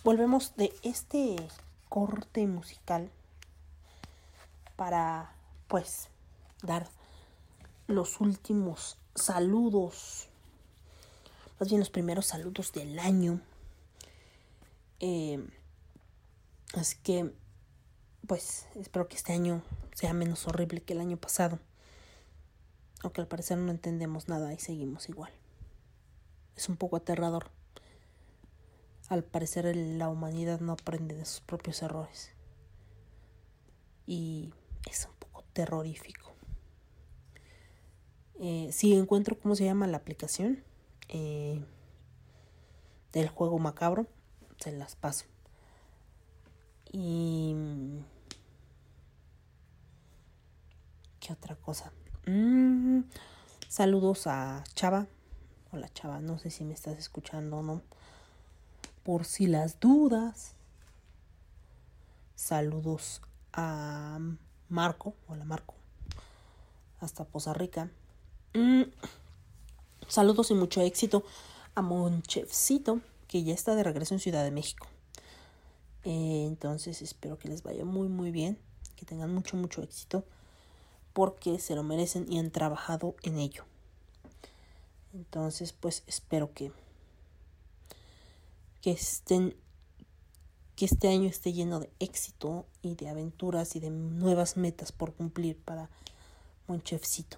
Volvemos 0.04 0.56
de 0.56 0.74
este 0.82 1.36
corte 1.88 2.48
musical 2.48 3.12
para, 4.76 5.32
pues, 5.68 6.10
dar 6.64 6.90
los 7.86 8.20
últimos 8.20 8.98
saludos, 9.14 10.28
más 11.60 11.70
bien 11.70 11.80
los 11.80 11.92
primeros 11.92 12.26
saludos 12.26 12.72
del 12.72 12.98
año. 12.98 13.42
Eh, 15.00 15.48
así 16.74 16.98
que, 17.04 17.32
pues, 18.26 18.66
espero 18.74 19.08
que 19.08 19.18
este 19.18 19.34
año 19.34 19.62
sea 19.94 20.14
menos 20.14 20.48
horrible 20.48 20.82
que 20.82 20.94
el 20.94 21.02
año 21.02 21.18
pasado. 21.18 21.60
Aunque 23.04 23.22
al 23.22 23.28
parecer 23.28 23.60
no 23.60 23.70
entendemos 23.70 24.28
nada 24.28 24.52
y 24.52 24.58
seguimos 24.58 25.10
igual. 25.10 25.32
Es 26.56 26.70
un 26.70 26.76
poco 26.76 26.96
aterrador. 26.96 27.52
Al 29.12 29.26
parecer 29.26 29.76
la 29.76 30.08
humanidad 30.08 30.62
no 30.62 30.72
aprende 30.72 31.16
de 31.16 31.26
sus 31.26 31.42
propios 31.42 31.82
errores. 31.82 32.32
Y 34.08 34.54
es 34.90 35.06
un 35.06 35.14
poco 35.16 35.44
terrorífico. 35.52 36.32
Eh, 38.40 38.70
si 38.72 38.94
encuentro 38.94 39.38
cómo 39.38 39.58
se 39.58 39.66
llama 39.66 39.86
la 39.86 39.98
aplicación 39.98 40.64
eh, 41.10 41.62
del 43.12 43.28
juego 43.28 43.60
macabro, 43.60 44.08
se 44.62 44.72
las 44.72 44.96
paso. 44.96 45.26
Y... 46.94 47.54
¿Qué 51.20 51.34
otra 51.34 51.58
cosa? 51.58 51.92
Mm, 52.28 53.02
saludos 53.68 54.26
a 54.28 54.64
Chava. 54.74 55.08
Hola 55.74 55.90
Chava, 55.90 56.22
no 56.22 56.40
sé 56.40 56.50
si 56.50 56.64
me 56.64 56.74
estás 56.74 56.98
escuchando 56.98 57.58
o 57.58 57.62
no. 57.62 57.82
Por 59.04 59.26
si 59.26 59.48
las 59.48 59.80
dudas. 59.80 60.54
Saludos 62.36 63.22
a 63.54 64.20
Marco. 64.70 65.14
Hola 65.28 65.46
Marco. 65.46 65.74
Hasta 67.00 67.24
Poza 67.26 67.54
Rica. 67.54 67.90
Mm, 68.54 68.84
Saludos 70.12 70.52
y 70.52 70.56
mucho 70.56 70.82
éxito 70.82 71.24
a 71.74 71.82
Monchefcito, 71.82 73.00
que 73.30 73.44
ya 73.44 73.54
está 73.54 73.76
de 73.76 73.84
regreso 73.84 74.14
en 74.14 74.20
Ciudad 74.20 74.44
de 74.44 74.52
México. 74.52 74.88
Eh, 76.04 76.44
entonces 76.48 77.02
espero 77.02 77.40
que 77.40 77.48
les 77.48 77.64
vaya 77.64 77.86
muy 77.86 78.10
muy 78.10 78.30
bien, 78.30 78.58
que 78.98 79.06
tengan 79.06 79.34
mucho 79.34 79.56
mucho 79.56 79.82
éxito, 79.82 80.26
porque 81.14 81.60
se 81.60 81.76
lo 81.76 81.84
merecen 81.84 82.30
y 82.30 82.40
han 82.40 82.52
trabajado 82.52 83.16
en 83.24 83.38
ello. 83.38 83.64
Entonces 85.14 85.72
pues 85.72 86.04
espero 86.08 86.54
que 86.54 86.74
que 88.82 88.92
estén 88.92 89.56
que 90.76 90.86
este 90.86 91.10
año 91.10 91.30
esté 91.30 91.54
lleno 91.54 91.80
de 91.80 91.92
éxito 92.00 92.66
y 92.82 92.96
de 92.96 93.10
aventuras 93.10 93.76
y 93.76 93.80
de 93.80 93.92
nuevas 93.92 94.58
metas 94.58 94.92
por 94.92 95.14
cumplir 95.14 95.58
para 95.58 95.90
Monchefcito. 96.68 97.38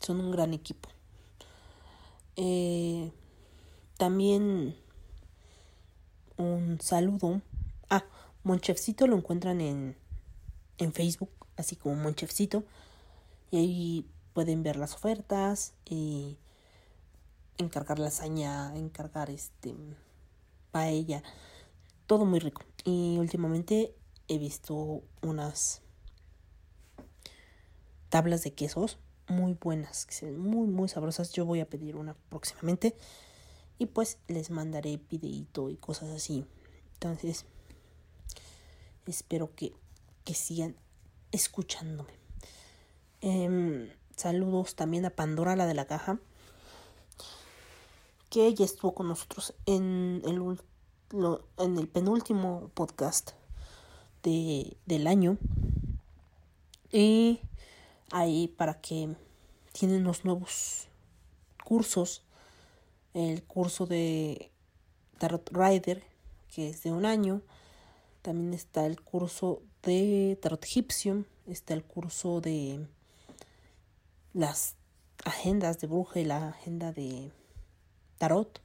Son 0.00 0.18
un 0.20 0.30
gran 0.30 0.54
equipo. 0.54 0.88
Eh, 2.36 3.12
también 3.98 4.76
un 6.38 6.80
saludo. 6.80 7.42
Ah, 7.90 8.04
Monchefcito 8.44 9.06
lo 9.06 9.16
encuentran 9.16 9.60
en, 9.60 9.96
en 10.78 10.92
Facebook, 10.92 11.30
así 11.56 11.76
como 11.76 11.96
Monchefcito. 11.96 12.64
Y 13.50 13.58
ahí 13.58 14.06
pueden 14.32 14.62
ver 14.62 14.76
las 14.76 14.94
ofertas 14.94 15.74
y 15.84 16.38
encargar 17.58 17.98
lasaña, 17.98 18.74
encargar 18.74 19.28
este 19.28 19.74
paella, 20.74 21.22
todo 22.08 22.24
muy 22.24 22.40
rico. 22.40 22.62
Y 22.84 23.16
últimamente 23.20 23.94
he 24.26 24.38
visto 24.38 25.02
unas 25.22 25.82
tablas 28.08 28.42
de 28.42 28.52
quesos 28.52 28.98
muy 29.28 29.54
buenas, 29.54 30.04
que 30.04 30.14
se 30.14 30.32
muy 30.32 30.66
muy 30.66 30.88
sabrosas. 30.88 31.30
Yo 31.30 31.46
voy 31.46 31.60
a 31.60 31.68
pedir 31.68 31.94
una 31.94 32.14
próximamente 32.28 32.96
y 33.78 33.86
pues 33.86 34.18
les 34.26 34.50
mandaré 34.50 35.00
videito 35.08 35.70
y 35.70 35.76
cosas 35.76 36.10
así. 36.10 36.44
Entonces, 36.94 37.46
espero 39.06 39.54
que, 39.54 39.74
que 40.24 40.34
sigan 40.34 40.74
escuchándome. 41.30 42.14
Em, 43.20 43.90
saludos 44.16 44.74
también 44.74 45.04
a 45.04 45.10
Pandora, 45.10 45.54
la 45.54 45.66
de 45.66 45.74
la 45.74 45.86
caja, 45.86 46.18
que 48.34 48.48
ella 48.48 48.64
estuvo 48.64 48.96
con 48.96 49.06
nosotros 49.06 49.54
en 49.64 50.20
el, 50.24 50.60
en 51.58 51.78
el 51.78 51.86
penúltimo 51.86 52.68
podcast 52.74 53.30
de, 54.24 54.76
del 54.86 55.06
año. 55.06 55.38
Y 56.90 57.38
ahí 58.10 58.48
para 58.48 58.80
que 58.80 59.14
tienen 59.70 60.02
los 60.02 60.24
nuevos 60.24 60.88
cursos. 61.62 62.24
El 63.12 63.44
curso 63.44 63.86
de 63.86 64.50
Tarot 65.18 65.48
Rider, 65.52 66.02
que 66.52 66.70
es 66.70 66.82
de 66.82 66.90
un 66.90 67.06
año. 67.06 67.40
También 68.22 68.52
está 68.52 68.84
el 68.84 69.00
curso 69.00 69.62
de 69.84 70.36
Tarot 70.42 70.64
Egipcio. 70.64 71.24
Está 71.46 71.72
el 71.72 71.84
curso 71.84 72.40
de 72.40 72.84
las 74.32 74.74
agendas 75.24 75.78
de 75.78 75.86
bruja 75.86 76.18
y 76.18 76.24
la 76.24 76.48
agenda 76.48 76.90
de 76.90 77.30
Tarot. 78.18 78.60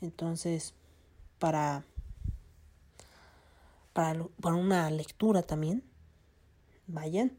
Entonces, 0.00 0.74
para, 1.38 1.84
para, 3.92 4.26
para 4.40 4.56
una 4.56 4.90
lectura 4.90 5.42
también, 5.42 5.82
vayan, 6.86 7.36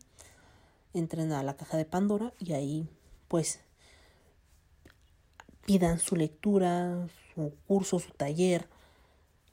entren 0.93 1.31
a 1.31 1.43
la 1.43 1.55
caja 1.55 1.77
de 1.77 1.85
Pandora 1.85 2.33
y 2.39 2.53
ahí 2.53 2.89
pues 3.27 3.59
pidan 5.65 5.99
su 5.99 6.15
lectura, 6.15 7.07
su 7.33 7.53
curso, 7.67 7.99
su 7.99 8.11
taller. 8.11 8.67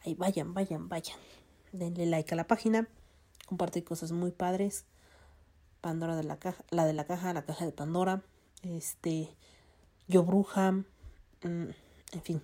Ahí 0.04 0.14
vayan, 0.14 0.54
vayan, 0.54 0.88
vayan. 0.88 1.18
Denle 1.72 2.06
like 2.06 2.32
a 2.34 2.36
la 2.36 2.46
página. 2.46 2.88
Comparte 3.46 3.82
cosas 3.82 4.12
muy 4.12 4.30
padres. 4.30 4.84
Pandora 5.80 6.16
de 6.16 6.24
la 6.24 6.38
caja, 6.38 6.64
la 6.70 6.84
de 6.84 6.92
la 6.92 7.04
caja, 7.06 7.32
la 7.32 7.44
caja 7.44 7.64
de 7.64 7.72
Pandora. 7.72 8.22
Este, 8.62 9.34
yo 10.06 10.22
bruja. 10.22 10.84
Mm, 11.42 11.70
en 12.12 12.22
fin. 12.22 12.42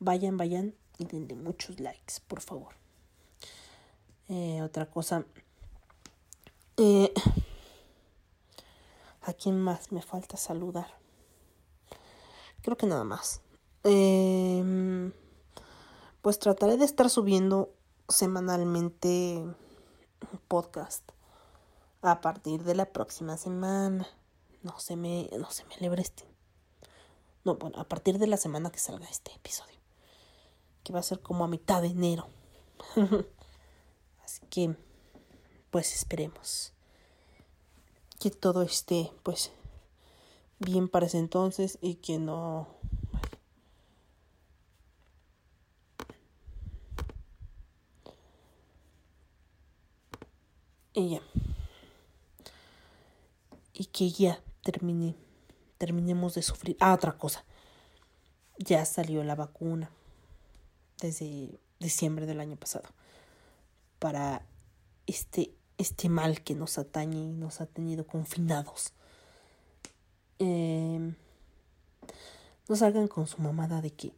Vayan, 0.00 0.36
vayan 0.36 0.74
y 0.98 1.04
denle 1.06 1.34
muchos 1.34 1.78
likes, 1.80 2.14
por 2.26 2.40
favor. 2.40 2.74
Eh, 4.28 4.62
otra 4.62 4.86
cosa. 4.86 5.24
Eh, 6.76 7.12
¿A 9.22 9.32
quién 9.34 9.60
más 9.60 9.92
me 9.92 10.02
falta 10.02 10.36
saludar? 10.36 10.98
Creo 12.62 12.76
que 12.76 12.86
nada 12.86 13.04
más. 13.04 13.40
Em, 13.84 15.12
pues 16.22 16.38
trataré 16.38 16.76
de 16.76 16.84
estar 16.84 17.10
subiendo 17.10 17.70
semanalmente 18.08 19.44
un 20.32 20.38
podcast 20.48 21.02
a 22.00 22.20
partir 22.20 22.64
de 22.64 22.74
la 22.74 22.86
próxima 22.86 23.36
semana. 23.36 24.06
No 24.62 24.78
se 24.78 24.96
me, 24.96 25.28
no 25.38 25.50
se 25.50 25.64
me. 25.64 25.76
No, 27.44 27.56
bueno, 27.56 27.80
a 27.80 27.84
partir 27.84 28.18
de 28.18 28.26
la 28.26 28.36
semana 28.36 28.70
que 28.70 28.78
salga 28.78 29.06
este 29.08 29.32
episodio. 29.32 29.78
Que 30.84 30.92
va 30.92 31.00
a 31.00 31.04
ser 31.04 31.20
como 31.20 31.44
a 31.44 31.48
mitad 31.48 31.82
de 31.82 31.88
enero. 31.88 32.28
Así 34.24 34.42
que, 34.50 34.76
pues 35.70 35.94
esperemos 35.94 36.72
que 38.20 38.30
todo 38.30 38.62
esté, 38.62 39.10
pues, 39.24 39.50
bien 40.60 40.88
para 40.88 41.06
ese 41.06 41.18
entonces 41.18 41.78
y 41.80 41.96
que 41.96 42.18
no 42.18 42.68
y 50.94 51.10
ya 51.10 51.22
y 53.74 53.86
que 53.86 54.10
ya 54.10 54.40
termine 54.62 55.16
terminemos 55.82 56.34
de 56.34 56.42
sufrir. 56.42 56.76
Ah 56.78 56.94
otra 56.94 57.18
cosa. 57.18 57.44
Ya 58.56 58.84
salió 58.84 59.24
la 59.24 59.34
vacuna 59.34 59.90
desde 61.00 61.58
diciembre 61.80 62.24
del 62.24 62.38
año 62.38 62.54
pasado 62.54 62.88
para 63.98 64.46
este 65.08 65.50
este 65.78 66.08
mal 66.08 66.42
que 66.44 66.54
nos 66.54 66.78
atañe 66.78 67.18
y 67.18 67.32
nos 67.32 67.60
ha 67.60 67.66
tenido 67.66 68.06
confinados. 68.06 68.92
Eh, 70.38 71.14
no 72.68 72.76
salgan 72.76 73.08
con 73.08 73.26
su 73.26 73.42
mamada 73.42 73.82
de 73.82 73.90
que, 73.90 74.12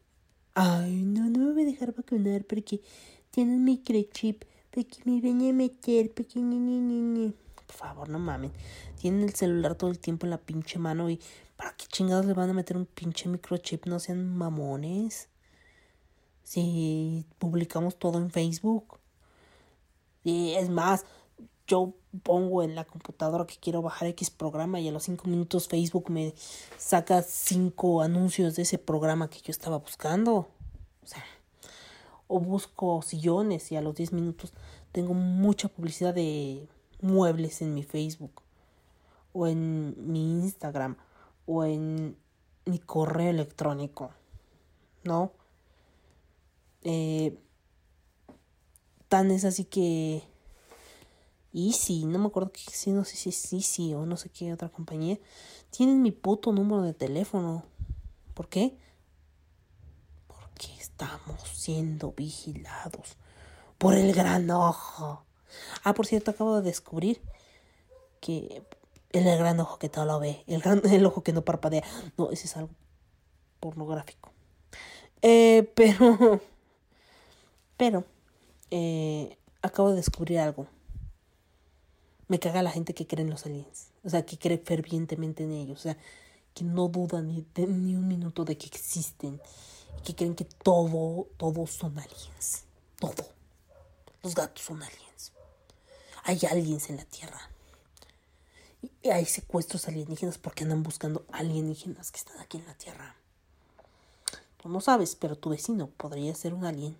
ay, 0.53 1.01
no, 1.03 1.31
no 1.31 1.39
me 1.39 1.53
voy 1.55 1.63
a 1.63 1.67
dejar 1.67 1.95
vacunar 1.95 2.45
porque 2.45 2.83
tienen 3.31 3.65
microchip, 3.65 4.45
porque 4.71 4.99
me 5.07 5.23
ven 5.23 5.49
a 5.49 5.53
meter, 5.55 6.13
porque 6.13 6.41
Por 7.67 7.77
favor, 7.77 8.09
no 8.09 8.19
mamen. 8.19 8.53
Tienen 9.01 9.23
el 9.23 9.35
celular 9.35 9.75
todo 9.75 9.91
el 9.91 9.99
tiempo 9.99 10.27
en 10.27 10.31
la 10.31 10.39
pinche 10.39 10.79
mano 10.79 11.11
y 11.11 11.21
¿para 11.57 11.75
qué 11.77 11.87
chingados 11.87 12.27
le 12.27 12.35
van 12.35 12.51
a 12.51 12.55
meter 12.55 12.77
un 12.77 12.87
pinche 12.87 13.29
microchip? 13.29 13.87
No 13.87 13.99
sean 13.99 14.37
mamones. 14.37 15.29
Si 16.43 17.25
publicamos 17.39 17.97
todo 17.97 18.19
en 18.19 18.31
Facebook. 18.31 18.99
Y 20.23 20.53
es 20.55 20.69
más, 20.71 21.05
yo 21.67 21.95
pongo 22.23 22.63
en 22.63 22.75
la 22.75 22.85
computadora 22.85 23.47
que 23.47 23.57
quiero 23.57 23.83
bajar 23.83 24.09
X 24.09 24.31
programa 24.31 24.81
y 24.81 24.89
a 24.89 24.93
los 24.93 25.05
5 25.05 25.29
minutos 25.29 25.69
Facebook 25.69 26.11
me 26.11 26.35
saca 26.79 27.23
5 27.23 28.03
anuncios 28.03 28.57
de 28.57 28.63
ese 28.63 28.79
programa 28.79 29.31
que 29.31 29.41
yo 29.41 29.51
estaba 29.51 29.79
buscando. 29.79 30.49
O 31.03 31.07
sea, 31.07 31.25
o 32.27 32.41
busco 32.41 33.03
sillones 33.03 33.71
y 33.73 33.77
a 33.77 33.81
los 33.81 33.95
10 33.95 34.13
minutos 34.13 34.53
tengo 34.93 35.15
mucha 35.15 35.69
publicidad 35.69 36.15
de 36.15 36.69
muebles 37.05 37.61
en 37.61 37.75
mi 37.75 37.83
Facebook 37.83 38.43
o 39.35 39.47
en 39.47 39.95
mi 40.11 40.41
Instagram 40.41 40.97
o 41.47 41.65
en 41.65 42.17
mi 42.65 42.79
correo 42.79 43.31
electrónico. 43.31 44.11
¿No? 45.05 45.33
Eh, 46.83 47.39
tan 49.09 49.31
es 49.31 49.45
así 49.45 49.65
que 49.65 50.23
Easy, 51.53 52.05
no 52.07 52.19
me 52.19 52.27
acuerdo 52.27 52.51
que 52.51 52.63
sí, 52.71 52.91
no 52.91 53.05
sé 53.05 53.17
si 53.17 53.29
es 53.29 53.53
Easy 53.53 53.95
o 53.95 54.07
no 54.07 54.17
sé 54.17 54.31
qué 54.31 54.53
otra 54.53 54.71
compañía, 54.71 55.19
tienen 55.71 56.03
mi 56.03 56.11
puto 56.11 56.53
número 56.53 56.83
de 56.83 56.95
teléfono. 56.95 57.65
¿Por 58.33 58.49
qué? 58.49 58.79
Porque 60.27 60.69
estamos 60.81 61.43
siendo 61.43 62.13
vigilados 62.13 63.19
por 63.77 63.95
el 63.95 64.15
gran 64.15 64.51
ojo. 64.51 65.25
Ah, 65.83 65.95
por 65.95 66.07
cierto, 66.07 66.31
acabo 66.31 66.57
de 66.57 66.63
descubrir 66.63 67.21
que 68.21 68.63
el 69.13 69.25
gran 69.39 69.61
ojo 69.61 69.79
que 69.79 69.89
todo 69.89 70.05
lo 70.05 70.19
ve, 70.19 70.43
el, 70.47 70.61
gran, 70.61 70.83
el 70.91 71.07
ojo 71.07 71.23
que 71.23 71.33
no 71.33 71.45
parpadea. 71.45 71.85
No, 72.17 72.31
ese 72.31 72.47
es 72.47 72.57
algo 72.57 72.71
pornográfico. 73.61 74.33
Eh, 75.23 75.71
pero, 75.75 76.41
pero, 77.77 78.05
eh, 78.71 79.39
acabo 79.63 79.91
de 79.91 79.97
descubrir 79.97 80.39
algo. 80.39 80.67
Me 82.29 82.39
caga 82.39 82.63
la 82.63 82.71
gente 82.71 82.95
que 82.95 83.07
cree 83.07 83.25
en 83.25 83.31
los 83.31 83.47
aliens. 83.47 83.89
O 84.03 84.11
sea, 84.11 84.25
que 84.25 84.39
cree 84.39 84.59
fervientemente 84.59 85.45
en 85.45 85.53
ellos. 85.53 85.79
O 85.79 85.83
sea, 85.83 85.97
que 86.55 86.65
no 86.65 86.89
duda 86.89 87.21
ni, 87.21 87.47
ni 87.57 87.97
un 87.97 88.09
minuto 88.09 88.45
de 88.45 88.57
que 88.57 88.67
existen. 88.67 89.41
Que 90.05 90.15
creen 90.15 90.35
que 90.35 90.45
todo, 90.45 91.29
todos 91.37 91.71
son 91.71 91.99
aliens. 91.99 92.65
Todo. 92.99 93.29
Los 94.23 94.35
gatos 94.35 94.65
son 94.65 94.83
aliens. 94.83 95.14
Hay 96.25 96.41
aliens 96.51 96.89
en 96.89 96.97
la 96.97 97.05
Tierra. 97.05 97.51
Y 99.03 99.11
hay 99.11 99.27
secuestros 99.27 99.89
alienígenas 99.89 100.39
porque 100.39 100.65
andan 100.65 100.83
buscando 100.83 101.25
alienígenas 101.31 102.11
que 102.11 102.19
están 102.19 102.41
aquí 102.41 102.57
en 102.57 102.67
la 102.67 102.75
Tierra. 102.75 103.15
Tú 104.63 104.71
no 104.71 104.81
sabes, 104.81 105.17
pero 105.17 105.37
tu 105.37 105.51
vecino 105.51 105.89
podría 105.89 106.35
ser 106.35 106.55
un 106.55 106.65
alien. 106.65 106.97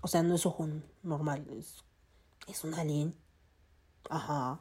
O 0.00 0.08
sea, 0.08 0.22
no 0.22 0.34
es 0.34 0.46
ojo 0.46 0.66
normal, 1.02 1.46
es, 1.50 1.84
es 2.46 2.64
un 2.64 2.74
alien. 2.74 3.14
Ajá. 4.08 4.60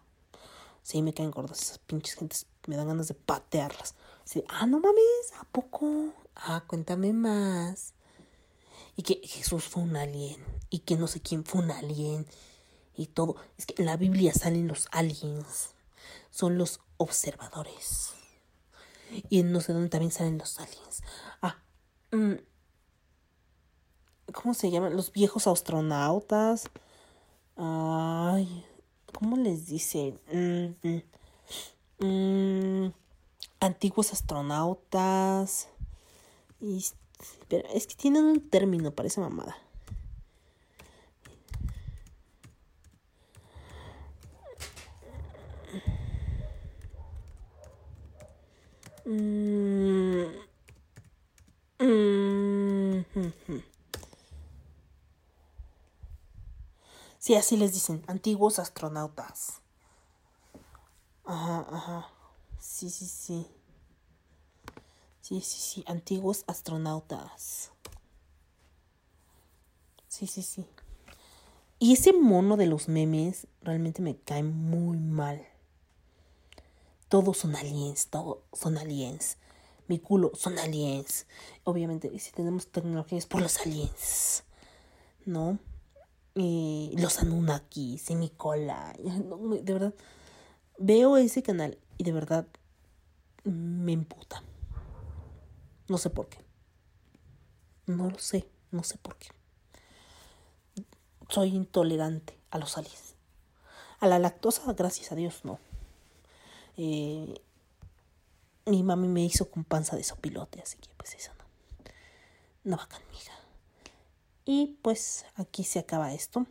Sí, 0.82 1.02
me 1.02 1.14
caen 1.14 1.32
gordas 1.32 1.62
esas 1.62 1.80
pinches 1.80 2.16
gentes. 2.16 2.46
Me 2.68 2.76
dan 2.76 2.88
ganas 2.88 3.08
de 3.08 3.14
patearlas. 3.14 3.96
Así, 4.26 4.44
ah, 4.50 4.66
no 4.66 4.82
mames, 4.82 5.34
¿a 5.40 5.46
poco? 5.46 6.14
Ah, 6.36 6.66
cuéntame 6.68 7.14
más. 7.14 7.94
Y 8.98 9.04
que 9.04 9.26
Jesús 9.26 9.64
fue 9.64 9.84
un 9.84 9.96
alien. 9.96 10.44
Y 10.70 10.80
que 10.80 10.98
no 10.98 11.08
sé 11.08 11.22
quién 11.22 11.46
fue 11.46 11.62
un 11.62 11.72
alien. 11.72 12.28
Y 12.96 13.08
todo. 13.08 13.36
Es 13.58 13.66
que 13.66 13.76
en 13.78 13.86
la 13.86 13.98
Biblia 13.98 14.34
salen 14.34 14.68
los 14.68 14.88
aliens. 14.92 15.72
Son 16.30 16.58
los 16.58 16.80
observadores. 16.98 18.14
Y 19.30 19.44
no 19.44 19.62
sé 19.62 19.74
dónde 19.74 19.90
también 19.90 20.12
salen 20.12 20.38
los 20.38 20.60
aliens. 20.60 21.04
Ah. 21.42 21.58
Mm, 22.12 22.34
¿Cómo 24.32 24.54
se 24.54 24.72
llaman? 24.72 24.96
Los 24.96 25.12
viejos 25.12 25.48
astronautas. 25.48 26.70
Ay. 27.56 28.66
¿cómo 29.14 29.38
les 29.38 29.68
dicen? 29.68 30.20
Mm, 30.32 30.98
mm, 32.06 32.92
antiguos 33.62 34.12
astronautas. 34.12 35.70
Es 36.60 37.88
que 37.88 37.96
tienen 37.96 38.26
un 38.26 38.50
término 38.50 38.92
para 38.92 39.08
esa 39.08 39.22
mamada. 39.22 39.56
Sí, 57.20 57.36
así 57.36 57.56
les 57.58 57.74
dicen, 57.74 58.04
antiguos 58.08 58.60
astronautas. 58.60 59.62
Ajá, 61.26 61.66
ajá. 61.72 62.10
Sí, 62.60 62.90
sí, 62.90 63.06
sí. 63.06 63.48
Sí, 65.22 65.40
sí, 65.42 65.60
sí, 65.60 65.84
antiguos 65.88 66.44
astronautas. 66.48 67.72
Sí, 70.10 70.28
sí, 70.28 70.42
sí. 70.42 70.66
Y 71.80 71.94
ese 71.94 72.14
mono 72.14 72.58
de 72.58 72.66
los 72.66 72.88
memes 72.88 73.48
realmente 73.62 74.02
me 74.02 74.18
cae 74.18 74.44
muy 74.44 74.98
mal. 74.98 75.48
Todos 77.14 77.38
son 77.38 77.56
aliens, 77.56 78.08
todos 78.08 78.40
son 78.54 78.76
aliens. 78.76 79.38
Mi 79.88 80.00
culo 80.00 80.32
son 80.34 80.58
aliens. 80.58 81.28
Obviamente, 81.64 82.10
si 82.18 82.32
tenemos 82.32 82.72
tecnologías 82.72 83.28
por 83.28 83.40
los 83.40 83.60
aliens. 83.60 84.44
¿No? 85.24 85.60
Y 86.34 86.96
los 86.98 87.20
Anunnakis 87.20 88.10
y 88.10 88.16
mi 88.16 88.32
cola. 88.32 88.96
De 88.98 89.74
verdad, 89.74 89.94
veo 90.80 91.18
ese 91.18 91.44
canal 91.44 91.78
y 92.00 92.04
de 92.04 92.14
verdad 92.14 92.48
me 93.44 93.92
emputa. 93.92 94.42
No 95.88 96.00
sé 96.00 96.10
por 96.10 96.30
qué. 96.30 96.40
No 97.86 98.10
lo 98.10 98.18
sé, 98.18 98.50
no 98.72 98.84
sé 98.84 98.98
por 98.98 99.18
qué. 99.18 99.28
Soy 101.30 101.50
intolerante 101.50 102.40
a 102.50 102.58
los 102.58 102.76
aliens. 102.76 103.14
A 104.00 104.08
la 104.08 104.18
lactosa, 104.18 104.74
gracias 104.74 105.12
a 105.12 105.16
Dios, 105.16 105.42
no. 105.46 105.60
Eh, 106.78 107.42
mi 108.66 108.84
mami 108.84 109.08
me 109.08 109.24
hizo 109.24 109.50
con 109.50 109.64
panza 109.64 109.96
de 109.96 110.04
sopilote, 110.04 110.62
así 110.62 110.78
que 110.78 110.90
pues 110.98 111.16
eso 111.16 111.32
no. 111.38 111.44
No 112.64 112.78
va 112.78 112.88
conmigo. 112.88 113.14
Y 114.46 114.78
pues 114.82 115.26
aquí 115.36 115.64
se 115.64 115.80
acaba 115.80 116.14
esto. 116.14 116.46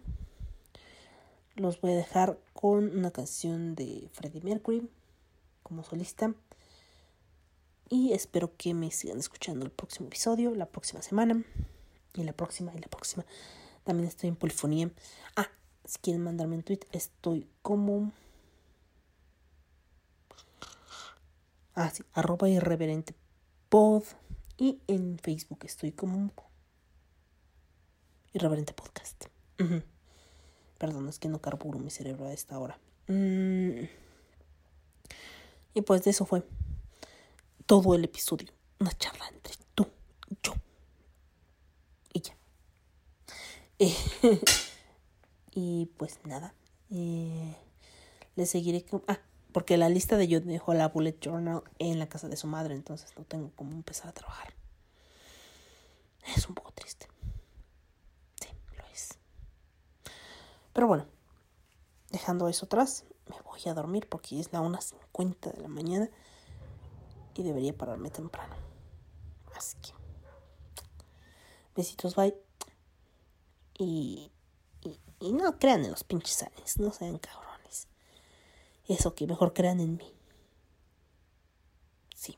Los 1.56 1.80
voy 1.80 1.92
a 1.92 1.96
dejar 1.96 2.38
con 2.54 2.96
una 2.96 3.10
canción 3.10 3.74
de 3.74 4.08
Freddie 4.12 4.42
Mercury 4.42 4.88
como 5.62 5.84
solista. 5.84 6.34
Y 7.90 8.14
espero 8.14 8.56
que 8.56 8.72
me 8.72 8.90
sigan 8.90 9.18
escuchando 9.18 9.66
el 9.66 9.70
próximo 9.70 10.06
episodio, 10.06 10.54
la 10.54 10.66
próxima 10.66 11.02
semana, 11.02 11.44
y 12.14 12.22
la 12.22 12.32
próxima, 12.32 12.72
y 12.74 12.78
la 12.78 12.88
próxima. 12.88 13.26
También 13.84 14.08
estoy 14.08 14.28
en 14.28 14.36
polifonía. 14.36 14.90
Ah, 15.36 15.50
si 15.84 15.98
quieren 15.98 16.22
mandarme 16.22 16.56
un 16.56 16.62
tweet, 16.62 16.80
estoy 16.92 17.46
como. 17.60 18.12
Ah, 21.74 21.90
sí, 21.90 22.02
arroba 22.12 22.48
irreverente 22.48 23.14
pod. 23.68 24.04
Y 24.58 24.80
en 24.86 25.18
Facebook 25.18 25.60
estoy 25.64 25.92
como 25.92 26.32
irreverente 28.32 28.72
podcast. 28.72 29.26
Perdón, 30.78 31.08
es 31.08 31.18
que 31.18 31.28
no 31.28 31.40
carburo 31.40 31.78
mi 31.78 31.90
cerebro 31.90 32.26
a 32.26 32.32
esta 32.32 32.58
hora. 32.58 32.78
Mm. 33.06 33.84
Y 35.74 35.82
pues 35.82 36.04
de 36.04 36.10
eso 36.10 36.24
fue 36.24 36.44
todo 37.66 37.94
el 37.94 38.04
episodio. 38.04 38.52
Una 38.78 38.92
charla 38.92 39.26
entre 39.28 39.54
tú 39.74 39.86
yo. 40.42 40.54
Y 42.12 42.20
ya. 42.20 42.36
y 45.52 45.86
pues 45.96 46.18
nada. 46.24 46.54
Eh, 46.90 47.56
le 48.36 48.46
seguiré 48.46 48.84
con... 48.84 49.02
Ah, 49.08 49.20
porque 49.52 49.76
la 49.76 49.88
lista 49.88 50.16
de 50.16 50.28
yo 50.28 50.40
dejó 50.40 50.74
la 50.74 50.88
bullet 50.88 51.18
journal 51.20 51.62
en 51.78 51.98
la 51.98 52.08
casa 52.08 52.28
de 52.28 52.36
su 52.36 52.46
madre, 52.46 52.74
entonces 52.74 53.12
no 53.16 53.24
tengo 53.24 53.50
cómo 53.54 53.72
empezar 53.72 54.08
a 54.08 54.12
trabajar. 54.12 54.54
Es 56.36 56.48
un 56.48 56.54
poco 56.54 56.72
triste. 56.72 57.08
Sí, 58.40 58.48
lo 58.76 58.84
es. 58.92 59.18
Pero 60.72 60.86
bueno, 60.86 61.06
dejando 62.10 62.48
eso 62.48 62.66
atrás, 62.66 63.04
me 63.28 63.40
voy 63.42 63.60
a 63.66 63.74
dormir 63.74 64.08
porque 64.08 64.38
es 64.38 64.52
la 64.52 64.60
1.50 64.60 65.52
de 65.52 65.60
la 65.60 65.68
mañana 65.68 66.10
y 67.34 67.42
debería 67.42 67.76
pararme 67.76 68.10
temprano. 68.10 68.54
Así 69.56 69.76
que 69.78 69.92
besitos, 71.74 72.14
bye. 72.14 72.36
Y, 73.78 74.30
y, 75.20 75.32
no 75.32 75.58
crean 75.58 75.84
en 75.84 75.90
los 75.90 76.04
pinches 76.04 76.42
aliens, 76.42 76.78
no 76.78 76.92
sean 76.92 77.18
cabrones. 77.18 77.51
Eso 78.92 79.14
que 79.14 79.26
mejor 79.26 79.54
crean 79.54 79.80
en 79.80 79.96
mí. 79.96 80.14
Sí. 82.14 82.36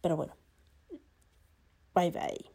Pero 0.00 0.16
bueno. 0.16 0.34
Bye 1.94 2.10
bye. 2.10 2.50